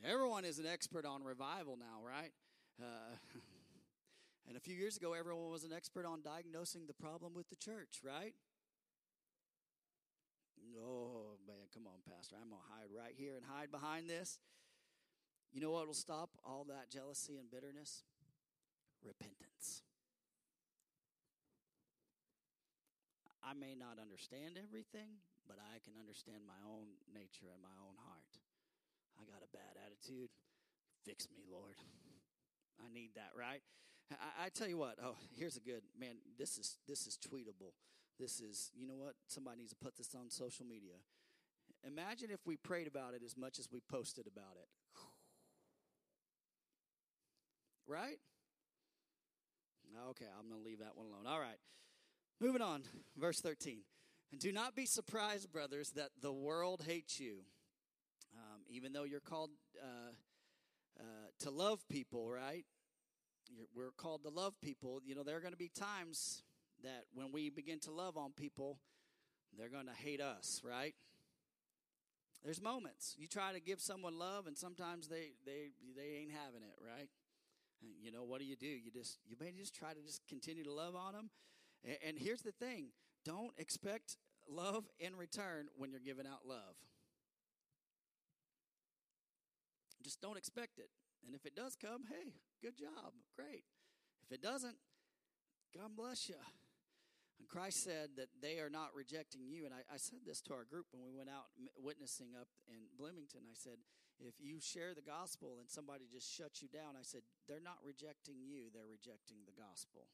Everyone 0.02 0.46
is 0.46 0.60
an 0.60 0.66
expert 0.66 1.06
on 1.06 1.24
revival 1.24 1.78
now, 1.78 2.08
right? 2.08 2.32
Uh, 2.82 3.18
and 4.48 4.58
a 4.58 4.60
few 4.60 4.76
years 4.76 4.98
ago, 4.98 5.14
everyone 5.14 5.50
was 5.50 5.64
an 5.64 5.72
expert 5.72 6.06
on 6.06 6.22
diagnosing 6.22 6.88
the 6.88 6.94
problem 6.94 7.34
with 7.34 7.50
the 7.50 7.56
church, 7.56 8.02
right? 8.04 8.34
Oh, 10.80 11.38
man, 11.48 11.72
come 11.74 11.88
on, 11.88 12.04
Pastor. 12.04 12.36
I'm 12.36 12.50
going 12.50 12.60
to 12.60 12.72
hide 12.74 12.92
right 12.92 13.14
here 13.16 13.36
and 13.36 13.46
hide 13.46 13.72
behind 13.72 14.10
this. 14.10 14.40
You 15.54 15.62
know 15.62 15.72
what 15.72 15.88
will 15.88 15.94
stop 15.94 16.32
all 16.44 16.66
that 16.68 16.90
jealousy 16.90 17.38
and 17.38 17.50
bitterness? 17.50 18.04
Repentance. 19.06 19.84
I 23.44 23.54
may 23.54 23.76
not 23.76 24.00
understand 24.00 24.56
everything, 24.58 25.20
but 25.48 25.60
I 25.60 25.78
can 25.84 25.94
understand 26.00 26.48
my 26.48 26.58
own 26.64 26.96
nature 27.12 27.52
and 27.52 27.60
my 27.60 27.76
own 27.84 28.00
heart. 28.08 28.34
I 29.20 29.28
got 29.28 29.44
a 29.44 29.52
bad 29.52 29.78
attitude. 29.78 30.32
Fix 31.06 31.28
me, 31.30 31.44
Lord. 31.46 31.76
I 32.84 32.88
need 32.90 33.14
that, 33.16 33.36
right? 33.38 33.62
I, 34.12 34.46
I 34.46 34.50
tell 34.50 34.68
you 34.68 34.78
what. 34.78 34.98
Oh, 35.04 35.16
here's 35.36 35.58
a 35.58 35.62
good 35.62 35.84
man. 36.00 36.16
This 36.38 36.58
is 36.58 36.78
this 36.88 37.08
is 37.08 37.18
tweetable. 37.18 37.74
This 38.20 38.40
is, 38.40 38.72
you 38.76 38.88
know 38.88 38.96
what? 38.96 39.16
Somebody 39.28 39.58
needs 39.58 39.72
to 39.72 39.76
put 39.76 39.98
this 39.98 40.14
on 40.16 40.30
social 40.30 40.66
media. 40.66 40.94
Imagine 41.86 42.30
if 42.32 42.40
we 42.46 42.58
prayed 42.58 42.88
about 42.88 43.14
it 43.14 43.22
as 43.26 43.36
much 43.36 43.60
as 43.60 43.68
we 43.72 43.82
posted 43.90 44.28
about 44.28 44.56
it. 44.56 44.68
Right? 47.88 48.20
Okay, 50.10 50.26
I'm 50.40 50.48
going 50.48 50.62
to 50.62 50.66
leave 50.66 50.80
that 50.80 50.96
one 50.96 51.08
alone. 51.08 51.28
All 51.28 51.40
right. 51.40 51.60
Moving 52.40 52.62
on. 52.62 52.84
Verse 53.18 53.42
13. 53.42 53.80
And 54.32 54.40
do 54.40 54.52
not 54.52 54.76
be 54.76 54.86
surprised, 54.86 55.52
brothers, 55.52 55.92
that 55.92 56.10
the 56.22 56.32
world 56.32 56.84
hates 56.88 57.20
you. 57.20 57.40
Um, 58.36 58.62
even 58.70 58.94
though 58.94 59.04
you're 59.04 59.20
called 59.20 59.52
uh, 59.82 60.12
uh, 61.00 61.04
to 61.42 61.52
love 61.52 61.80
people, 61.90 62.30
right? 62.30 62.66
We're 63.76 63.92
called 63.92 64.24
to 64.24 64.30
love 64.30 64.60
people. 64.62 65.02
You 65.06 65.16
know, 65.16 65.24
there 65.24 65.38
are 65.38 65.42
going 65.42 65.54
to 65.54 65.58
be 65.58 65.70
times 65.70 66.44
that 66.84 67.06
when 67.14 67.32
we 67.32 67.50
begin 67.50 67.80
to 67.82 67.92
love 67.92 68.18
on 68.18 68.32
people, 68.32 68.80
they're 69.58 69.70
going 69.70 69.88
to 69.88 69.94
hate 69.94 70.22
us, 70.22 70.62
right? 70.64 70.96
There's 72.44 72.62
moments 72.62 73.16
you 73.18 73.28
try 73.28 73.54
to 73.54 73.60
give 73.62 73.80
someone 73.80 74.20
love, 74.20 74.48
and 74.48 74.58
sometimes 74.58 75.08
they 75.08 75.32
they 75.46 75.72
they 75.96 76.18
ain't 76.20 76.32
having 76.32 76.62
it, 76.62 76.78
right? 76.86 77.08
And 77.82 77.92
you 78.02 78.12
know 78.12 78.24
what 78.24 78.40
do 78.40 78.46
you 78.46 78.58
do? 78.58 78.68
You 78.68 78.92
just 78.92 79.20
you 79.26 79.38
may 79.40 79.52
just 79.52 79.74
try 79.74 79.94
to 79.94 80.02
just 80.02 80.28
continue 80.28 80.64
to 80.64 80.74
love 80.74 80.96
on 80.96 81.14
them. 81.14 81.30
And, 81.86 81.98
and 82.06 82.18
here's 82.20 82.42
the 82.42 82.52
thing: 82.52 82.88
don't 83.24 83.52
expect 83.58 84.18
love 84.50 84.86
in 85.00 85.16
return 85.16 85.68
when 85.78 85.92
you're 85.92 86.02
giving 86.02 86.28
out 86.28 86.46
love. 86.46 86.76
Just 90.04 90.20
don't 90.20 90.38
expect 90.38 90.80
it. 90.80 90.90
And 91.26 91.36
if 91.36 91.46
it 91.46 91.56
does 91.56 91.76
come, 91.76 92.04
hey, 92.10 92.34
good 92.62 92.78
job, 92.78 93.14
great. 93.36 93.64
If 94.26 94.32
it 94.32 94.42
doesn't, 94.42 94.76
God 95.76 95.96
bless 95.96 96.30
you. 96.30 96.36
And 97.40 97.48
Christ 97.48 97.84
said 97.84 98.16
that 98.18 98.30
they 98.42 98.60
are 98.60 98.70
not 98.70 98.94
rejecting 98.94 99.48
you. 99.48 99.66
And 99.66 99.74
I, 99.74 99.82
I, 99.92 99.98
said 99.98 100.20
this 100.26 100.40
to 100.48 100.54
our 100.54 100.64
group 100.64 100.86
when 100.92 101.04
we 101.04 101.12
went 101.12 101.30
out 101.30 101.50
witnessing 101.82 102.38
up 102.40 102.48
in 102.70 102.88
Bloomington. 102.98 103.42
I 103.50 103.58
said, 103.58 103.82
if 104.20 104.36
you 104.40 104.62
share 104.62 104.94
the 104.94 105.02
gospel 105.04 105.58
and 105.60 105.68
somebody 105.68 106.06
just 106.12 106.30
shuts 106.30 106.62
you 106.62 106.70
down, 106.70 106.96
I 106.96 107.04
said, 107.04 107.22
they're 107.50 107.64
not 107.64 107.82
rejecting 107.84 108.46
you, 108.46 108.70
they're 108.72 108.88
rejecting 108.88 109.44
the 109.50 109.58
gospel. 109.58 110.08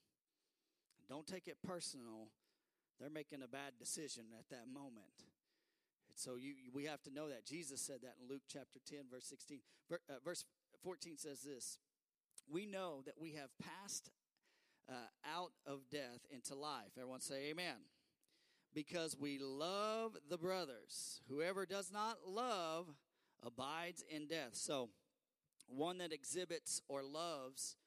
Don't 1.09 1.27
take 1.27 1.47
it 1.47 1.57
personal 1.61 2.29
they're 2.99 3.09
making 3.09 3.41
a 3.41 3.47
bad 3.47 3.79
decision 3.79 4.35
at 4.37 4.49
that 4.51 4.67
moment. 4.67 5.23
And 6.11 6.19
so 6.19 6.35
you, 6.35 6.55
we 6.73 6.85
have 6.85 7.01
to 7.03 7.11
know 7.11 7.29
that. 7.29 7.45
Jesus 7.47 7.79
said 7.79 8.03
that 8.03 8.19
in 8.21 8.27
Luke 8.27 8.43
chapter 8.51 8.79
10, 8.83 9.07
verse 9.09 9.25
16. 9.25 9.59
Uh, 9.91 9.95
verse 10.23 10.43
14 10.83 11.17
says 11.17 11.41
this 11.41 11.77
We 12.51 12.65
know 12.65 13.01
that 13.05 13.19
we 13.19 13.33
have 13.33 13.49
passed 13.61 14.11
uh, 14.89 14.93
out 15.25 15.51
of 15.65 15.89
death 15.89 16.25
into 16.31 16.55
life. 16.55 16.91
Everyone 16.97 17.21
say 17.21 17.49
amen. 17.49 17.75
Because 18.73 19.17
we 19.19 19.39
love 19.39 20.15
the 20.29 20.37
brothers. 20.37 21.21
Whoever 21.27 21.65
does 21.65 21.91
not 21.91 22.17
love 22.27 22.87
abides 23.43 24.03
in 24.09 24.27
death. 24.27 24.51
So, 24.53 24.89
one 25.67 25.97
that 25.99 26.13
exhibits 26.13 26.81
or 26.87 27.03
loves 27.03 27.77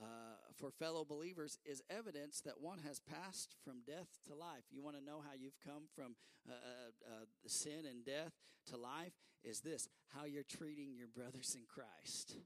uh, 0.00 0.36
for 0.56 0.70
fellow 0.70 1.04
believers 1.04 1.58
is 1.64 1.82
evidence 1.90 2.40
that 2.40 2.60
one 2.60 2.78
has 2.86 3.00
passed 3.00 3.56
from 3.64 3.82
death 3.86 4.18
to 4.28 4.34
life. 4.34 4.64
You 4.70 4.82
want 4.82 4.96
to 4.96 5.04
know 5.04 5.20
how 5.20 5.34
you've 5.38 5.58
come 5.64 5.84
from 5.94 6.16
uh, 6.48 6.52
uh, 6.52 7.12
uh, 7.12 7.24
sin 7.46 7.86
and 7.88 8.04
death 8.04 8.32
to 8.66 8.76
life? 8.76 9.12
Is 9.44 9.60
this 9.60 9.88
how 10.14 10.24
you're 10.24 10.44
treating 10.44 10.94
your 10.96 11.08
brothers 11.08 11.56
in 11.56 11.62
Christ? 11.68 12.36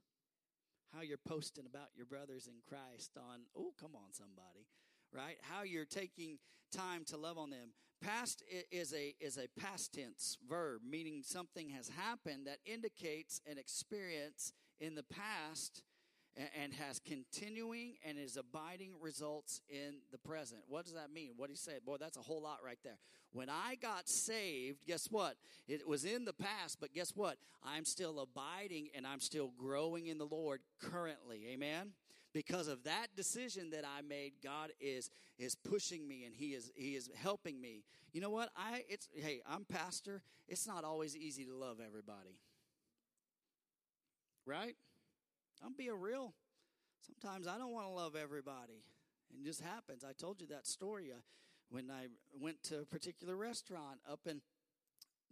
How 0.94 1.02
you're 1.02 1.18
posting 1.18 1.66
about 1.66 1.88
your 1.96 2.06
brothers 2.06 2.46
in 2.46 2.54
Christ 2.66 3.12
on, 3.16 3.40
oh, 3.56 3.74
come 3.78 3.94
on, 3.94 4.12
somebody, 4.12 4.66
right? 5.12 5.36
How 5.42 5.62
you're 5.62 5.84
taking 5.84 6.38
time 6.72 7.04
to 7.06 7.16
love 7.16 7.38
on 7.38 7.50
them. 7.50 7.70
Past 8.02 8.42
is 8.70 8.92
a 8.92 9.14
is 9.20 9.38
a 9.38 9.48
past 9.58 9.94
tense 9.94 10.36
verb, 10.48 10.82
meaning 10.88 11.22
something 11.22 11.70
has 11.70 11.88
happened 11.88 12.46
that 12.46 12.58
indicates 12.66 13.40
an 13.50 13.56
experience 13.56 14.52
in 14.80 14.94
the 14.94 15.02
past 15.02 15.82
and 16.62 16.74
has 16.74 16.98
continuing 16.98 17.94
and 18.04 18.18
is 18.18 18.36
abiding 18.36 18.92
results 19.00 19.62
in 19.70 19.96
the 20.12 20.18
present. 20.18 20.60
What 20.68 20.84
does 20.84 20.94
that 20.94 21.10
mean? 21.12 21.32
What 21.36 21.48
he 21.48 21.56
said? 21.56 21.84
Boy, 21.84 21.96
that's 21.98 22.18
a 22.18 22.22
whole 22.22 22.42
lot 22.42 22.58
right 22.64 22.78
there. 22.84 22.98
When 23.32 23.48
I 23.48 23.76
got 23.80 24.08
saved, 24.08 24.80
guess 24.86 25.08
what? 25.10 25.36
It 25.66 25.86
was 25.88 26.04
in 26.04 26.24
the 26.24 26.34
past, 26.34 26.78
but 26.80 26.92
guess 26.92 27.12
what? 27.14 27.38
I'm 27.64 27.84
still 27.84 28.20
abiding 28.20 28.88
and 28.94 29.06
I'm 29.06 29.20
still 29.20 29.52
growing 29.58 30.06
in 30.06 30.18
the 30.18 30.26
Lord 30.26 30.60
currently. 30.80 31.46
Amen. 31.52 31.92
Because 32.34 32.68
of 32.68 32.84
that 32.84 33.06
decision 33.16 33.70
that 33.70 33.84
I 33.86 34.02
made, 34.02 34.32
God 34.44 34.70
is 34.78 35.10
is 35.38 35.54
pushing 35.54 36.06
me 36.06 36.24
and 36.24 36.34
he 36.34 36.48
is 36.48 36.70
he 36.74 36.94
is 36.94 37.08
helping 37.14 37.58
me. 37.58 37.82
You 38.12 38.20
know 38.20 38.28
what? 38.28 38.50
I 38.54 38.84
it's 38.90 39.08
hey, 39.14 39.40
I'm 39.48 39.64
pastor. 39.64 40.20
It's 40.46 40.66
not 40.66 40.84
always 40.84 41.16
easy 41.16 41.46
to 41.46 41.54
love 41.54 41.78
everybody. 41.84 42.40
Right? 44.44 44.76
I'm 45.64 45.74
being 45.76 45.98
real. 46.00 46.34
Sometimes 47.02 47.46
I 47.46 47.58
don't 47.58 47.72
want 47.72 47.86
to 47.86 47.92
love 47.92 48.16
everybody. 48.16 48.82
It 49.30 49.44
just 49.44 49.60
happens. 49.60 50.04
I 50.04 50.12
told 50.12 50.40
you 50.40 50.46
that 50.48 50.66
story 50.66 51.10
uh, 51.12 51.20
when 51.70 51.90
I 51.90 52.06
went 52.40 52.62
to 52.64 52.80
a 52.80 52.84
particular 52.84 53.36
restaurant 53.36 53.98
up 54.10 54.20
in 54.26 54.40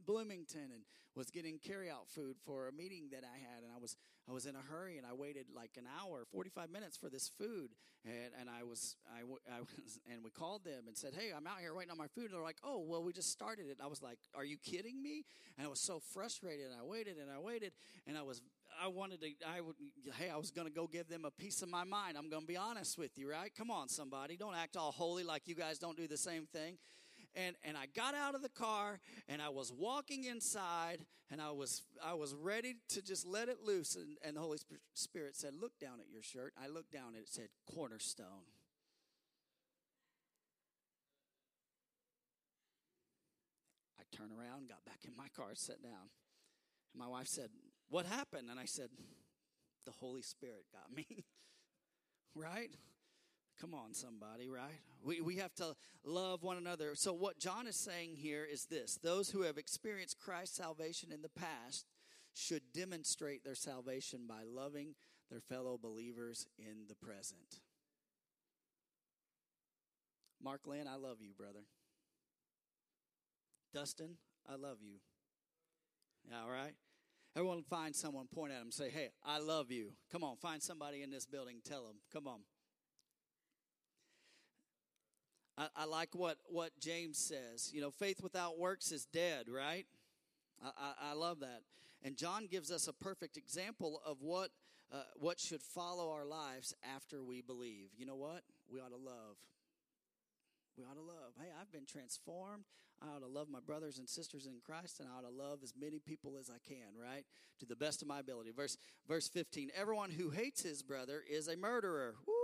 Bloomington 0.05 0.71
and 0.75 0.83
was 1.15 1.31
getting 1.31 1.59
carryout 1.59 2.09
food 2.09 2.37
for 2.45 2.69
a 2.69 2.73
meeting 2.73 3.09
that 3.13 3.23
I 3.23 3.39
had, 3.39 3.63
and 3.63 3.73
I 3.75 3.79
was 3.81 3.97
I 4.29 4.33
was 4.33 4.47
in 4.47 4.57
a 4.57 4.61
hurry, 4.61 4.99
and 4.99 5.07
I 5.07 5.13
waited 5.15 5.47
like 5.55 5.71
an 5.79 5.85
hour, 6.01 6.25
forty 6.31 6.51
five 6.51 6.71
minutes 6.71 6.97
for 6.97 7.09
this 7.09 7.31
food, 7.39 7.71
and 8.05 8.33
and 8.39 8.51
I 8.51 8.65
was 8.65 8.97
I, 9.09 9.21
I 9.55 9.61
was 9.61 9.99
and 10.11 10.25
we 10.25 10.31
called 10.31 10.65
them 10.65 10.89
and 10.89 10.97
said, 10.97 11.15
hey, 11.15 11.31
I'm 11.35 11.47
out 11.47 11.61
here 11.61 11.73
waiting 11.73 11.93
on 11.93 11.99
my 11.99 12.09
food, 12.09 12.25
and 12.25 12.35
they're 12.35 12.43
like, 12.43 12.59
oh, 12.65 12.81
well, 12.85 13.03
we 13.03 13.13
just 13.13 13.31
started 13.31 13.67
it. 13.67 13.77
And 13.79 13.83
I 13.83 13.87
was 13.87 14.03
like, 14.03 14.19
are 14.35 14.45
you 14.45 14.57
kidding 14.59 15.01
me? 15.01 15.25
And 15.57 15.67
I 15.67 15.71
was 15.71 15.81
so 15.81 16.01
frustrated, 16.13 16.67
and 16.67 16.75
I 16.75 16.85
waited 16.85 17.17
and 17.17 17.31
I 17.31 17.39
waited, 17.39 17.73
and 18.07 18.19
I 18.19 18.23
was 18.23 18.43
I 18.83 18.89
wanted 18.89 19.21
to 19.21 19.29
I 19.47 19.61
would 19.61 19.77
hey, 20.19 20.31
I 20.31 20.37
was 20.37 20.51
going 20.51 20.67
to 20.67 20.73
go 20.73 20.87
give 20.87 21.09
them 21.09 21.25
a 21.25 21.31
piece 21.31 21.63
of 21.63 21.69
my 21.69 21.85
mind. 21.85 22.17
I'm 22.17 22.29
going 22.29 22.43
to 22.43 22.49
be 22.49 22.57
honest 22.57 22.99
with 22.99 23.17
you, 23.17 23.31
right? 23.31 23.53
Come 23.57 23.71
on, 23.71 23.89
somebody, 23.89 24.37
don't 24.37 24.55
act 24.55 24.77
all 24.77 24.93
holy 24.93 25.25
like 25.25 25.43
you 25.47 25.55
guys 25.55 25.79
don't 25.79 25.97
do 25.97 26.07
the 26.07 26.17
same 26.17 26.47
thing 26.47 26.79
and 27.37 27.57
and 27.65 27.77
I 27.77 27.87
got 27.87 28.15
out 28.15 28.35
of 28.35 28.43
the 28.43 28.49
car 28.49 29.01
and 29.29 29.43
I 29.43 29.49
was 29.49 29.73
walking 29.73 30.25
inside 30.25 31.05
and 31.31 31.41
I 31.41 31.51
was 31.51 31.83
I 32.05 32.15
was 32.15 32.35
ready 32.35 32.77
to 32.91 33.03
just 33.03 33.27
let 33.27 33.49
it 33.49 33.59
loose 33.65 33.97
and, 33.97 34.17
and 34.25 34.37
the 34.37 34.41
Holy 34.41 34.59
Spirit 34.95 35.37
said, 35.37 35.55
"Look 35.55 35.79
down 35.81 36.01
at 36.01 36.11
your 36.11 36.23
shirt." 36.23 36.53
I 36.63 36.69
looked 36.69 36.93
down 36.93 37.09
and 37.09 37.17
it 37.17 37.29
said 37.29 37.49
Cornerstone. 37.75 38.47
I 43.99 44.17
turned 44.17 44.33
around, 44.33 44.69
got 44.69 44.85
back 44.85 45.01
in 45.05 45.17
my 45.17 45.29
car, 45.37 45.51
sat 45.55 45.83
down. 45.83 46.11
And 46.93 47.01
my 47.01 47.09
wife 47.09 47.27
said, 47.27 47.51
"What 47.89 48.07
happened?" 48.07 48.51
And 48.51 48.59
I 48.59 48.65
said, 48.67 48.91
"The 49.85 49.93
Holy 49.93 50.23
Spirit 50.23 50.67
got 50.73 50.95
me." 50.95 51.07
right? 52.35 52.71
Come 53.61 53.75
on, 53.75 53.95
somebody, 53.95 54.49
right? 54.49 54.81
We, 55.05 55.21
we 55.21 55.37
have 55.37 55.55
to 55.57 55.77
love 56.05 56.43
one 56.43 56.57
another. 56.57 56.95
So, 56.95 57.13
what 57.13 57.39
John 57.39 57.67
is 57.67 57.77
saying 57.77 58.17
here 58.17 58.45
is 58.45 58.67
this 58.67 58.99
those 59.03 59.31
who 59.31 59.43
have 59.43 59.59
experienced 59.59 60.19
Christ's 60.19 60.57
salvation 60.57 61.13
in 61.13 61.23
the 61.23 61.29
past 61.29 61.87
should 62.35 62.63
demonstrate 62.73 63.45
their 63.45 63.55
salvation 63.55 64.27
by 64.29 64.43
loving 64.45 64.95
their 65.31 65.41
fellow 65.41 65.79
believers 65.81 66.47
in 66.59 66.87
the 66.89 66.97
present. 66.97 67.61
Mark 70.43 70.67
Lynn, 70.67 70.89
I 70.89 70.97
love 70.97 71.19
you, 71.21 71.33
brother. 71.37 71.65
Dustin, 73.73 74.17
I 74.49 74.57
love 74.57 74.79
you. 74.83 74.97
All 76.35 76.51
right? 76.51 76.75
Everyone 77.37 77.63
find 77.63 77.95
someone, 77.97 78.27
point 78.33 78.53
at 78.53 78.61
them, 78.61 78.71
say, 78.71 78.91
hey, 78.91 79.11
I 79.25 79.39
love 79.39 79.73
you. 79.73 79.93
Come 80.13 80.23
on, 80.23 80.37
find 80.37 80.63
somebody 80.63 81.03
in 81.03 81.11
this 81.11 81.27
building, 81.27 81.57
tell 81.65 81.85
them. 81.85 81.97
Come 82.13 82.29
on. 82.29 82.41
I, 85.59 85.67
I, 85.77 85.85
like 85.85 86.15
what, 86.15 86.39
what 86.47 86.71
James 86.81 87.19
says. 87.19 87.71
You 87.73 87.81
know, 87.81 87.91
faith 87.91 88.21
without 88.23 88.59
works 88.59 88.93
is 88.93 89.05
dead, 89.07 89.47
right? 89.49 89.87
I, 90.63 90.71
I, 90.79 91.11
I 91.11 91.13
love 91.15 91.41
that. 91.41 91.63
And 92.03 92.17
John 92.17 92.47
gives 92.51 92.71
us 92.71 92.87
a 92.87 92.93
perfect 92.93 93.37
example 93.37 94.01
of 94.07 94.19
what, 94.21 94.51
uh, 94.93 95.03
what 95.17 95.41
should 95.41 95.63
follow 95.63 96.11
our 96.11 96.25
lives 96.25 96.75
after 96.95 97.25
we 97.25 97.41
believe. 97.41 97.89
You 97.97 98.07
know 98.07 98.17
what? 98.17 98.43
We 98.71 98.81
ought 98.81 98.91
to 98.91 98.97
love. 98.97 99.37
We 100.77 100.85
ought 100.85 100.95
to 100.95 101.03
love. 101.03 101.35
Hey, 101.39 101.49
I've 101.61 101.71
been 101.71 101.87
transformed. 101.87 102.65
I 103.03 103.15
ought 103.15 103.21
to 103.21 103.27
love 103.27 103.49
my 103.49 103.61
brothers 103.61 103.99
and 103.99 104.09
sisters 104.09 104.47
in 104.47 104.55
Christ, 104.65 105.01
and 105.01 105.09
I 105.09 105.19
ought 105.19 105.29
to 105.29 105.37
love 105.37 105.61
as 105.63 105.75
many 105.79 105.99
people 105.99 106.37
as 106.39 106.51
I 106.51 106.59
can, 106.67 106.99
right? 107.01 107.25
To 107.61 107.67
the 107.67 107.77
best 107.77 108.03
of 108.03 108.09
my 108.09 108.21
ability. 108.21 108.51
Verse, 108.51 108.77
verse 109.07 109.29
15 109.29 109.71
Everyone 109.75 110.11
who 110.11 110.31
hates 110.31 110.63
his 110.63 110.83
brother 110.83 111.23
is 111.29 111.49
a 111.49 111.57
murderer. 111.57 112.15
Woo! 112.27 112.35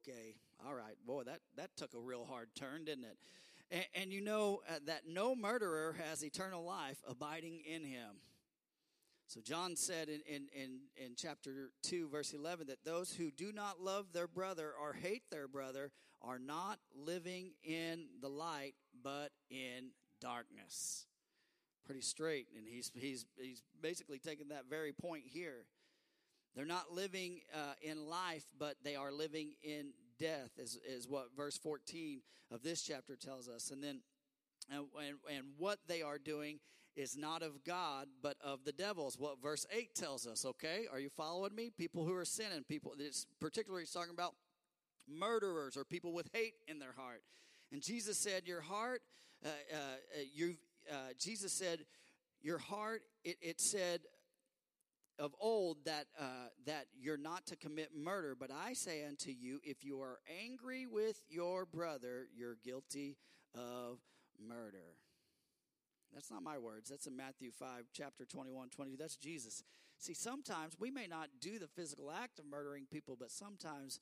okay, 0.00 0.34
all 0.66 0.74
right, 0.74 0.96
boy, 1.06 1.24
that, 1.24 1.40
that 1.56 1.76
took 1.76 1.94
a 1.94 1.98
real 1.98 2.24
hard 2.24 2.48
turn, 2.54 2.84
didn't 2.84 3.04
it? 3.04 3.16
And, 3.70 3.84
and 3.94 4.12
you 4.12 4.20
know 4.20 4.60
uh, 4.68 4.78
that 4.86 5.02
no 5.08 5.34
murderer 5.34 5.96
has 6.06 6.24
eternal 6.24 6.64
life 6.64 6.98
abiding 7.08 7.60
in 7.66 7.84
him. 7.84 8.16
So 9.26 9.40
John 9.40 9.76
said 9.76 10.08
in, 10.08 10.22
in, 10.26 10.48
in, 10.52 10.80
in 10.96 11.12
chapter 11.16 11.70
2, 11.84 12.08
verse 12.08 12.32
11, 12.32 12.66
that 12.66 12.84
those 12.84 13.12
who 13.12 13.30
do 13.30 13.52
not 13.52 13.80
love 13.80 14.06
their 14.12 14.26
brother 14.26 14.72
or 14.80 14.92
hate 14.92 15.22
their 15.30 15.46
brother 15.46 15.92
are 16.22 16.38
not 16.38 16.78
living 16.94 17.52
in 17.62 18.06
the 18.20 18.28
light, 18.28 18.74
but 19.02 19.30
in 19.50 19.90
darkness. 20.20 21.06
Pretty 21.84 22.02
straight. 22.02 22.46
And 22.56 22.66
he's, 22.68 22.90
he's, 22.94 23.26
he's 23.36 23.62
basically 23.80 24.18
taking 24.18 24.48
that 24.48 24.64
very 24.68 24.92
point 24.92 25.24
here. 25.26 25.64
They're 26.54 26.66
not 26.66 26.92
living 26.92 27.40
uh, 27.54 27.74
in 27.82 28.08
life, 28.08 28.44
but 28.58 28.76
they 28.82 28.96
are 28.96 29.12
living 29.12 29.52
in 29.62 29.92
death, 30.18 30.50
is, 30.58 30.78
is 30.86 31.08
what 31.08 31.28
verse 31.36 31.56
14 31.56 32.20
of 32.50 32.62
this 32.62 32.82
chapter 32.82 33.16
tells 33.16 33.48
us. 33.48 33.70
And 33.70 33.82
then, 33.82 34.00
and, 34.70 34.86
and, 34.98 35.16
and 35.34 35.46
what 35.58 35.78
they 35.86 36.02
are 36.02 36.18
doing 36.18 36.58
is 36.96 37.16
not 37.16 37.42
of 37.42 37.64
God, 37.64 38.08
but 38.22 38.36
of 38.44 38.64
the 38.64 38.72
devils. 38.72 39.16
What 39.18 39.40
verse 39.40 39.64
8 39.72 39.94
tells 39.94 40.26
us, 40.26 40.44
okay? 40.44 40.86
Are 40.92 40.98
you 40.98 41.08
following 41.08 41.54
me? 41.54 41.70
People 41.76 42.04
who 42.04 42.14
are 42.14 42.24
sinning, 42.24 42.64
people, 42.68 42.92
it's 42.98 43.26
particularly 43.40 43.86
talking 43.90 44.12
about 44.12 44.34
murderers 45.10 45.76
or 45.76 45.84
people 45.84 46.12
with 46.12 46.28
hate 46.32 46.54
in 46.68 46.78
their 46.78 46.94
heart. 46.96 47.22
And 47.72 47.82
Jesus 47.82 48.18
said, 48.18 48.46
Your 48.46 48.60
heart, 48.60 49.02
uh, 49.44 49.48
uh, 49.48 49.78
you, 50.34 50.56
uh, 50.90 51.12
Jesus 51.18 51.52
said, 51.52 51.80
Your 52.42 52.58
heart, 52.58 53.02
it, 53.24 53.36
it 53.40 53.60
said, 53.60 54.00
of 55.18 55.34
old 55.38 55.84
that 55.84 56.06
uh, 56.18 56.48
that 56.64 56.86
you're 56.98 57.18
not 57.18 57.44
to 57.44 57.54
commit 57.54 57.90
murder 57.94 58.34
but 58.34 58.50
i 58.50 58.72
say 58.72 59.04
unto 59.04 59.30
you 59.30 59.60
if 59.62 59.84
you 59.84 60.00
are 60.00 60.18
angry 60.42 60.86
with 60.86 61.22
your 61.28 61.66
brother 61.66 62.26
you're 62.34 62.56
guilty 62.64 63.18
of 63.54 63.98
murder. 64.46 64.96
That's 66.12 66.30
not 66.30 66.42
my 66.42 66.58
words. 66.58 66.90
That's 66.90 67.06
in 67.06 67.16
matthew 67.16 67.50
5 67.50 67.84
chapter 67.92 68.24
21 68.24 68.70
22 68.70 68.96
that's 68.96 69.16
jesus. 69.16 69.62
See 69.98 70.14
sometimes 70.14 70.74
we 70.78 70.90
may 70.90 71.06
not 71.06 71.28
do 71.40 71.58
the 71.58 71.68
physical 71.68 72.10
act 72.10 72.38
of 72.38 72.46
murdering 72.46 72.86
people 72.90 73.16
but 73.18 73.30
sometimes 73.30 74.00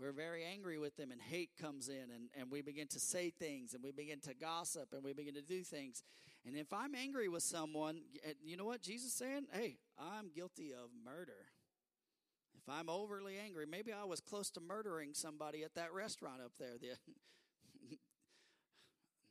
we're 0.00 0.12
very 0.12 0.44
angry 0.44 0.78
with 0.78 0.96
them 0.96 1.10
and 1.10 1.20
hate 1.20 1.50
comes 1.60 1.88
in 1.88 2.10
and, 2.14 2.28
and 2.38 2.50
we 2.50 2.62
begin 2.62 2.86
to 2.88 3.00
say 3.00 3.30
things 3.30 3.74
and 3.74 3.82
we 3.82 3.90
begin 3.90 4.20
to 4.20 4.34
gossip 4.34 4.92
and 4.92 5.02
we 5.02 5.12
begin 5.12 5.34
to 5.34 5.42
do 5.42 5.62
things 5.62 6.02
and 6.46 6.56
if 6.56 6.72
i'm 6.72 6.94
angry 6.94 7.28
with 7.28 7.42
someone 7.42 8.00
eh, 8.24 8.32
you 8.44 8.56
know 8.56 8.64
what 8.64 8.82
jesus 8.82 9.12
saying 9.12 9.46
hey 9.52 9.76
i'm 9.98 10.28
guilty 10.34 10.72
of 10.72 10.90
murder 11.04 11.46
if 12.56 12.68
i'm 12.68 12.88
overly 12.88 13.36
angry 13.42 13.66
maybe 13.66 13.92
i 13.92 14.04
was 14.04 14.20
close 14.20 14.50
to 14.50 14.60
murdering 14.60 15.14
somebody 15.14 15.62
at 15.62 15.74
that 15.74 15.92
restaurant 15.92 16.40
up 16.44 16.52
there 16.58 16.76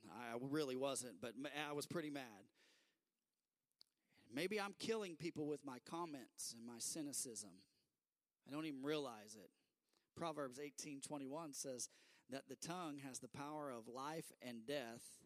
I 0.08 0.36
really 0.40 0.76
wasn't, 0.76 1.20
but 1.20 1.32
I 1.68 1.72
was 1.72 1.86
pretty 1.86 2.10
mad. 2.10 2.22
Maybe 4.32 4.60
I'm 4.60 4.74
killing 4.78 5.16
people 5.16 5.46
with 5.46 5.64
my 5.64 5.78
comments 5.88 6.54
and 6.56 6.66
my 6.66 6.78
cynicism. 6.78 7.50
I 8.46 8.52
don't 8.52 8.66
even 8.66 8.82
realize 8.82 9.36
it. 9.36 9.50
Proverbs 10.16 10.58
18:21 10.58 11.54
says 11.54 11.88
that 12.30 12.48
the 12.48 12.56
tongue 12.56 12.98
has 12.98 13.18
the 13.18 13.28
power 13.28 13.70
of 13.70 13.86
life 13.86 14.32
and 14.42 14.66
death, 14.66 15.20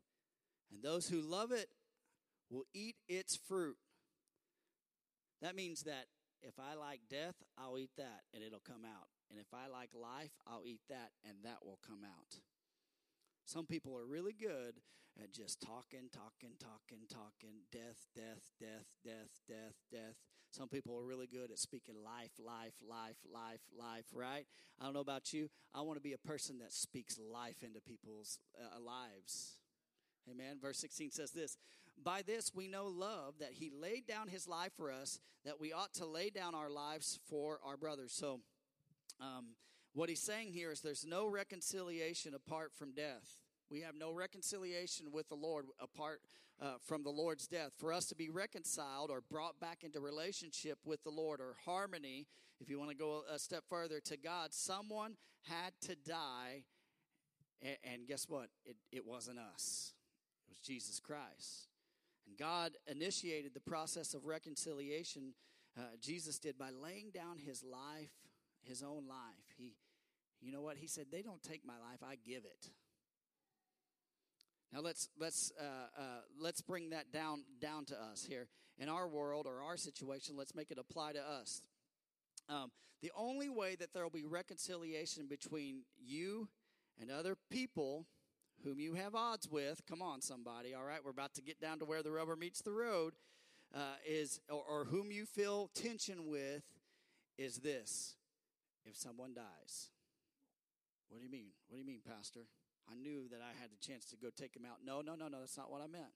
and 0.70 0.82
those 0.82 1.08
who 1.08 1.20
love 1.20 1.52
it 1.52 1.70
will 2.50 2.66
eat 2.74 2.96
its 3.08 3.36
fruit. 3.36 3.78
That 5.40 5.54
means 5.56 5.84
that 5.84 6.06
if 6.42 6.58
I 6.58 6.74
like 6.74 7.00
death, 7.08 7.36
I'll 7.56 7.78
eat 7.78 7.92
that 7.96 8.22
and 8.34 8.42
it'll 8.42 8.60
come 8.60 8.84
out. 8.84 9.08
And 9.30 9.38
if 9.38 9.54
I 9.54 9.68
like 9.68 9.90
life, 9.94 10.32
I'll 10.46 10.64
eat 10.66 10.80
that 10.88 11.12
and 11.24 11.38
that 11.44 11.64
will 11.64 11.78
come 11.86 12.04
out. 12.04 12.40
Some 13.44 13.66
people 13.66 13.96
are 13.96 14.06
really 14.06 14.32
good 14.32 14.80
at 15.22 15.32
just 15.32 15.60
talking, 15.60 16.08
talking, 16.12 16.56
talking, 16.58 17.06
talking, 17.08 17.64
death, 17.72 18.06
death, 18.14 18.50
death, 18.58 18.96
death, 19.04 19.40
death, 19.48 19.74
death. 19.90 20.16
Some 20.50 20.68
people 20.68 20.98
are 20.98 21.04
really 21.04 21.26
good 21.26 21.50
at 21.50 21.58
speaking 21.58 21.94
life, 22.04 22.32
life, 22.38 22.74
life, 22.88 23.16
life, 23.32 23.60
life, 23.78 24.04
right? 24.12 24.46
I 24.80 24.84
don't 24.84 24.94
know 24.94 25.00
about 25.00 25.32
you. 25.32 25.48
I 25.74 25.82
want 25.82 25.96
to 25.96 26.02
be 26.02 26.12
a 26.12 26.18
person 26.18 26.58
that 26.58 26.72
speaks 26.72 27.18
life 27.18 27.62
into 27.62 27.80
people's 27.80 28.38
uh, 28.58 28.80
lives. 28.80 29.58
Amen. 30.30 30.58
Verse 30.60 30.78
16 30.78 31.10
says 31.10 31.30
this 31.30 31.56
By 32.02 32.22
this 32.22 32.52
we 32.54 32.68
know 32.68 32.86
love, 32.86 33.34
that 33.40 33.52
he 33.52 33.70
laid 33.70 34.06
down 34.06 34.28
his 34.28 34.48
life 34.48 34.72
for 34.76 34.90
us, 34.90 35.18
that 35.44 35.60
we 35.60 35.72
ought 35.72 35.94
to 35.94 36.06
lay 36.06 36.30
down 36.30 36.54
our 36.54 36.70
lives 36.70 37.18
for 37.28 37.60
our 37.64 37.76
brothers. 37.76 38.12
So, 38.12 38.40
um, 39.20 39.54
what 39.92 40.08
he's 40.08 40.22
saying 40.22 40.52
here 40.52 40.70
is 40.70 40.80
there's 40.80 41.04
no 41.06 41.26
reconciliation 41.26 42.34
apart 42.34 42.72
from 42.74 42.92
death. 42.92 43.40
We 43.70 43.80
have 43.82 43.94
no 43.94 44.12
reconciliation 44.12 45.12
with 45.12 45.28
the 45.28 45.34
Lord 45.34 45.66
apart 45.78 46.20
uh, 46.60 46.74
from 46.84 47.02
the 47.02 47.10
Lord's 47.10 47.46
death. 47.46 47.72
For 47.78 47.92
us 47.92 48.06
to 48.06 48.14
be 48.14 48.28
reconciled 48.28 49.10
or 49.10 49.22
brought 49.30 49.60
back 49.60 49.84
into 49.84 50.00
relationship 50.00 50.78
with 50.84 51.02
the 51.04 51.10
Lord 51.10 51.40
or 51.40 51.56
harmony, 51.64 52.26
if 52.60 52.68
you 52.68 52.78
want 52.78 52.90
to 52.90 52.96
go 52.96 53.22
a 53.32 53.38
step 53.38 53.64
further 53.68 54.00
to 54.00 54.16
God, 54.16 54.52
someone 54.52 55.16
had 55.48 55.72
to 55.82 55.94
die. 55.94 56.64
And, 57.62 57.76
and 57.84 58.08
guess 58.08 58.26
what? 58.28 58.48
It, 58.64 58.76
it 58.90 59.06
wasn't 59.06 59.38
us, 59.38 59.94
it 60.46 60.50
was 60.50 60.58
Jesus 60.58 60.98
Christ. 60.98 61.68
And 62.26 62.36
God 62.36 62.72
initiated 62.86 63.54
the 63.54 63.60
process 63.60 64.14
of 64.14 64.26
reconciliation. 64.26 65.34
Uh, 65.78 65.82
Jesus 66.00 66.38
did 66.38 66.58
by 66.58 66.70
laying 66.70 67.10
down 67.10 67.38
his 67.38 67.62
life 67.62 68.10
his 68.62 68.82
own 68.82 69.06
life. 69.08 69.54
He, 69.56 69.74
you 70.40 70.52
know 70.52 70.60
what? 70.60 70.76
He 70.76 70.86
said, 70.86 71.06
They 71.10 71.22
don't 71.22 71.42
take 71.42 71.64
my 71.66 71.74
life, 71.74 72.02
I 72.02 72.16
give 72.16 72.44
it. 72.44 72.70
Now 74.72 74.80
let's 74.80 75.08
let's 75.18 75.52
uh, 75.58 76.00
uh, 76.00 76.20
let's 76.40 76.60
bring 76.60 76.90
that 76.90 77.12
down 77.12 77.42
down 77.60 77.84
to 77.86 77.94
us 78.00 78.24
here 78.28 78.46
in 78.78 78.88
our 78.88 79.08
world 79.08 79.46
or 79.46 79.62
our 79.62 79.76
situation. 79.76 80.36
Let's 80.36 80.54
make 80.54 80.70
it 80.70 80.78
apply 80.78 81.12
to 81.12 81.20
us. 81.20 81.62
Um, 82.48 82.70
the 83.02 83.10
only 83.16 83.48
way 83.48 83.76
that 83.76 83.92
there 83.92 84.02
will 84.02 84.10
be 84.10 84.24
reconciliation 84.24 85.26
between 85.26 85.82
you 85.98 86.48
and 87.00 87.10
other 87.10 87.36
people 87.50 88.06
whom 88.64 88.78
you 88.78 88.94
have 88.94 89.14
odds 89.14 89.48
with. 89.50 89.82
Come 89.88 90.02
on, 90.02 90.20
somebody. 90.20 90.74
All 90.74 90.84
right, 90.84 91.00
we're 91.04 91.10
about 91.10 91.34
to 91.34 91.42
get 91.42 91.60
down 91.60 91.78
to 91.78 91.84
where 91.84 92.02
the 92.02 92.12
rubber 92.12 92.36
meets 92.36 92.60
the 92.60 92.72
road. 92.72 93.14
Uh, 93.72 93.94
is 94.04 94.40
or, 94.48 94.64
or 94.68 94.84
whom 94.86 95.12
you 95.12 95.24
feel 95.24 95.70
tension 95.74 96.26
with 96.26 96.64
is 97.38 97.58
this 97.58 98.16
if 98.84 98.96
someone 98.96 99.32
dies. 99.32 99.90
What 101.08 101.18
do 101.18 101.24
you 101.24 101.30
mean? 101.30 101.50
What 101.68 101.76
do 101.76 101.80
you 101.80 101.86
mean, 101.86 102.00
Pastor? 102.06 102.46
I 102.90 102.94
knew 102.94 103.28
that 103.30 103.40
I 103.40 103.60
had 103.60 103.70
the 103.70 103.76
chance 103.86 104.04
to 104.06 104.16
go 104.16 104.28
take 104.34 104.56
him 104.56 104.64
out. 104.64 104.78
No, 104.84 105.00
no, 105.00 105.14
no, 105.14 105.28
no, 105.28 105.40
that's 105.40 105.56
not 105.56 105.70
what 105.70 105.80
I 105.80 105.86
meant. 105.86 106.12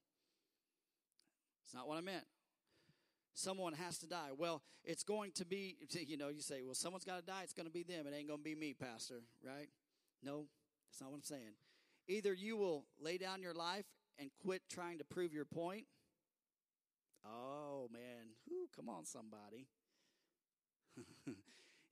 It's 1.65 1.75
not 1.75 1.87
what 1.89 1.99
I 1.99 2.01
meant. 2.01 2.25
Someone 3.35 3.73
has 3.75 3.99
to 3.99 4.07
die. 4.07 4.31
Well, 4.37 4.63
it's 4.85 5.03
going 5.03 5.33
to 5.33 5.45
be, 5.45 5.77
you 5.93 6.17
know, 6.17 6.29
you 6.29 6.41
say, 6.41 6.63
well, 6.63 6.75
someone's 6.75 7.05
got 7.05 7.19
to 7.19 7.27
die. 7.27 7.43
It's 7.43 7.53
going 7.53 7.67
to 7.67 7.73
be 7.73 7.83
them. 7.83 8.07
It 8.07 8.15
ain't 8.17 8.29
going 8.29 8.41
to 8.41 8.45
be 8.45 8.55
me, 8.55 8.75
Pastor, 8.75 9.23
right? 9.45 9.69
No, 10.23 10.47
that's 10.91 11.01
not 11.01 11.11
what 11.11 11.17
I'm 11.17 11.23
saying. 11.23 11.55
Either 12.09 12.33
you 12.33 12.57
will 12.57 12.85
lay 13.01 13.19
down 13.19 13.43
your 13.43 13.55
life 13.55 13.87
and 14.19 14.31
quit 14.43 14.63
trying 14.71 14.99
to 14.99 15.05
prove 15.05 15.33
your 15.33 15.45
point. 15.45 15.87
Oh, 17.27 17.89
man. 17.93 18.35
Whew, 18.47 18.69
come 18.75 18.89
on, 18.89 19.05
somebody. 19.05 19.67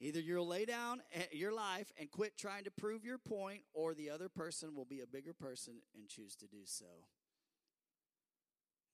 Either 0.03 0.19
you'll 0.19 0.49
lay 0.49 0.65
down 0.65 1.01
eh, 1.15 1.23
your 1.31 1.53
life 1.53 1.93
and 1.97 2.11
quit 2.11 2.37
trying 2.37 2.65
to 2.65 2.73
prove 2.73 3.05
your 3.05 3.19
point, 3.19 3.63
or 3.73 3.95
the 3.95 4.11
other 4.11 4.29
person 4.29 4.75
will 4.75 4.85
be 4.85 5.01
a 5.01 5.07
bigger 5.07 5.33
person 5.33 5.75
and 5.97 6.09
choose 6.09 6.35
to 6.35 6.49
do 6.49 6.63
so. 6.65 7.07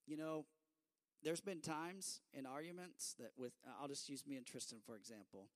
You 0.06 0.18
know, 0.18 0.44
there's 1.24 1.40
been 1.40 1.62
times 1.62 2.20
in 2.34 2.44
arguments 2.44 3.14
that 3.18 3.30
with 3.38 3.54
I'll 3.80 3.88
just 3.88 4.10
use 4.10 4.26
me 4.26 4.36
and 4.36 4.44
Tristan 4.44 4.80
for 4.84 4.96
example, 4.96 5.48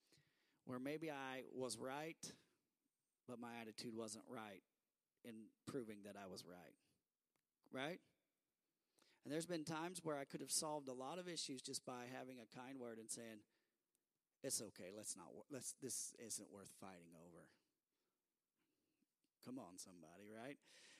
where 0.64 0.78
maybe 0.78 1.10
I 1.10 1.42
was 1.54 1.76
right, 1.76 2.32
but 3.28 3.38
my 3.38 3.50
attitude 3.60 3.94
wasn't 3.94 4.24
right 4.30 4.62
in 5.22 5.34
proving 5.66 5.98
that 6.06 6.16
I 6.16 6.28
was 6.30 6.44
right. 6.46 6.74
Right? 7.70 8.00
And 9.24 9.32
there's 9.32 9.46
been 9.46 9.64
times 9.64 10.00
where 10.02 10.16
I 10.16 10.24
could 10.24 10.40
have 10.40 10.50
solved 10.50 10.88
a 10.88 10.94
lot 10.94 11.18
of 11.18 11.28
issues 11.28 11.60
just 11.60 11.84
by 11.84 12.04
having 12.10 12.38
a 12.40 12.58
kind 12.58 12.78
word 12.80 12.98
and 12.98 13.10
saying, 13.10 13.38
it's 14.42 14.60
okay. 14.60 14.90
Let's 14.96 15.16
not. 15.16 15.26
Let's. 15.50 15.74
This 15.82 16.14
isn't 16.24 16.48
worth 16.52 16.70
fighting 16.80 17.14
over. 17.14 17.46
Come 19.44 19.58
on, 19.58 19.78
somebody, 19.78 20.30
right? 20.30 20.56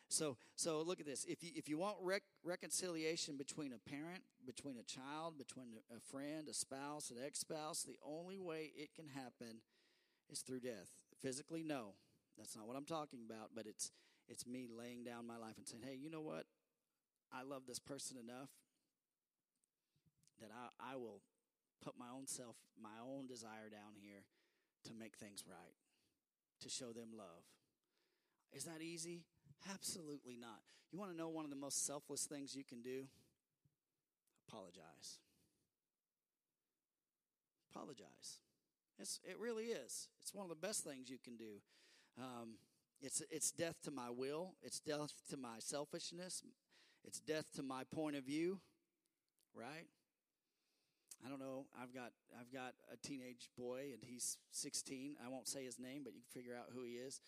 So, 0.09 0.37
so 0.57 0.83
look 0.83 1.01
at 1.01 1.07
this. 1.07 1.25
If 1.25 1.43
you 1.43 1.51
if 1.55 1.69
you 1.69 1.79
want 1.79 1.97
rec- 2.03 2.23
reconciliation 2.45 3.37
between 3.37 3.73
a 3.73 3.79
parent, 3.91 4.23
between 4.45 4.77
a 4.77 4.83
child, 4.83 5.39
between 5.39 5.69
a 5.95 6.01
friend, 6.01 6.49
a 6.49 6.55
spouse, 6.55 7.11
an 7.11 7.17
ex-spouse, 7.25 7.83
the 7.83 7.99
only 8.05 8.39
way 8.39 8.73
it 8.77 8.95
can 8.95 9.09
happen 9.09 9.63
is 10.31 10.41
through 10.41 10.61
death. 10.61 10.91
Physically, 11.21 11.63
no, 11.63 11.95
that's 12.37 12.57
not 12.57 12.67
what 12.67 12.77
I'm 12.77 12.85
talking 12.85 13.21
about. 13.25 13.51
But 13.55 13.67
it's 13.67 13.91
it's 14.29 14.47
me 14.47 14.67
laying 14.69 15.03
down 15.03 15.27
my 15.27 15.37
life 15.37 15.57
and 15.57 15.67
saying, 15.67 15.83
hey, 15.87 15.97
you 15.97 16.11
know 16.11 16.21
what? 16.21 16.45
I 17.33 17.43
love 17.43 17.63
this 17.67 17.79
person 17.79 18.19
enough 18.19 18.51
that 20.41 20.51
I, 20.53 20.93
I 20.93 20.97
will 20.97 21.23
put 21.83 21.99
my 21.99 22.07
own 22.15 22.27
self, 22.27 22.57
my 22.81 22.97
own 23.03 23.27
desire 23.27 23.69
down 23.71 23.99
here 24.01 24.25
to 24.85 24.95
make 24.95 25.17
things 25.17 25.45
right, 25.47 25.77
to 26.61 26.69
show 26.69 26.93
them 26.93 27.11
love. 27.17 27.45
Is 28.53 28.65
that 28.65 28.83
easy? 28.83 29.23
Absolutely 29.71 30.37
not. 30.41 30.61
You 30.93 30.99
want 30.99 31.11
to 31.11 31.17
know 31.17 31.29
one 31.29 31.45
of 31.45 31.51
the 31.51 31.57
most 31.57 31.87
selfless 31.87 32.25
things 32.25 32.55
you 32.55 32.65
can 32.65 32.83
do? 32.83 33.05
Apologize. 34.49 35.19
Apologize. 37.75 38.41
It's, 38.99 39.21
it 39.25 39.39
really 39.41 39.67
is. 39.67 40.09
It's 40.21 40.35
one 40.35 40.45
of 40.45 40.51
the 40.51 40.67
best 40.67 40.85
things 40.85 41.09
you 41.09 41.19
can 41.23 41.37
do. 41.37 41.61
Um, 42.19 42.55
it's, 43.01 43.23
it's 43.31 43.51
death 43.51 43.77
to 43.85 43.91
my 43.91 44.11
will, 44.11 44.55
it's 44.63 44.79
death 44.79 45.13
to 45.31 45.37
my 45.37 45.59
selfishness, 45.59 46.43
it's 47.05 47.19
death 47.19 47.47
to 47.57 47.63
my 47.63 47.83
point 47.85 48.17
of 48.17 48.25
view, 48.25 48.61
right? 49.55 49.87
I 51.25 51.29
don't 51.29 51.39
know. 51.39 51.67
I've 51.81 51.95
got 51.95 52.13
I've 52.39 52.53
got 52.53 52.75
a 52.93 52.97
teenage 52.97 53.49
boy 53.57 53.91
and 53.93 54.03
he's 54.03 54.39
16. 54.51 55.17
I 55.25 55.29
won't 55.29 55.47
say 55.47 55.65
his 55.65 55.79
name, 55.79 56.03
but 56.05 56.15
you 56.15 56.21
can 56.21 56.43
figure 56.43 56.57
out 56.57 56.67
who 56.75 56.83
he 56.83 56.93
is. 56.93 57.21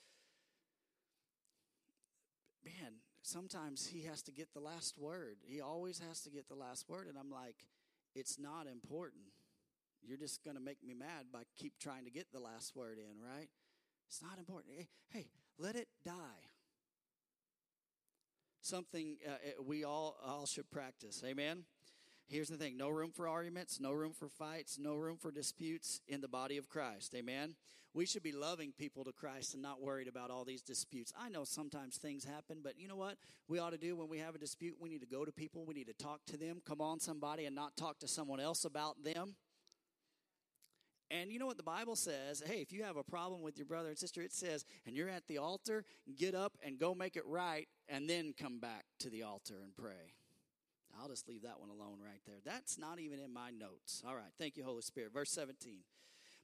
Man, 2.65 2.95
sometimes 3.23 3.87
he 3.87 4.03
has 4.03 4.23
to 4.23 4.33
get 4.33 4.53
the 4.53 4.61
last 4.61 4.99
word. 4.99 5.37
He 5.45 5.61
always 5.61 6.01
has 6.01 6.21
to 6.23 6.31
get 6.31 6.49
the 6.49 6.55
last 6.55 6.89
word 6.89 7.07
and 7.07 7.17
I'm 7.19 7.31
like, 7.31 7.57
it's 8.15 8.39
not 8.39 8.67
important. 8.67 9.25
You're 10.03 10.19
just 10.19 10.45
going 10.45 10.57
to 10.57 10.63
make 10.63 10.83
me 10.85 10.95
mad 10.95 11.27
by 11.33 11.43
keep 11.57 11.75
trying 11.79 12.05
to 12.05 12.11
get 12.11 12.27
the 12.33 12.41
last 12.41 12.75
word 12.75 12.99
in, 12.99 13.23
right? 13.23 13.49
It's 14.09 14.23
not 14.23 14.39
important. 14.39 14.75
Hey, 14.77 14.89
hey 15.11 15.27
let 15.59 15.77
it 15.77 15.89
die. 16.05 16.13
Something 18.61 19.19
uh, 19.29 19.63
we 19.63 19.85
all 19.85 20.17
all 20.25 20.47
should 20.47 20.71
practice. 20.71 21.23
Amen. 21.25 21.65
Here's 22.29 22.49
the 22.49 22.57
thing 22.57 22.77
no 22.77 22.89
room 22.89 23.11
for 23.11 23.29
arguments, 23.29 23.81
no 23.81 23.93
room 23.93 24.13
for 24.13 24.29
fights, 24.29 24.79
no 24.79 24.97
room 24.97 25.19
for 25.19 25.31
disputes 25.31 26.01
in 26.09 26.21
the 26.21 26.29
body 26.29 26.57
of 26.57 26.69
Christ. 26.69 27.15
Amen. 27.15 27.55
We 27.93 28.07
should 28.07 28.25
be 28.25 28.33
loving 28.33 28.73
people 28.77 29.05
to 29.05 29.13
Christ 29.13 29.55
and 29.55 29.63
not 29.63 29.81
worried 29.81 30.09
about 30.09 30.31
all 30.31 30.45
these 30.45 30.63
disputes. 30.63 31.13
I 31.17 31.29
know 31.29 31.45
sometimes 31.45 31.97
things 31.97 32.25
happen, 32.25 32.59
but 32.61 32.77
you 32.77 32.89
know 32.89 32.97
what 32.97 33.19
we 33.47 33.61
ought 33.61 33.71
to 33.71 33.79
do 33.79 33.95
when 33.95 34.09
we 34.09 34.19
have 34.19 34.35
a 34.35 34.39
dispute? 34.39 34.77
We 34.81 34.89
need 34.89 35.03
to 35.03 35.07
go 35.07 35.25
to 35.25 35.31
people, 35.31 35.65
we 35.65 35.75
need 35.75 35.87
to 35.87 35.93
talk 35.93 36.25
to 36.27 36.37
them, 36.37 36.61
come 36.67 36.81
on 36.81 36.99
somebody, 36.99 37.45
and 37.47 37.55
not 37.55 37.77
talk 37.77 38.01
to 38.01 38.09
someone 38.09 38.41
else 38.41 38.65
about 38.65 39.05
them. 39.05 39.37
And 41.09 41.31
you 41.31 41.39
know 41.39 41.47
what 41.47 41.59
the 41.59 41.63
Bible 41.63 41.95
says? 41.95 42.43
Hey, 42.45 42.61
if 42.61 42.73
you 42.73 42.83
have 42.83 42.97
a 42.97 43.05
problem 43.05 43.43
with 43.43 43.59
your 43.59 43.67
brother 43.67 43.91
and 43.91 43.99
sister, 43.99 44.23
it 44.23 44.33
says, 44.33 44.65
and 44.87 44.97
you're 44.97 45.09
at 45.09 45.29
the 45.29 45.39
altar, 45.39 45.85
get 46.17 46.35
up 46.35 46.55
and 46.65 46.79
go 46.81 46.95
make 46.95 47.15
it 47.15 47.27
right, 47.27 47.69
and 47.89 48.11
then 48.11 48.35
come 48.37 48.59
back 48.59 48.87
to 49.01 49.11
the 49.11 49.23
altar 49.23 49.61
and 49.63 49.77
pray. 49.77 50.15
I'll 51.01 51.09
just 51.09 51.29
leave 51.29 51.43
that 51.43 51.61
one 51.61 51.71
alone 51.71 51.99
right 52.03 52.21
there. 52.27 52.37
That's 52.45 52.79
not 52.79 52.99
even 52.99 53.19
in 53.19 53.33
my 53.33 53.51
notes. 53.51 54.03
All 54.07 54.15
right. 54.15 54.33
Thank 54.39 54.57
you, 54.57 54.65
Holy 54.65 54.83
Spirit. 54.83 55.13
Verse 55.13 55.31
17. 55.31 55.81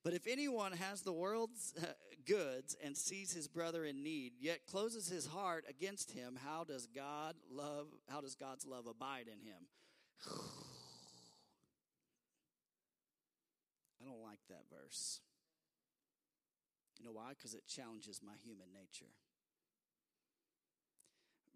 But 0.03 0.15
if 0.15 0.27
anyone 0.27 0.73
has 0.73 1.03
the 1.03 1.13
world's 1.13 1.75
uh, 1.81 1.87
goods 2.27 2.75
and 2.83 2.97
sees 2.97 3.33
his 3.33 3.47
brother 3.49 3.85
in 3.85 4.03
need, 4.03 4.33
yet 4.41 4.67
closes 4.67 5.09
his 5.09 5.27
heart 5.27 5.65
against 5.69 6.13
him, 6.13 6.39
how 6.43 6.65
does 6.65 6.87
God 6.87 7.35
love 7.51 7.89
how 8.09 8.21
does 8.21 8.35
God's 8.35 8.65
love 8.65 8.87
abide 8.87 9.27
in 9.27 9.41
him? 9.47 9.67
I 14.01 14.07
don't 14.07 14.23
like 14.23 14.41
that 14.49 14.65
verse. 14.71 15.21
You 16.99 17.05
know 17.05 17.13
why? 17.13 17.31
Because 17.31 17.55
it 17.55 17.67
challenges 17.67 18.21
my 18.25 18.35
human 18.43 18.73
nature. 18.73 19.13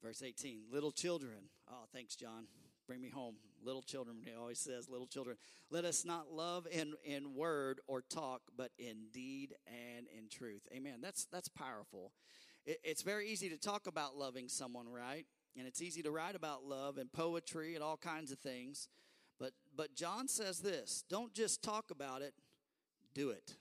Verse 0.03 0.23
18, 0.23 0.65
little 0.71 0.93
children. 0.93 1.49
Oh, 1.71 1.85
thanks, 1.93 2.15
John. 2.15 2.47
Bring 2.87 3.01
me 3.01 3.09
home. 3.09 3.37
Little 3.63 3.83
children, 3.83 4.19
he 4.23 4.33
always 4.39 4.59
says, 4.59 4.89
little 4.91 5.07
children. 5.07 5.37
Let 5.71 5.85
us 5.87 6.05
not 6.05 6.31
love 6.31 6.67
in, 6.71 6.95
in 7.03 7.35
word 7.35 7.81
or 7.87 8.03
talk, 8.03 8.43
but 8.57 8.73
in 8.79 9.07
deed 9.13 9.55
and 9.67 10.07
in 10.17 10.29
truth. 10.29 10.69
Amen. 10.75 10.99
That's, 11.01 11.25
that's 11.27 11.49
powerful. 11.49 12.13
It, 12.67 12.81
it's 12.85 13.03
very 13.03 13.29
easy 13.29 13.49
to 13.49 13.57
talk 13.57 13.87
about 13.87 14.17
loving 14.17 14.49
someone, 14.49 14.87
right? 14.89 15.25
And 15.57 15.67
it's 15.67 15.81
easy 15.81 16.03
to 16.03 16.11
write 16.11 16.35
about 16.35 16.65
love 16.65 16.99
and 16.99 17.11
poetry 17.11 17.75
and 17.75 17.83
all 17.83 17.97
kinds 17.97 18.31
of 18.31 18.39
things. 18.39 18.89
But, 19.39 19.53
but 19.75 19.95
John 19.95 20.29
says 20.29 20.61
this 20.61 21.05
don't 21.09 21.33
just 21.33 21.63
talk 21.63 21.91
about 21.91 22.23
it, 22.23 22.35
do 23.15 23.31
it. 23.31 23.57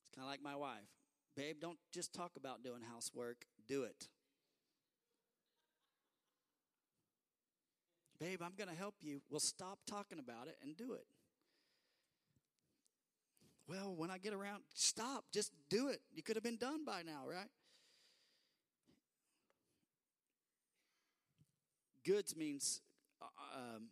It's 0.00 0.10
kind 0.14 0.24
of 0.24 0.30
like 0.30 0.42
my 0.42 0.56
wife. 0.56 0.88
Babe, 1.36 1.56
don't 1.60 1.78
just 1.92 2.12
talk 2.12 2.32
about 2.36 2.62
doing 2.62 2.82
housework, 2.92 3.46
do 3.66 3.84
it. 3.84 4.08
Babe, 8.22 8.40
I'm 8.40 8.52
going 8.56 8.70
to 8.70 8.76
help 8.76 8.94
you. 9.00 9.20
Well, 9.30 9.40
stop 9.40 9.80
talking 9.84 10.20
about 10.20 10.46
it 10.46 10.56
and 10.62 10.76
do 10.76 10.92
it. 10.92 11.04
Well, 13.66 13.96
when 13.96 14.12
I 14.12 14.18
get 14.18 14.32
around, 14.32 14.62
stop, 14.74 15.24
just 15.32 15.50
do 15.68 15.88
it. 15.88 16.00
You 16.14 16.22
could 16.22 16.36
have 16.36 16.44
been 16.44 16.56
done 16.56 16.84
by 16.84 17.02
now, 17.02 17.24
right? 17.28 17.48
Goods 22.06 22.36
means 22.36 22.80
uh, 23.20 23.26
um, 23.58 23.88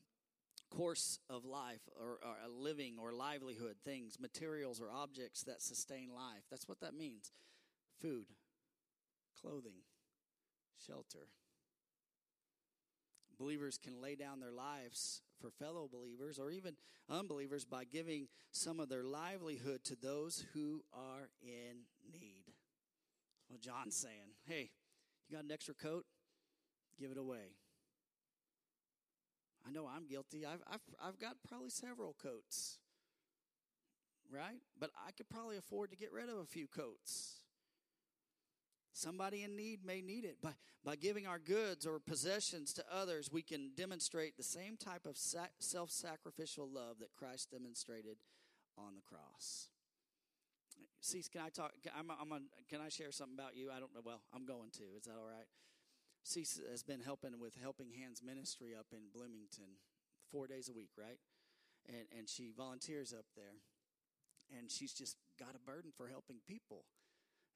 course 0.70 1.18
of 1.28 1.45
life 1.45 1.81
or, 1.99 2.20
or, 2.24 2.37
a 2.47 2.49
living 2.49 2.99
or 3.03 3.12
livelihood, 3.12 3.78
things, 3.85 4.20
materials 4.20 4.81
or 4.81 4.93
objects 4.93 5.43
that 5.43 5.61
sustain 5.61 6.09
life. 6.14 6.45
That's 6.53 6.68
what 6.68 6.78
that 6.83 6.95
means 6.95 7.33
food, 8.01 8.26
clothing, 9.41 9.83
shelter. 10.87 11.26
Believers 13.41 13.78
can 13.82 14.03
lay 14.03 14.16
down 14.16 14.38
their 14.38 14.53
lives 14.53 15.22
for 15.41 15.51
fellow 15.51 15.88
believers 15.91 16.38
or 16.38 16.51
even 16.51 16.74
unbelievers 17.09 17.64
by 17.64 17.84
giving 17.84 18.28
some 18.53 18.78
of 18.78 18.91
their 18.91 19.03
livelihood 19.03 19.82
to 19.84 19.97
those 19.97 20.45
who 20.53 20.84
are 20.93 21.30
in 21.43 21.86
need. 22.12 22.53
Well, 23.49 23.59
John's 23.59 23.97
saying, 23.97 24.34
hey, 24.47 24.68
you 25.26 25.36
got 25.36 25.45
an 25.45 25.53
extra 25.53 25.72
coat? 25.72 26.05
Give 27.01 27.11
it 27.11 27.16
away. 27.16 27.57
I 29.66 29.70
know 29.70 29.86
I'm 29.86 30.07
guilty. 30.07 30.45
I've, 30.45 30.62
I've, 30.70 30.80
I've 31.03 31.18
got 31.18 31.36
probably 31.49 31.70
several 31.70 32.14
coats, 32.22 32.76
right? 34.30 34.61
But 34.78 34.91
I 35.07 35.12
could 35.12 35.30
probably 35.30 35.57
afford 35.57 35.91
to 35.93 35.97
get 35.97 36.12
rid 36.12 36.28
of 36.28 36.36
a 36.36 36.47
few 36.47 36.66
coats. 36.66 37.39
Somebody 38.93 39.43
in 39.45 39.57
need 39.57 39.84
may 39.84 40.01
need 40.01 40.24
it. 40.24 40.43
By, 40.43 40.51
by 40.84 40.97
giving 40.97 41.26
our 41.26 41.38
goods 41.38 41.86
or 41.86 41.99
possessions 41.99 42.72
to 42.74 42.84
others, 42.93 43.30
we 43.32 43.43
can 43.43 43.70
demonstrate 43.76 44.36
the 44.36 44.43
same 44.43 44.76
type 44.76 45.07
of 45.07 45.16
sac- 45.16 45.53
self 45.59 45.91
sacrificial 45.91 46.68
love 46.68 46.99
that 47.01 47.14
Christ 47.16 47.51
demonstrated 47.51 48.16
on 48.76 48.95
the 48.95 49.03
cross. 49.03 49.68
See, 51.01 51.22
can 51.32 51.43
I 51.43 51.49
talk? 51.49 51.72
I'm, 51.97 52.11
I'm 52.11 52.32
on, 52.32 52.43
can 52.68 52.80
I 52.80 52.88
share 52.88 53.12
something 53.12 53.38
about 53.38 53.57
you? 53.57 53.70
I 53.70 53.80
don't 53.80 53.95
know. 53.95 54.03
Well, 54.05 54.20
I'm 54.34 54.45
going 54.45 54.70
to. 54.72 54.84
Is 54.99 55.05
that 55.05 55.16
all 55.16 55.26
right? 55.26 55.47
Cece 56.26 56.61
has 56.70 56.82
been 56.82 57.01
helping 57.01 57.38
with 57.41 57.55
Helping 57.61 57.91
Hands 57.91 58.20
Ministry 58.22 58.74
up 58.78 58.86
in 58.93 59.09
Bloomington 59.12 59.80
four 60.30 60.47
days 60.47 60.68
a 60.68 60.74
week, 60.74 60.91
right? 60.99 61.18
And, 61.88 62.07
and 62.16 62.28
she 62.28 62.53
volunteers 62.55 63.14
up 63.14 63.24
there. 63.34 63.57
And 64.59 64.70
she's 64.70 64.93
just 64.93 65.16
got 65.38 65.55
a 65.55 65.59
burden 65.59 65.93
for 65.97 66.09
helping 66.09 66.36
people. 66.47 66.84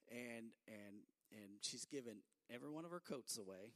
And, 0.09 0.53
and, 0.67 1.05
and 1.35 1.59
she's 1.61 1.85
given 1.85 2.17
every 2.53 2.69
one 2.69 2.85
of 2.85 2.91
her 2.91 3.01
coats 3.01 3.37
away. 3.37 3.73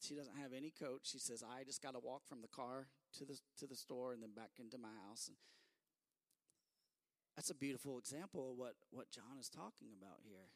She 0.00 0.14
doesn't 0.14 0.36
have 0.36 0.52
any 0.56 0.72
coat. 0.72 1.00
She 1.04 1.18
says, 1.18 1.44
I 1.44 1.62
just 1.62 1.82
got 1.82 1.92
to 1.92 2.00
walk 2.00 2.22
from 2.26 2.42
the 2.42 2.48
car 2.48 2.88
to 3.18 3.24
the, 3.24 3.38
to 3.58 3.66
the 3.66 3.76
store 3.76 4.12
and 4.12 4.22
then 4.22 4.30
back 4.34 4.58
into 4.58 4.78
my 4.78 4.90
house. 5.06 5.28
And 5.28 5.36
that's 7.36 7.50
a 7.50 7.54
beautiful 7.54 7.98
example 7.98 8.50
of 8.50 8.58
what, 8.58 8.74
what 8.90 9.10
John 9.10 9.38
is 9.38 9.48
talking 9.48 9.88
about 9.96 10.18
here. 10.24 10.50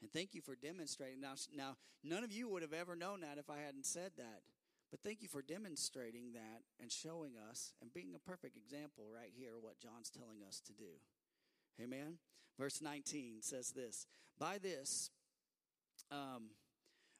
And 0.00 0.12
thank 0.12 0.32
you 0.32 0.40
for 0.40 0.54
demonstrating. 0.54 1.20
Now, 1.20 1.34
now, 1.54 1.76
none 2.04 2.24
of 2.24 2.32
you 2.32 2.48
would 2.48 2.62
have 2.62 2.72
ever 2.72 2.94
known 2.94 3.20
that 3.20 3.36
if 3.38 3.50
I 3.50 3.58
hadn't 3.58 3.84
said 3.84 4.12
that. 4.16 4.42
But 4.90 5.02
thank 5.02 5.22
you 5.22 5.28
for 5.28 5.42
demonstrating 5.42 6.32
that 6.32 6.62
and 6.80 6.90
showing 6.90 7.32
us 7.50 7.74
and 7.80 7.92
being 7.92 8.14
a 8.14 8.18
perfect 8.18 8.56
example 8.56 9.04
right 9.14 9.30
here 9.36 9.52
what 9.60 9.78
John's 9.78 10.10
telling 10.10 10.42
us 10.46 10.60
to 10.66 10.72
do. 10.72 10.98
Amen. 11.80 12.18
Verse 12.60 12.82
19 12.82 13.36
says 13.40 13.70
this 13.70 14.06
By 14.38 14.58
this, 14.58 15.10
um, 16.12 16.50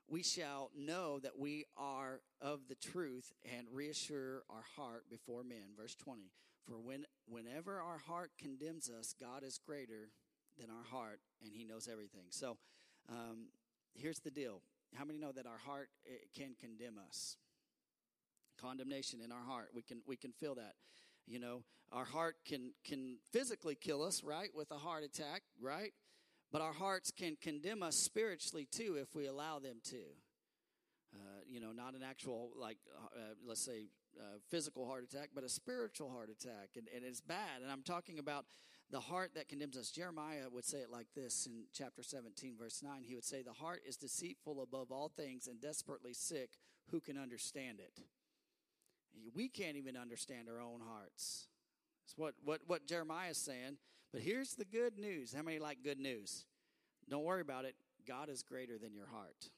we 0.06 0.22
shall 0.22 0.70
know 0.76 1.18
that 1.20 1.38
we 1.38 1.64
are 1.78 2.20
of 2.42 2.60
the 2.68 2.74
truth 2.74 3.32
and 3.56 3.66
reassure 3.72 4.42
our 4.50 4.64
heart 4.76 5.04
before 5.08 5.42
men. 5.42 5.72
Verse 5.74 5.94
20. 5.94 6.30
For 6.68 6.74
when, 6.74 7.06
whenever 7.26 7.80
our 7.80 7.96
heart 7.96 8.32
condemns 8.38 8.90
us, 8.90 9.14
God 9.18 9.42
is 9.42 9.58
greater 9.64 10.10
than 10.58 10.68
our 10.68 10.84
heart, 10.84 11.20
and 11.42 11.54
He 11.54 11.64
knows 11.64 11.88
everything. 11.90 12.26
So 12.28 12.58
um, 13.08 13.46
here's 13.94 14.18
the 14.18 14.30
deal 14.30 14.60
how 14.94 15.06
many 15.06 15.18
know 15.18 15.32
that 15.32 15.46
our 15.46 15.58
heart 15.64 15.88
can 16.36 16.54
condemn 16.60 16.98
us? 17.08 17.38
Condemnation 18.60 19.20
in 19.24 19.32
our 19.32 19.44
heart. 19.46 19.70
We 19.74 19.80
can, 19.80 20.02
we 20.06 20.16
can 20.16 20.32
feel 20.32 20.56
that. 20.56 20.74
You 21.30 21.38
know, 21.38 21.62
our 21.92 22.04
heart 22.04 22.34
can, 22.44 22.72
can 22.84 23.18
physically 23.32 23.76
kill 23.76 24.02
us, 24.02 24.24
right, 24.24 24.48
with 24.52 24.72
a 24.72 24.78
heart 24.78 25.04
attack, 25.04 25.42
right? 25.62 25.92
But 26.50 26.60
our 26.60 26.72
hearts 26.72 27.12
can 27.16 27.36
condemn 27.40 27.84
us 27.84 27.94
spiritually 27.94 28.66
too 28.68 28.96
if 29.00 29.14
we 29.14 29.26
allow 29.26 29.60
them 29.60 29.76
to. 29.90 30.02
Uh, 31.14 31.42
you 31.46 31.60
know, 31.60 31.70
not 31.70 31.94
an 31.94 32.02
actual, 32.02 32.50
like, 32.56 32.78
uh, 32.96 33.34
let's 33.46 33.64
say, 33.64 33.86
uh, 34.18 34.38
physical 34.48 34.88
heart 34.88 35.04
attack, 35.04 35.28
but 35.32 35.44
a 35.44 35.48
spiritual 35.48 36.10
heart 36.10 36.30
attack. 36.30 36.70
And, 36.76 36.88
and 36.92 37.04
it's 37.04 37.20
bad. 37.20 37.62
And 37.62 37.70
I'm 37.70 37.82
talking 37.82 38.18
about 38.18 38.46
the 38.90 38.98
heart 38.98 39.30
that 39.36 39.48
condemns 39.48 39.76
us. 39.76 39.92
Jeremiah 39.92 40.50
would 40.52 40.64
say 40.64 40.78
it 40.78 40.90
like 40.90 41.06
this 41.14 41.46
in 41.46 41.62
chapter 41.72 42.02
17, 42.02 42.56
verse 42.58 42.82
9. 42.82 43.04
He 43.04 43.14
would 43.14 43.24
say, 43.24 43.42
The 43.42 43.52
heart 43.52 43.82
is 43.86 43.96
deceitful 43.96 44.60
above 44.62 44.90
all 44.90 45.12
things 45.16 45.46
and 45.46 45.60
desperately 45.60 46.12
sick. 46.12 46.50
Who 46.90 47.00
can 47.00 47.16
understand 47.16 47.78
it? 47.78 48.02
We 49.34 49.48
can't 49.48 49.76
even 49.76 49.96
understand 49.96 50.48
our 50.48 50.60
own 50.60 50.80
hearts. 50.80 51.48
That's 52.04 52.16
what, 52.16 52.34
what, 52.44 52.60
what 52.66 52.86
Jeremiah 52.86 53.30
is 53.30 53.38
saying. 53.38 53.76
But 54.12 54.22
here's 54.22 54.54
the 54.54 54.64
good 54.64 54.98
news. 54.98 55.32
How 55.32 55.42
many 55.42 55.58
like 55.58 55.78
good 55.84 55.98
news? 55.98 56.44
Don't 57.08 57.24
worry 57.24 57.40
about 57.40 57.64
it. 57.64 57.74
God 58.06 58.28
is 58.28 58.42
greater 58.42 58.78
than 58.78 58.94
your 58.94 59.06
heart. 59.06 59.50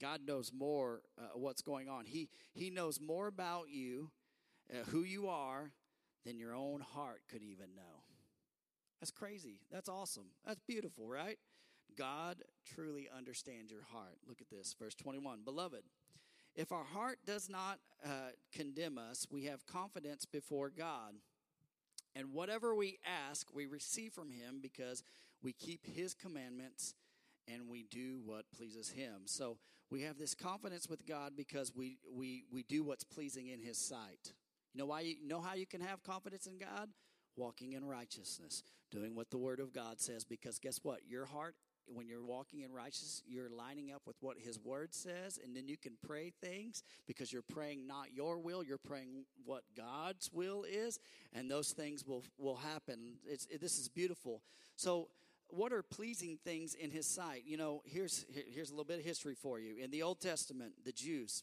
God 0.00 0.20
knows 0.26 0.52
more 0.52 1.02
uh, 1.18 1.30
what's 1.34 1.62
going 1.62 1.88
on. 1.88 2.04
He, 2.04 2.28
he 2.54 2.70
knows 2.70 3.00
more 3.00 3.26
about 3.26 3.68
you, 3.70 4.10
uh, 4.72 4.84
who 4.90 5.02
you 5.02 5.28
are, 5.28 5.72
than 6.24 6.38
your 6.38 6.54
own 6.54 6.80
heart 6.80 7.22
could 7.28 7.42
even 7.42 7.74
know. 7.74 8.02
That's 9.00 9.10
crazy. 9.10 9.60
That's 9.70 9.88
awesome. 9.88 10.26
That's 10.46 10.60
beautiful, 10.66 11.08
right? 11.08 11.38
God 11.96 12.42
truly 12.66 13.08
understands 13.16 13.72
your 13.72 13.84
heart. 13.92 14.18
Look 14.28 14.40
at 14.40 14.50
this, 14.50 14.74
verse 14.78 14.94
21. 14.94 15.40
Beloved, 15.44 15.82
if 16.58 16.72
our 16.72 16.84
heart 16.84 17.20
does 17.24 17.48
not 17.48 17.78
uh, 18.04 18.30
condemn 18.52 18.98
us, 18.98 19.28
we 19.30 19.44
have 19.44 19.64
confidence 19.64 20.24
before 20.24 20.70
God. 20.70 21.14
And 22.16 22.32
whatever 22.32 22.74
we 22.74 22.98
ask, 23.30 23.46
we 23.54 23.66
receive 23.66 24.12
from 24.12 24.32
Him 24.32 24.58
because 24.60 25.04
we 25.40 25.52
keep 25.52 25.86
His 25.86 26.14
commandments 26.14 26.94
and 27.46 27.68
we 27.68 27.84
do 27.84 28.18
what 28.24 28.44
pleases 28.56 28.90
Him. 28.90 29.22
So 29.26 29.56
we 29.88 30.02
have 30.02 30.18
this 30.18 30.34
confidence 30.34 30.88
with 30.88 31.06
God 31.06 31.34
because 31.36 31.72
we, 31.76 31.98
we, 32.12 32.42
we 32.52 32.64
do 32.64 32.82
what's 32.82 33.04
pleasing 33.04 33.46
in 33.46 33.60
His 33.60 33.78
sight. 33.78 34.32
You 34.74 34.80
know 34.80 34.86
why 34.86 35.02
you 35.02 35.14
know 35.24 35.40
how 35.40 35.54
you 35.54 35.66
can 35.66 35.80
have 35.80 36.02
confidence 36.02 36.48
in 36.48 36.58
God? 36.58 36.88
Walking 37.36 37.74
in 37.74 37.84
righteousness, 37.84 38.64
doing 38.90 39.14
what 39.14 39.30
the 39.30 39.38
word 39.38 39.60
of 39.60 39.72
God 39.72 40.00
says 40.00 40.24
because 40.24 40.58
guess 40.58 40.80
what? 40.82 41.02
Your 41.08 41.24
heart 41.24 41.54
when 41.92 42.08
you're 42.08 42.24
walking 42.24 42.60
in 42.60 42.72
righteousness, 42.72 43.22
you're 43.26 43.50
lining 43.50 43.92
up 43.92 44.02
with 44.06 44.16
what 44.20 44.36
his 44.38 44.58
word 44.58 44.94
says 44.94 45.38
and 45.42 45.56
then 45.56 45.68
you 45.68 45.76
can 45.76 45.92
pray 46.06 46.32
things 46.42 46.82
because 47.06 47.32
you're 47.32 47.42
praying 47.42 47.86
not 47.86 48.12
your 48.14 48.38
will, 48.38 48.62
you're 48.62 48.78
praying 48.78 49.24
what 49.44 49.62
God's 49.76 50.30
will 50.32 50.64
is 50.64 50.98
and 51.32 51.50
those 51.50 51.72
things 51.72 52.06
will 52.06 52.24
will 52.38 52.56
happen. 52.56 53.16
It's 53.26 53.46
it, 53.46 53.60
this 53.60 53.78
is 53.78 53.88
beautiful. 53.88 54.42
So 54.76 55.08
what 55.48 55.72
are 55.72 55.82
pleasing 55.82 56.38
things 56.44 56.74
in 56.74 56.90
his 56.90 57.06
sight? 57.06 57.42
You 57.46 57.56
know, 57.56 57.82
here's 57.84 58.26
here's 58.30 58.70
a 58.70 58.72
little 58.72 58.84
bit 58.84 58.98
of 58.98 59.04
history 59.04 59.34
for 59.34 59.58
you. 59.58 59.76
In 59.76 59.90
the 59.90 60.02
Old 60.02 60.20
Testament, 60.20 60.72
the 60.84 60.92
Jews 60.92 61.42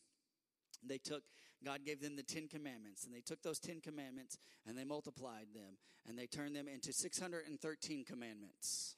they 0.87 0.97
took 0.97 1.23
God 1.63 1.83
gave 1.83 1.99
them 1.99 2.15
the 2.15 2.23
Ten 2.23 2.47
Commandments, 2.47 3.05
and 3.05 3.13
they 3.13 3.21
took 3.21 3.41
those 3.41 3.59
Ten 3.59 3.81
Commandments 3.81 4.37
and 4.67 4.77
they 4.77 4.83
multiplied 4.83 5.47
them, 5.53 5.77
and 6.07 6.17
they 6.17 6.27
turned 6.27 6.55
them 6.55 6.67
into 6.67 6.93
613 6.93 8.03
commandments. 8.05 8.95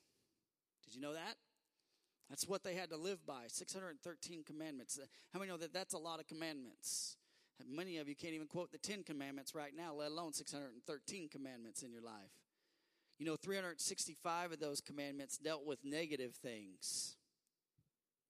Did 0.88 0.96
you 0.96 1.02
know 1.02 1.14
that? 1.14 1.36
That's 2.30 2.48
what 2.48 2.64
they 2.64 2.74
had 2.74 2.90
to 2.92 2.98
live 2.98 3.26
by 3.26 3.44
613 3.48 4.44
commandments. 4.44 5.00
How 5.34 5.40
many 5.40 5.52
know 5.52 5.58
that 5.58 5.74
that's 5.74 5.94
a 5.94 5.98
lot 5.98 6.20
of 6.20 6.28
commandments? 6.28 7.18
Many 7.68 7.98
of 7.98 8.08
you 8.08 8.16
can't 8.16 8.34
even 8.34 8.48
quote 8.48 8.72
the 8.72 8.78
Ten 8.78 9.04
Commandments 9.04 9.56
right 9.56 9.72
now, 9.76 9.94
let 9.94 10.12
alone 10.12 10.32
613 10.34 11.30
commandments 11.30 11.84
in 11.84 11.92
your 11.92 12.04
life. 12.04 12.32
You 13.18 13.26
know, 13.26 13.36
365 13.36 14.52
of 14.54 14.60
those 14.60 14.80
commandments 14.80 15.38
dealt 15.38 15.66
with 15.66 15.80
negative 15.84 16.36
things, 16.36 17.16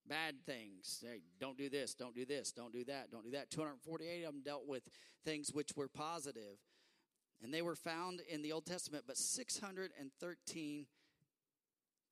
bad 0.07 0.35
things. 0.45 1.03
Hey, 1.05 1.21
don't 1.39 1.57
do 1.57 1.69
this, 1.69 1.93
don't 1.93 2.15
do 2.15 2.25
this, 2.25 2.51
don't 2.53 2.71
do 2.71 2.85
that, 2.85 3.11
don't 3.11 3.25
do 3.25 3.31
that. 3.31 3.51
248 3.51 4.23
of 4.23 4.31
them 4.31 4.41
dealt 4.45 4.65
with 4.65 4.83
things 5.25 5.51
which 5.51 5.75
were 5.75 5.89
positive. 5.89 6.57
And 7.43 7.53
they 7.53 7.61
were 7.61 7.75
found 7.75 8.21
in 8.29 8.41
the 8.41 8.53
Old 8.53 8.65
Testament, 8.65 9.03
but 9.05 9.17
613 9.17 10.85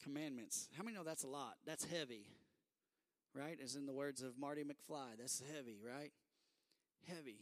commandments. 0.05 0.69
How 0.77 0.83
many 0.83 0.95
know 0.95 1.03
that's 1.03 1.23
a 1.23 1.27
lot? 1.27 1.55
That's 1.65 1.83
heavy, 1.85 2.27
right? 3.33 3.57
As 3.63 3.75
in 3.75 3.87
the 3.87 3.93
words 3.93 4.21
of 4.21 4.37
Marty 4.37 4.63
McFly, 4.63 5.17
that's 5.19 5.41
heavy, 5.55 5.79
right? 5.83 6.11
Heavy. 7.07 7.39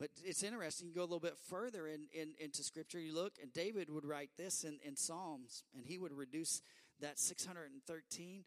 But 0.00 0.08
it's 0.24 0.42
interesting. 0.42 0.88
You 0.88 0.94
go 0.94 1.02
a 1.02 1.02
little 1.02 1.20
bit 1.20 1.36
further 1.48 1.86
in, 1.86 2.06
in, 2.12 2.30
into 2.40 2.62
Scripture. 2.62 2.98
You 2.98 3.14
look, 3.14 3.34
and 3.40 3.52
David 3.52 3.90
would 3.90 4.06
write 4.06 4.30
this 4.38 4.64
in, 4.64 4.78
in 4.84 4.96
Psalms, 4.96 5.64
and 5.74 5.84
he 5.84 5.98
would 5.98 6.12
reduce 6.12 6.62
that 7.00 7.18
613 7.18 8.44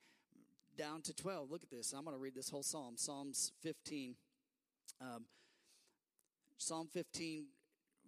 down 0.77 1.01
to 1.03 1.13
12. 1.13 1.51
Look 1.51 1.63
at 1.63 1.69
this. 1.69 1.93
I'm 1.93 2.03
going 2.03 2.15
to 2.15 2.21
read 2.21 2.35
this 2.35 2.49
whole 2.49 2.63
psalm. 2.63 2.95
Psalms 2.97 3.51
15. 3.61 4.15
Um, 5.01 5.25
psalm 6.57 6.89
15, 6.91 7.45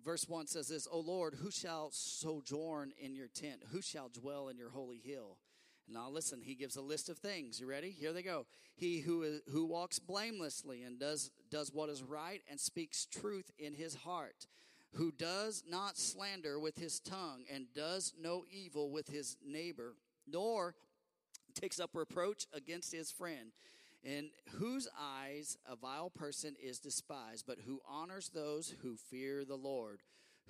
verse 0.03 0.27
1 0.27 0.47
says 0.47 0.67
this 0.67 0.87
O 0.91 0.99
Lord, 0.99 1.35
who 1.35 1.51
shall 1.51 1.89
sojourn 1.91 2.93
in 2.99 3.15
your 3.15 3.27
tent? 3.27 3.63
Who 3.71 3.81
shall 3.81 4.09
dwell 4.09 4.49
in 4.49 4.57
your 4.57 4.69
holy 4.69 5.01
hill? 5.03 5.37
Now 5.87 6.09
listen, 6.09 6.41
he 6.41 6.55
gives 6.55 6.75
a 6.75 6.81
list 6.81 7.09
of 7.09 7.17
things. 7.17 7.59
You 7.59 7.67
ready? 7.67 7.91
Here 7.91 8.13
they 8.13 8.23
go. 8.23 8.45
He 8.75 8.99
who 8.99 9.23
is, 9.23 9.41
who 9.51 9.65
walks 9.65 9.99
blamelessly 9.99 10.83
and 10.83 10.99
does 10.99 11.31
does 11.49 11.71
what 11.73 11.89
is 11.89 12.01
right 12.01 12.41
and 12.49 12.59
speaks 12.59 13.05
truth 13.05 13.51
in 13.59 13.73
his 13.73 13.95
heart, 13.95 14.47
who 14.93 15.11
does 15.11 15.63
not 15.67 15.97
slander 15.97 16.59
with 16.59 16.77
his 16.77 16.99
tongue 16.99 17.43
and 17.51 17.65
does 17.75 18.13
no 18.19 18.45
evil 18.49 18.89
with 18.89 19.09
his 19.09 19.37
neighbor, 19.45 19.95
nor 20.27 20.75
takes 21.53 21.79
up 21.79 21.91
reproach 21.93 22.45
against 22.53 22.93
his 22.93 23.11
friend, 23.11 23.51
in 24.03 24.29
whose 24.55 24.87
eyes 24.99 25.57
a 25.65 25.75
vile 25.75 26.09
person 26.09 26.55
is 26.61 26.79
despised, 26.79 27.45
but 27.47 27.59
who 27.65 27.81
honors 27.87 28.29
those 28.29 28.73
who 28.81 28.95
fear 28.95 29.45
the 29.45 29.55
Lord, 29.55 30.01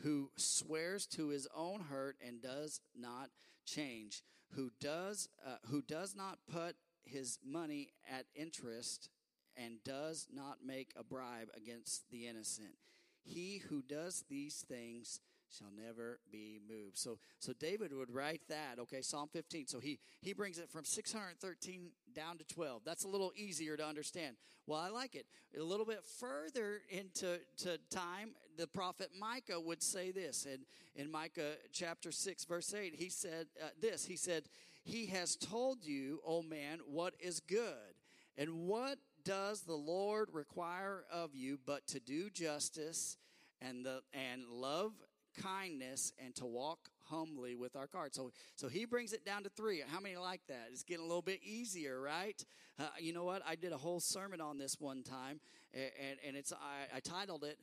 who 0.03 0.31
swears 0.35 1.05
to 1.07 1.29
his 1.29 1.47
own 1.55 1.81
hurt 1.81 2.15
and 2.25 2.41
does 2.41 2.79
not 2.95 3.29
change 3.65 4.23
who 4.55 4.71
does 4.79 5.29
uh, 5.45 5.55
who 5.67 5.81
does 5.81 6.15
not 6.15 6.39
put 6.51 6.75
his 7.03 7.39
money 7.45 7.89
at 8.09 8.25
interest 8.35 9.09
and 9.55 9.83
does 9.83 10.27
not 10.33 10.57
make 10.65 10.91
a 10.95 11.03
bribe 11.03 11.49
against 11.55 12.09
the 12.09 12.27
innocent. 12.27 12.75
He 13.23 13.61
who 13.69 13.81
does 13.81 14.23
these 14.29 14.63
things 14.67 15.19
shall 15.57 15.71
never 15.75 16.19
be 16.31 16.59
moved. 16.67 16.97
So 16.97 17.19
so 17.39 17.53
David 17.53 17.93
would 17.93 18.11
write 18.11 18.41
that, 18.49 18.79
okay, 18.79 19.01
Psalm 19.01 19.29
15. 19.31 19.67
So 19.67 19.79
he 19.79 19.99
he 20.21 20.33
brings 20.33 20.57
it 20.57 20.69
from 20.69 20.85
613 20.85 21.91
down 22.13 22.37
to 22.37 22.43
12. 22.45 22.83
That's 22.85 23.03
a 23.03 23.07
little 23.07 23.31
easier 23.35 23.77
to 23.77 23.85
understand. 23.85 24.35
Well, 24.67 24.79
I 24.79 24.89
like 24.89 25.15
it. 25.15 25.25
A 25.59 25.63
little 25.63 25.85
bit 25.85 26.03
further 26.19 26.81
into 26.89 27.39
to 27.57 27.77
time, 27.89 28.31
the 28.57 28.67
prophet 28.67 29.09
Micah 29.19 29.59
would 29.59 29.81
say 29.81 30.11
this. 30.11 30.45
And 30.45 30.65
in 30.95 31.11
Micah 31.11 31.55
chapter 31.71 32.11
6 32.11 32.45
verse 32.45 32.73
8, 32.73 32.95
he 32.95 33.09
said 33.09 33.47
uh, 33.61 33.69
this. 33.79 34.05
He 34.05 34.15
said, 34.15 34.43
"He 34.83 35.07
has 35.07 35.35
told 35.35 35.83
you, 35.83 36.21
O 36.25 36.41
man, 36.41 36.79
what 36.85 37.13
is 37.19 37.39
good. 37.39 37.95
And 38.37 38.67
what 38.67 38.97
does 39.23 39.61
the 39.61 39.75
Lord 39.75 40.29
require 40.33 41.05
of 41.11 41.35
you 41.35 41.59
but 41.65 41.85
to 41.87 41.99
do 41.99 42.29
justice 42.29 43.17
and 43.61 43.85
the 43.85 44.01
and 44.13 44.47
love 44.49 44.93
kindness 45.41 46.13
and 46.23 46.35
to 46.35 46.45
walk 46.45 46.89
humbly 47.05 47.55
with 47.55 47.75
our 47.75 47.87
God. 47.87 48.13
So, 48.13 48.31
so 48.55 48.67
he 48.67 48.85
brings 48.85 49.13
it 49.13 49.25
down 49.25 49.43
to 49.43 49.49
three. 49.49 49.83
How 49.85 49.99
many 49.99 50.15
like 50.17 50.41
that? 50.47 50.69
It's 50.71 50.83
getting 50.83 51.03
a 51.03 51.07
little 51.07 51.21
bit 51.21 51.41
easier, 51.43 51.99
right? 51.99 52.43
Uh, 52.79 52.87
you 52.99 53.13
know 53.13 53.23
what? 53.23 53.41
I 53.47 53.55
did 53.55 53.73
a 53.73 53.77
whole 53.77 53.99
sermon 53.99 54.41
on 54.41 54.57
this 54.57 54.75
one 54.79 55.03
time, 55.03 55.39
and, 55.73 56.17
and 56.25 56.35
it's 56.35 56.53
I, 56.53 56.97
I 56.97 56.99
titled 56.99 57.43
it 57.43 57.57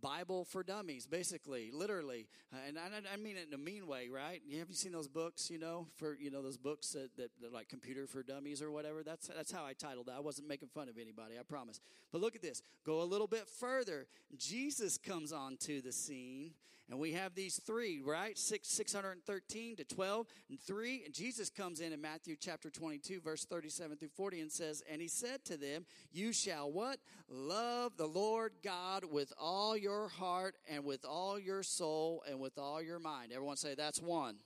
"Bible 0.00 0.44
for 0.44 0.62
Dummies," 0.62 1.06
basically, 1.06 1.70
literally. 1.72 2.28
Uh, 2.52 2.56
and 2.66 2.78
I, 2.78 2.88
I, 3.12 3.16
mean 3.16 3.36
it 3.36 3.48
in 3.48 3.54
a 3.54 3.58
mean 3.58 3.86
way, 3.86 4.08
right? 4.08 4.40
Have 4.58 4.68
you 4.68 4.74
seen 4.74 4.92
those 4.92 5.08
books? 5.08 5.50
You 5.50 5.58
know, 5.58 5.86
for 5.96 6.14
you 6.14 6.30
know 6.30 6.42
those 6.42 6.56
books 6.56 6.90
that, 6.90 7.16
that, 7.16 7.30
that 7.40 7.52
like 7.52 7.68
"Computer 7.68 8.06
for 8.06 8.22
Dummies" 8.22 8.62
or 8.62 8.70
whatever. 8.70 9.02
That's 9.02 9.28
that's 9.28 9.52
how 9.52 9.64
I 9.64 9.72
titled 9.72 10.08
it. 10.08 10.14
I 10.16 10.20
wasn't 10.20 10.48
making 10.48 10.68
fun 10.68 10.88
of 10.88 10.98
anybody, 10.98 11.34
I 11.38 11.42
promise. 11.42 11.80
But 12.12 12.20
look 12.20 12.34
at 12.34 12.42
this. 12.42 12.62
Go 12.84 13.02
a 13.02 13.04
little 13.04 13.26
bit 13.26 13.48
further. 13.48 14.06
Jesus 14.36 14.98
comes 14.98 15.32
onto 15.32 15.80
the 15.80 15.92
scene 15.92 16.52
and 16.90 16.98
we 16.98 17.12
have 17.12 17.34
these 17.34 17.60
three, 17.66 18.00
right? 18.02 18.36
Six, 18.38 18.68
613 18.68 19.76
to 19.76 19.84
12 19.84 20.26
and 20.48 20.58
3. 20.58 21.02
And 21.04 21.12
Jesus 21.12 21.50
comes 21.50 21.80
in 21.80 21.92
in 21.92 22.00
Matthew 22.00 22.34
chapter 22.40 22.70
22, 22.70 23.20
verse 23.20 23.44
37 23.44 23.98
through 23.98 24.08
40 24.08 24.40
and 24.40 24.50
says, 24.50 24.82
And 24.90 25.02
he 25.02 25.08
said 25.08 25.44
to 25.46 25.58
them, 25.58 25.84
You 26.12 26.32
shall 26.32 26.72
what? 26.72 26.98
Love 27.28 27.98
the 27.98 28.06
Lord 28.06 28.52
God 28.64 29.04
with 29.04 29.34
all 29.38 29.67
your 29.76 30.08
heart 30.08 30.56
and 30.66 30.84
with 30.84 31.04
all 31.04 31.38
your 31.38 31.62
soul 31.62 32.22
and 32.28 32.40
with 32.40 32.58
all 32.58 32.82
your 32.82 32.98
mind. 32.98 33.32
Everyone 33.32 33.56
say, 33.56 33.74
That's 33.74 34.00
one. 34.00 34.36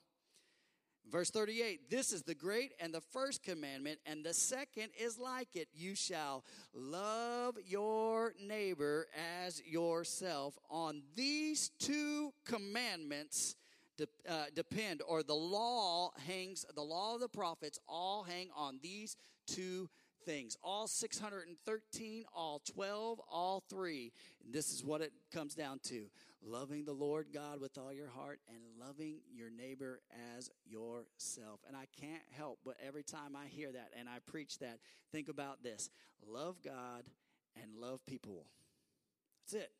Verse 1.10 1.30
38 1.30 1.90
This 1.90 2.12
is 2.12 2.22
the 2.22 2.34
great 2.34 2.72
and 2.80 2.94
the 2.94 3.00
first 3.00 3.42
commandment, 3.42 3.98
and 4.06 4.24
the 4.24 4.34
second 4.34 4.90
is 4.98 5.18
like 5.18 5.54
it. 5.54 5.68
You 5.74 5.94
shall 5.94 6.44
love 6.72 7.56
your 7.66 8.34
neighbor 8.40 9.08
as 9.44 9.62
yourself. 9.64 10.58
On 10.70 11.02
these 11.14 11.70
two 11.78 12.32
commandments 12.44 13.56
de- 13.96 14.06
uh, 14.28 14.44
depend, 14.54 15.02
or 15.06 15.22
the 15.22 15.34
law 15.34 16.12
hangs, 16.26 16.64
the 16.74 16.82
law 16.82 17.14
of 17.14 17.20
the 17.20 17.28
prophets 17.28 17.78
all 17.88 18.22
hang 18.22 18.48
on 18.56 18.78
these 18.82 19.16
two 19.46 19.88
things. 20.24 20.56
All 20.62 20.86
613, 20.86 22.24
all 22.34 22.60
12, 22.74 23.20
all 23.30 23.62
three. 23.68 24.12
And 24.44 24.52
this 24.52 24.72
is 24.72 24.84
what 24.84 25.00
it 25.00 25.12
comes 25.32 25.54
down 25.54 25.80
to 25.84 26.06
loving 26.44 26.84
the 26.84 26.92
Lord 26.92 27.28
God 27.32 27.60
with 27.60 27.78
all 27.78 27.92
your 27.92 28.08
heart 28.08 28.40
and 28.48 28.58
loving 28.80 29.20
your 29.32 29.50
neighbor 29.50 30.00
as 30.36 30.50
yourself. 30.66 31.60
And 31.66 31.76
I 31.76 31.86
can't 32.00 32.22
help 32.30 32.58
but 32.64 32.76
every 32.84 33.02
time 33.02 33.36
I 33.36 33.46
hear 33.48 33.70
that 33.72 33.90
and 33.98 34.08
I 34.08 34.18
preach 34.26 34.58
that, 34.58 34.78
think 35.10 35.28
about 35.28 35.62
this 35.62 35.90
love 36.26 36.56
God 36.64 37.04
and 37.60 37.74
love 37.76 38.04
people. 38.06 38.46
That's 39.42 39.64
it. 39.64 39.70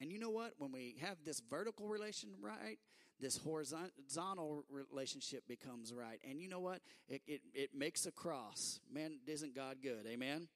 And 0.00 0.12
you 0.12 0.18
know 0.18 0.30
what? 0.30 0.54
When 0.58 0.72
we 0.72 0.96
have 1.00 1.16
this 1.24 1.42
vertical 1.50 1.88
relation 1.88 2.30
right, 2.40 2.78
this 3.20 3.36
horizontal 3.38 4.64
relationship 4.70 5.46
becomes 5.48 5.92
right. 5.92 6.20
And 6.28 6.40
you 6.40 6.48
know 6.48 6.60
what? 6.60 6.80
It, 7.08 7.22
it, 7.26 7.40
it 7.52 7.70
makes 7.74 8.06
a 8.06 8.12
cross. 8.12 8.80
Man, 8.92 9.18
isn't 9.26 9.54
God 9.54 9.78
good? 9.82 10.06
Amen? 10.06 10.48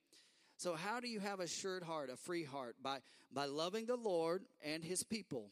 So, 0.56 0.74
how 0.74 1.00
do 1.00 1.08
you 1.08 1.18
have 1.20 1.40
a 1.40 1.44
assured 1.44 1.82
heart, 1.82 2.10
a 2.12 2.16
free 2.16 2.44
heart? 2.44 2.76
By, 2.82 2.98
by 3.32 3.46
loving 3.46 3.86
the 3.86 3.96
Lord 3.96 4.44
and 4.64 4.84
his 4.84 5.02
people, 5.02 5.50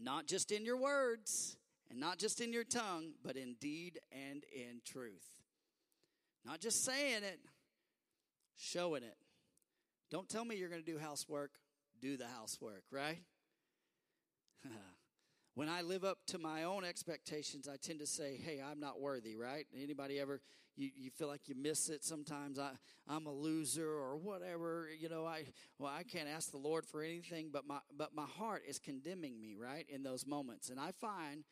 not 0.00 0.26
just 0.26 0.50
in 0.50 0.64
your 0.64 0.78
words 0.78 1.56
and 1.90 2.00
not 2.00 2.18
just 2.18 2.40
in 2.40 2.52
your 2.52 2.64
tongue, 2.64 3.12
but 3.22 3.36
in 3.36 3.54
deed 3.60 4.00
and 4.12 4.44
in 4.54 4.80
truth. 4.84 5.26
Not 6.44 6.60
just 6.60 6.84
saying 6.84 7.22
it, 7.22 7.40
showing 8.56 9.02
it. 9.02 9.16
Don't 10.10 10.28
tell 10.28 10.44
me 10.44 10.56
you're 10.56 10.68
going 10.68 10.82
to 10.82 10.90
do 10.90 10.98
housework, 10.98 11.52
do 12.00 12.16
the 12.16 12.26
housework, 12.26 12.84
right? 12.90 13.18
when 15.54 15.68
I 15.68 15.82
live 15.82 16.04
up 16.04 16.18
to 16.28 16.38
my 16.38 16.64
own 16.64 16.84
expectations, 16.84 17.68
I 17.68 17.76
tend 17.76 18.00
to 18.00 18.06
say, 18.06 18.36
"Hey, 18.36 18.60
I'm 18.60 18.80
not 18.80 19.00
worthy." 19.00 19.36
Right? 19.36 19.66
Anybody 19.74 20.18
ever 20.18 20.40
you, 20.76 20.90
you 20.96 21.10
feel 21.10 21.28
like 21.28 21.48
you 21.48 21.54
miss 21.54 21.88
it 21.88 22.04
sometimes? 22.04 22.58
I 22.58 22.72
I'm 23.06 23.26
a 23.26 23.32
loser 23.32 23.88
or 23.88 24.16
whatever. 24.16 24.88
You 24.98 25.08
know, 25.08 25.24
I 25.24 25.44
well, 25.78 25.92
I 25.94 26.02
can't 26.02 26.28
ask 26.28 26.50
the 26.50 26.58
Lord 26.58 26.84
for 26.86 27.02
anything, 27.02 27.50
but 27.52 27.66
my 27.66 27.78
but 27.96 28.14
my 28.14 28.26
heart 28.26 28.62
is 28.66 28.78
condemning 28.78 29.40
me 29.40 29.54
right 29.54 29.86
in 29.88 30.02
those 30.02 30.26
moments, 30.26 30.70
and 30.70 30.80
I 30.80 30.92
find 30.92 31.44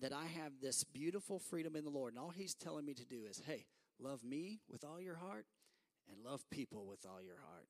that 0.00 0.12
I 0.12 0.26
have 0.26 0.54
this 0.60 0.82
beautiful 0.82 1.38
freedom 1.38 1.76
in 1.76 1.84
the 1.84 1.90
Lord, 1.90 2.14
and 2.14 2.20
all 2.20 2.30
He's 2.30 2.54
telling 2.54 2.84
me 2.84 2.94
to 2.94 3.04
do 3.04 3.24
is, 3.24 3.40
"Hey, 3.46 3.66
love 4.00 4.24
me 4.24 4.60
with 4.68 4.84
all 4.84 5.00
your 5.00 5.16
heart, 5.16 5.46
and 6.08 6.24
love 6.24 6.48
people 6.50 6.86
with 6.86 7.06
all 7.06 7.22
your 7.22 7.38
heart." 7.38 7.68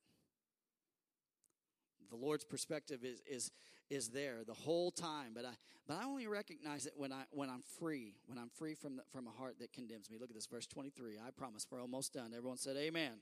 The 2.09 2.15
Lord's 2.15 2.43
perspective 2.43 3.03
is 3.03 3.21
is 3.29 3.51
is 3.89 4.09
there 4.09 4.43
the 4.45 4.53
whole 4.53 4.91
time. 4.91 5.31
But 5.33 5.45
I 5.45 5.51
but 5.87 5.97
I 5.97 6.05
only 6.05 6.27
recognize 6.27 6.85
it 6.85 6.93
when 6.95 7.11
I 7.11 7.23
when 7.31 7.49
I'm 7.49 7.63
free, 7.79 8.15
when 8.27 8.37
I'm 8.37 8.49
free 8.49 8.73
from 8.73 8.97
the, 8.97 9.03
from 9.11 9.27
a 9.27 9.31
heart 9.31 9.57
that 9.59 9.73
condemns 9.73 10.09
me. 10.09 10.17
Look 10.19 10.29
at 10.29 10.35
this 10.35 10.47
verse 10.47 10.65
23. 10.67 11.17
I 11.25 11.31
promise 11.31 11.67
we're 11.69 11.81
almost 11.81 12.13
done. 12.13 12.33
Everyone 12.35 12.57
said 12.57 12.77
amen. 12.77 13.13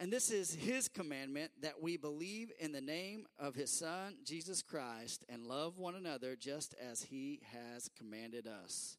And 0.00 0.10
this 0.10 0.30
is 0.30 0.54
his 0.54 0.88
commandment 0.88 1.50
that 1.60 1.82
we 1.82 1.98
believe 1.98 2.50
in 2.58 2.72
the 2.72 2.80
name 2.80 3.26
of 3.38 3.54
his 3.54 3.70
Son, 3.70 4.14
Jesus 4.24 4.62
Christ, 4.62 5.26
and 5.28 5.46
love 5.46 5.76
one 5.76 5.94
another 5.94 6.36
just 6.36 6.74
as 6.82 7.02
he 7.02 7.40
has 7.52 7.90
commanded 7.98 8.46
us. 8.46 8.96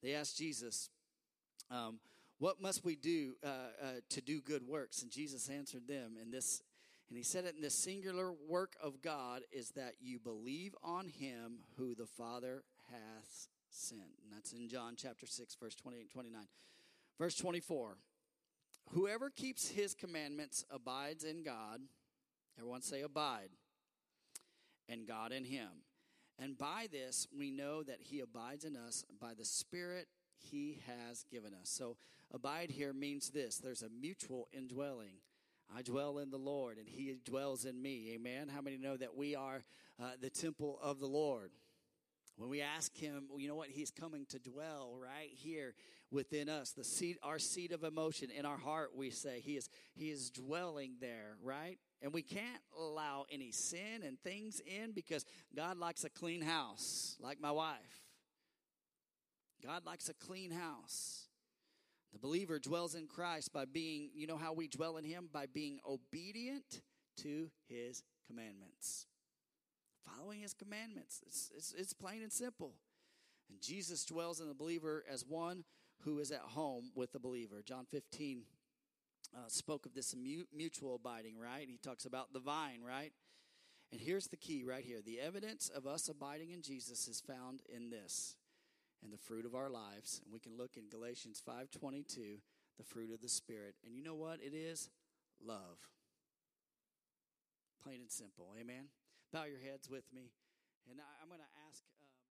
They 0.00 0.14
asked 0.14 0.38
Jesus, 0.38 0.90
um, 1.72 1.98
What 2.38 2.62
must 2.62 2.84
we 2.84 2.94
do 2.94 3.34
uh, 3.42 3.48
uh, 3.48 3.86
to 4.10 4.20
do 4.20 4.40
good 4.40 4.62
works? 4.64 5.02
And 5.02 5.10
Jesus 5.10 5.48
answered 5.48 5.88
them 5.88 6.12
in 6.22 6.30
this, 6.30 6.62
and 7.08 7.18
he 7.18 7.24
said 7.24 7.44
it 7.44 7.54
in 7.54 7.62
the 7.62 7.70
singular 7.70 8.32
work 8.48 8.76
of 8.82 9.02
God 9.02 9.42
is 9.52 9.70
that 9.70 9.94
you 10.00 10.18
believe 10.18 10.74
on 10.82 11.08
him 11.08 11.60
who 11.76 11.94
the 11.94 12.06
Father 12.06 12.64
hath 12.90 13.48
sent. 13.70 14.00
And 14.22 14.32
that's 14.32 14.52
in 14.52 14.68
John 14.68 14.94
chapter 14.96 15.26
6, 15.26 15.54
verse 15.56 15.74
28 15.74 16.00
and 16.00 16.10
29. 16.10 16.46
Verse 17.18 17.36
24 17.36 17.96
Whoever 18.90 19.30
keeps 19.30 19.68
his 19.68 19.94
commandments 19.94 20.64
abides 20.70 21.24
in 21.24 21.42
God. 21.42 21.80
Everyone 22.58 22.82
say, 22.82 23.02
abide. 23.02 23.50
And 24.88 25.06
God 25.06 25.32
in 25.32 25.44
him. 25.44 25.68
And 26.38 26.58
by 26.58 26.88
this 26.90 27.26
we 27.36 27.50
know 27.50 27.82
that 27.82 28.00
he 28.00 28.20
abides 28.20 28.64
in 28.64 28.76
us 28.76 29.04
by 29.20 29.34
the 29.34 29.44
Spirit 29.44 30.08
he 30.36 30.80
has 30.86 31.24
given 31.30 31.54
us. 31.54 31.70
So, 31.70 31.96
abide 32.32 32.70
here 32.70 32.92
means 32.92 33.30
this 33.30 33.56
there's 33.58 33.82
a 33.82 33.88
mutual 33.88 34.48
indwelling. 34.52 35.20
I 35.76 35.82
dwell 35.82 36.18
in 36.18 36.30
the 36.30 36.38
Lord, 36.38 36.78
and 36.78 36.88
he 36.88 37.16
dwells 37.24 37.64
in 37.64 37.80
me. 37.80 38.12
Amen. 38.14 38.48
How 38.48 38.60
many 38.60 38.76
know 38.76 38.96
that 38.96 39.16
we 39.16 39.34
are 39.34 39.64
uh, 40.00 40.12
the 40.20 40.30
temple 40.30 40.78
of 40.82 41.00
the 41.00 41.06
Lord? 41.06 41.50
When 42.36 42.48
we 42.48 42.62
ask 42.62 42.96
him, 42.96 43.26
well, 43.28 43.40
you 43.40 43.48
know 43.48 43.54
what? 43.54 43.68
He's 43.68 43.90
coming 43.90 44.26
to 44.30 44.38
dwell 44.38 44.96
right 45.00 45.30
here 45.30 45.74
within 46.10 46.48
us. 46.48 46.72
The 46.72 46.84
seat, 46.84 47.18
our 47.22 47.38
seat 47.38 47.72
of 47.72 47.84
emotion 47.84 48.30
in 48.30 48.44
our 48.44 48.56
heart, 48.56 48.90
we 48.94 49.10
say 49.10 49.40
he 49.40 49.56
is, 49.56 49.68
he 49.94 50.10
is 50.10 50.30
dwelling 50.30 50.94
there, 51.00 51.36
right? 51.42 51.78
And 52.02 52.12
we 52.12 52.22
can't 52.22 52.62
allow 52.78 53.26
any 53.30 53.50
sin 53.52 54.02
and 54.04 54.18
things 54.20 54.60
in 54.60 54.92
because 54.92 55.24
God 55.56 55.76
likes 55.76 56.04
a 56.04 56.10
clean 56.10 56.42
house, 56.42 57.16
like 57.20 57.40
my 57.40 57.52
wife. 57.52 58.02
God 59.64 59.86
likes 59.86 60.08
a 60.08 60.14
clean 60.14 60.50
house. 60.50 61.23
The 62.14 62.18
believer 62.18 62.58
dwells 62.58 62.94
in 62.94 63.06
Christ 63.06 63.52
by 63.52 63.66
being, 63.66 64.08
you 64.14 64.26
know 64.26 64.38
how 64.38 64.54
we 64.54 64.68
dwell 64.68 64.96
in 64.96 65.04
him? 65.04 65.28
By 65.30 65.44
being 65.46 65.80
obedient 65.86 66.80
to 67.18 67.50
his 67.68 68.02
commandments 68.26 69.06
following 70.04 70.40
his 70.40 70.54
commandments. 70.54 71.22
It's, 71.26 71.50
it's, 71.56 71.74
it's 71.76 71.92
plain 71.92 72.22
and 72.22 72.32
simple. 72.32 72.74
And 73.50 73.60
Jesus 73.60 74.04
dwells 74.04 74.40
in 74.40 74.48
the 74.48 74.54
believer 74.54 75.04
as 75.10 75.24
one 75.24 75.64
who 76.04 76.18
is 76.18 76.30
at 76.30 76.40
home 76.40 76.90
with 76.94 77.12
the 77.12 77.18
believer. 77.18 77.62
John 77.64 77.86
15 77.90 78.42
uh, 79.34 79.38
spoke 79.48 79.86
of 79.86 79.94
this 79.94 80.14
mutual 80.54 80.94
abiding, 80.96 81.38
right? 81.38 81.66
He 81.68 81.78
talks 81.78 82.04
about 82.04 82.32
the 82.32 82.40
vine, 82.40 82.80
right? 82.86 83.12
And 83.92 84.00
here's 84.00 84.28
the 84.28 84.36
key 84.36 84.64
right 84.64 84.84
here. 84.84 85.00
The 85.04 85.20
evidence 85.20 85.70
of 85.74 85.86
us 85.86 86.08
abiding 86.08 86.50
in 86.50 86.62
Jesus 86.62 87.06
is 87.08 87.20
found 87.20 87.62
in 87.68 87.90
this, 87.90 88.36
in 89.04 89.10
the 89.10 89.18
fruit 89.18 89.46
of 89.46 89.54
our 89.54 89.70
lives. 89.70 90.20
And 90.24 90.32
we 90.32 90.40
can 90.40 90.56
look 90.56 90.76
in 90.76 90.88
Galatians 90.88 91.40
5:22, 91.46 92.40
the 92.78 92.84
fruit 92.84 93.12
of 93.12 93.20
the 93.20 93.28
spirit. 93.28 93.76
And 93.84 93.94
you 93.94 94.02
know 94.02 94.14
what 94.14 94.40
it 94.42 94.54
is? 94.54 94.88
Love. 95.40 95.78
Plain 97.82 98.00
and 98.00 98.10
simple. 98.10 98.54
Amen 98.58 98.88
bow 99.34 99.50
your 99.50 99.58
heads 99.58 99.90
with 99.90 100.06
me. 100.14 100.30
And 100.86 101.02
I, 101.02 101.10
am 101.18 101.26
going 101.26 101.42
to 101.42 101.54
ask. 101.66 101.82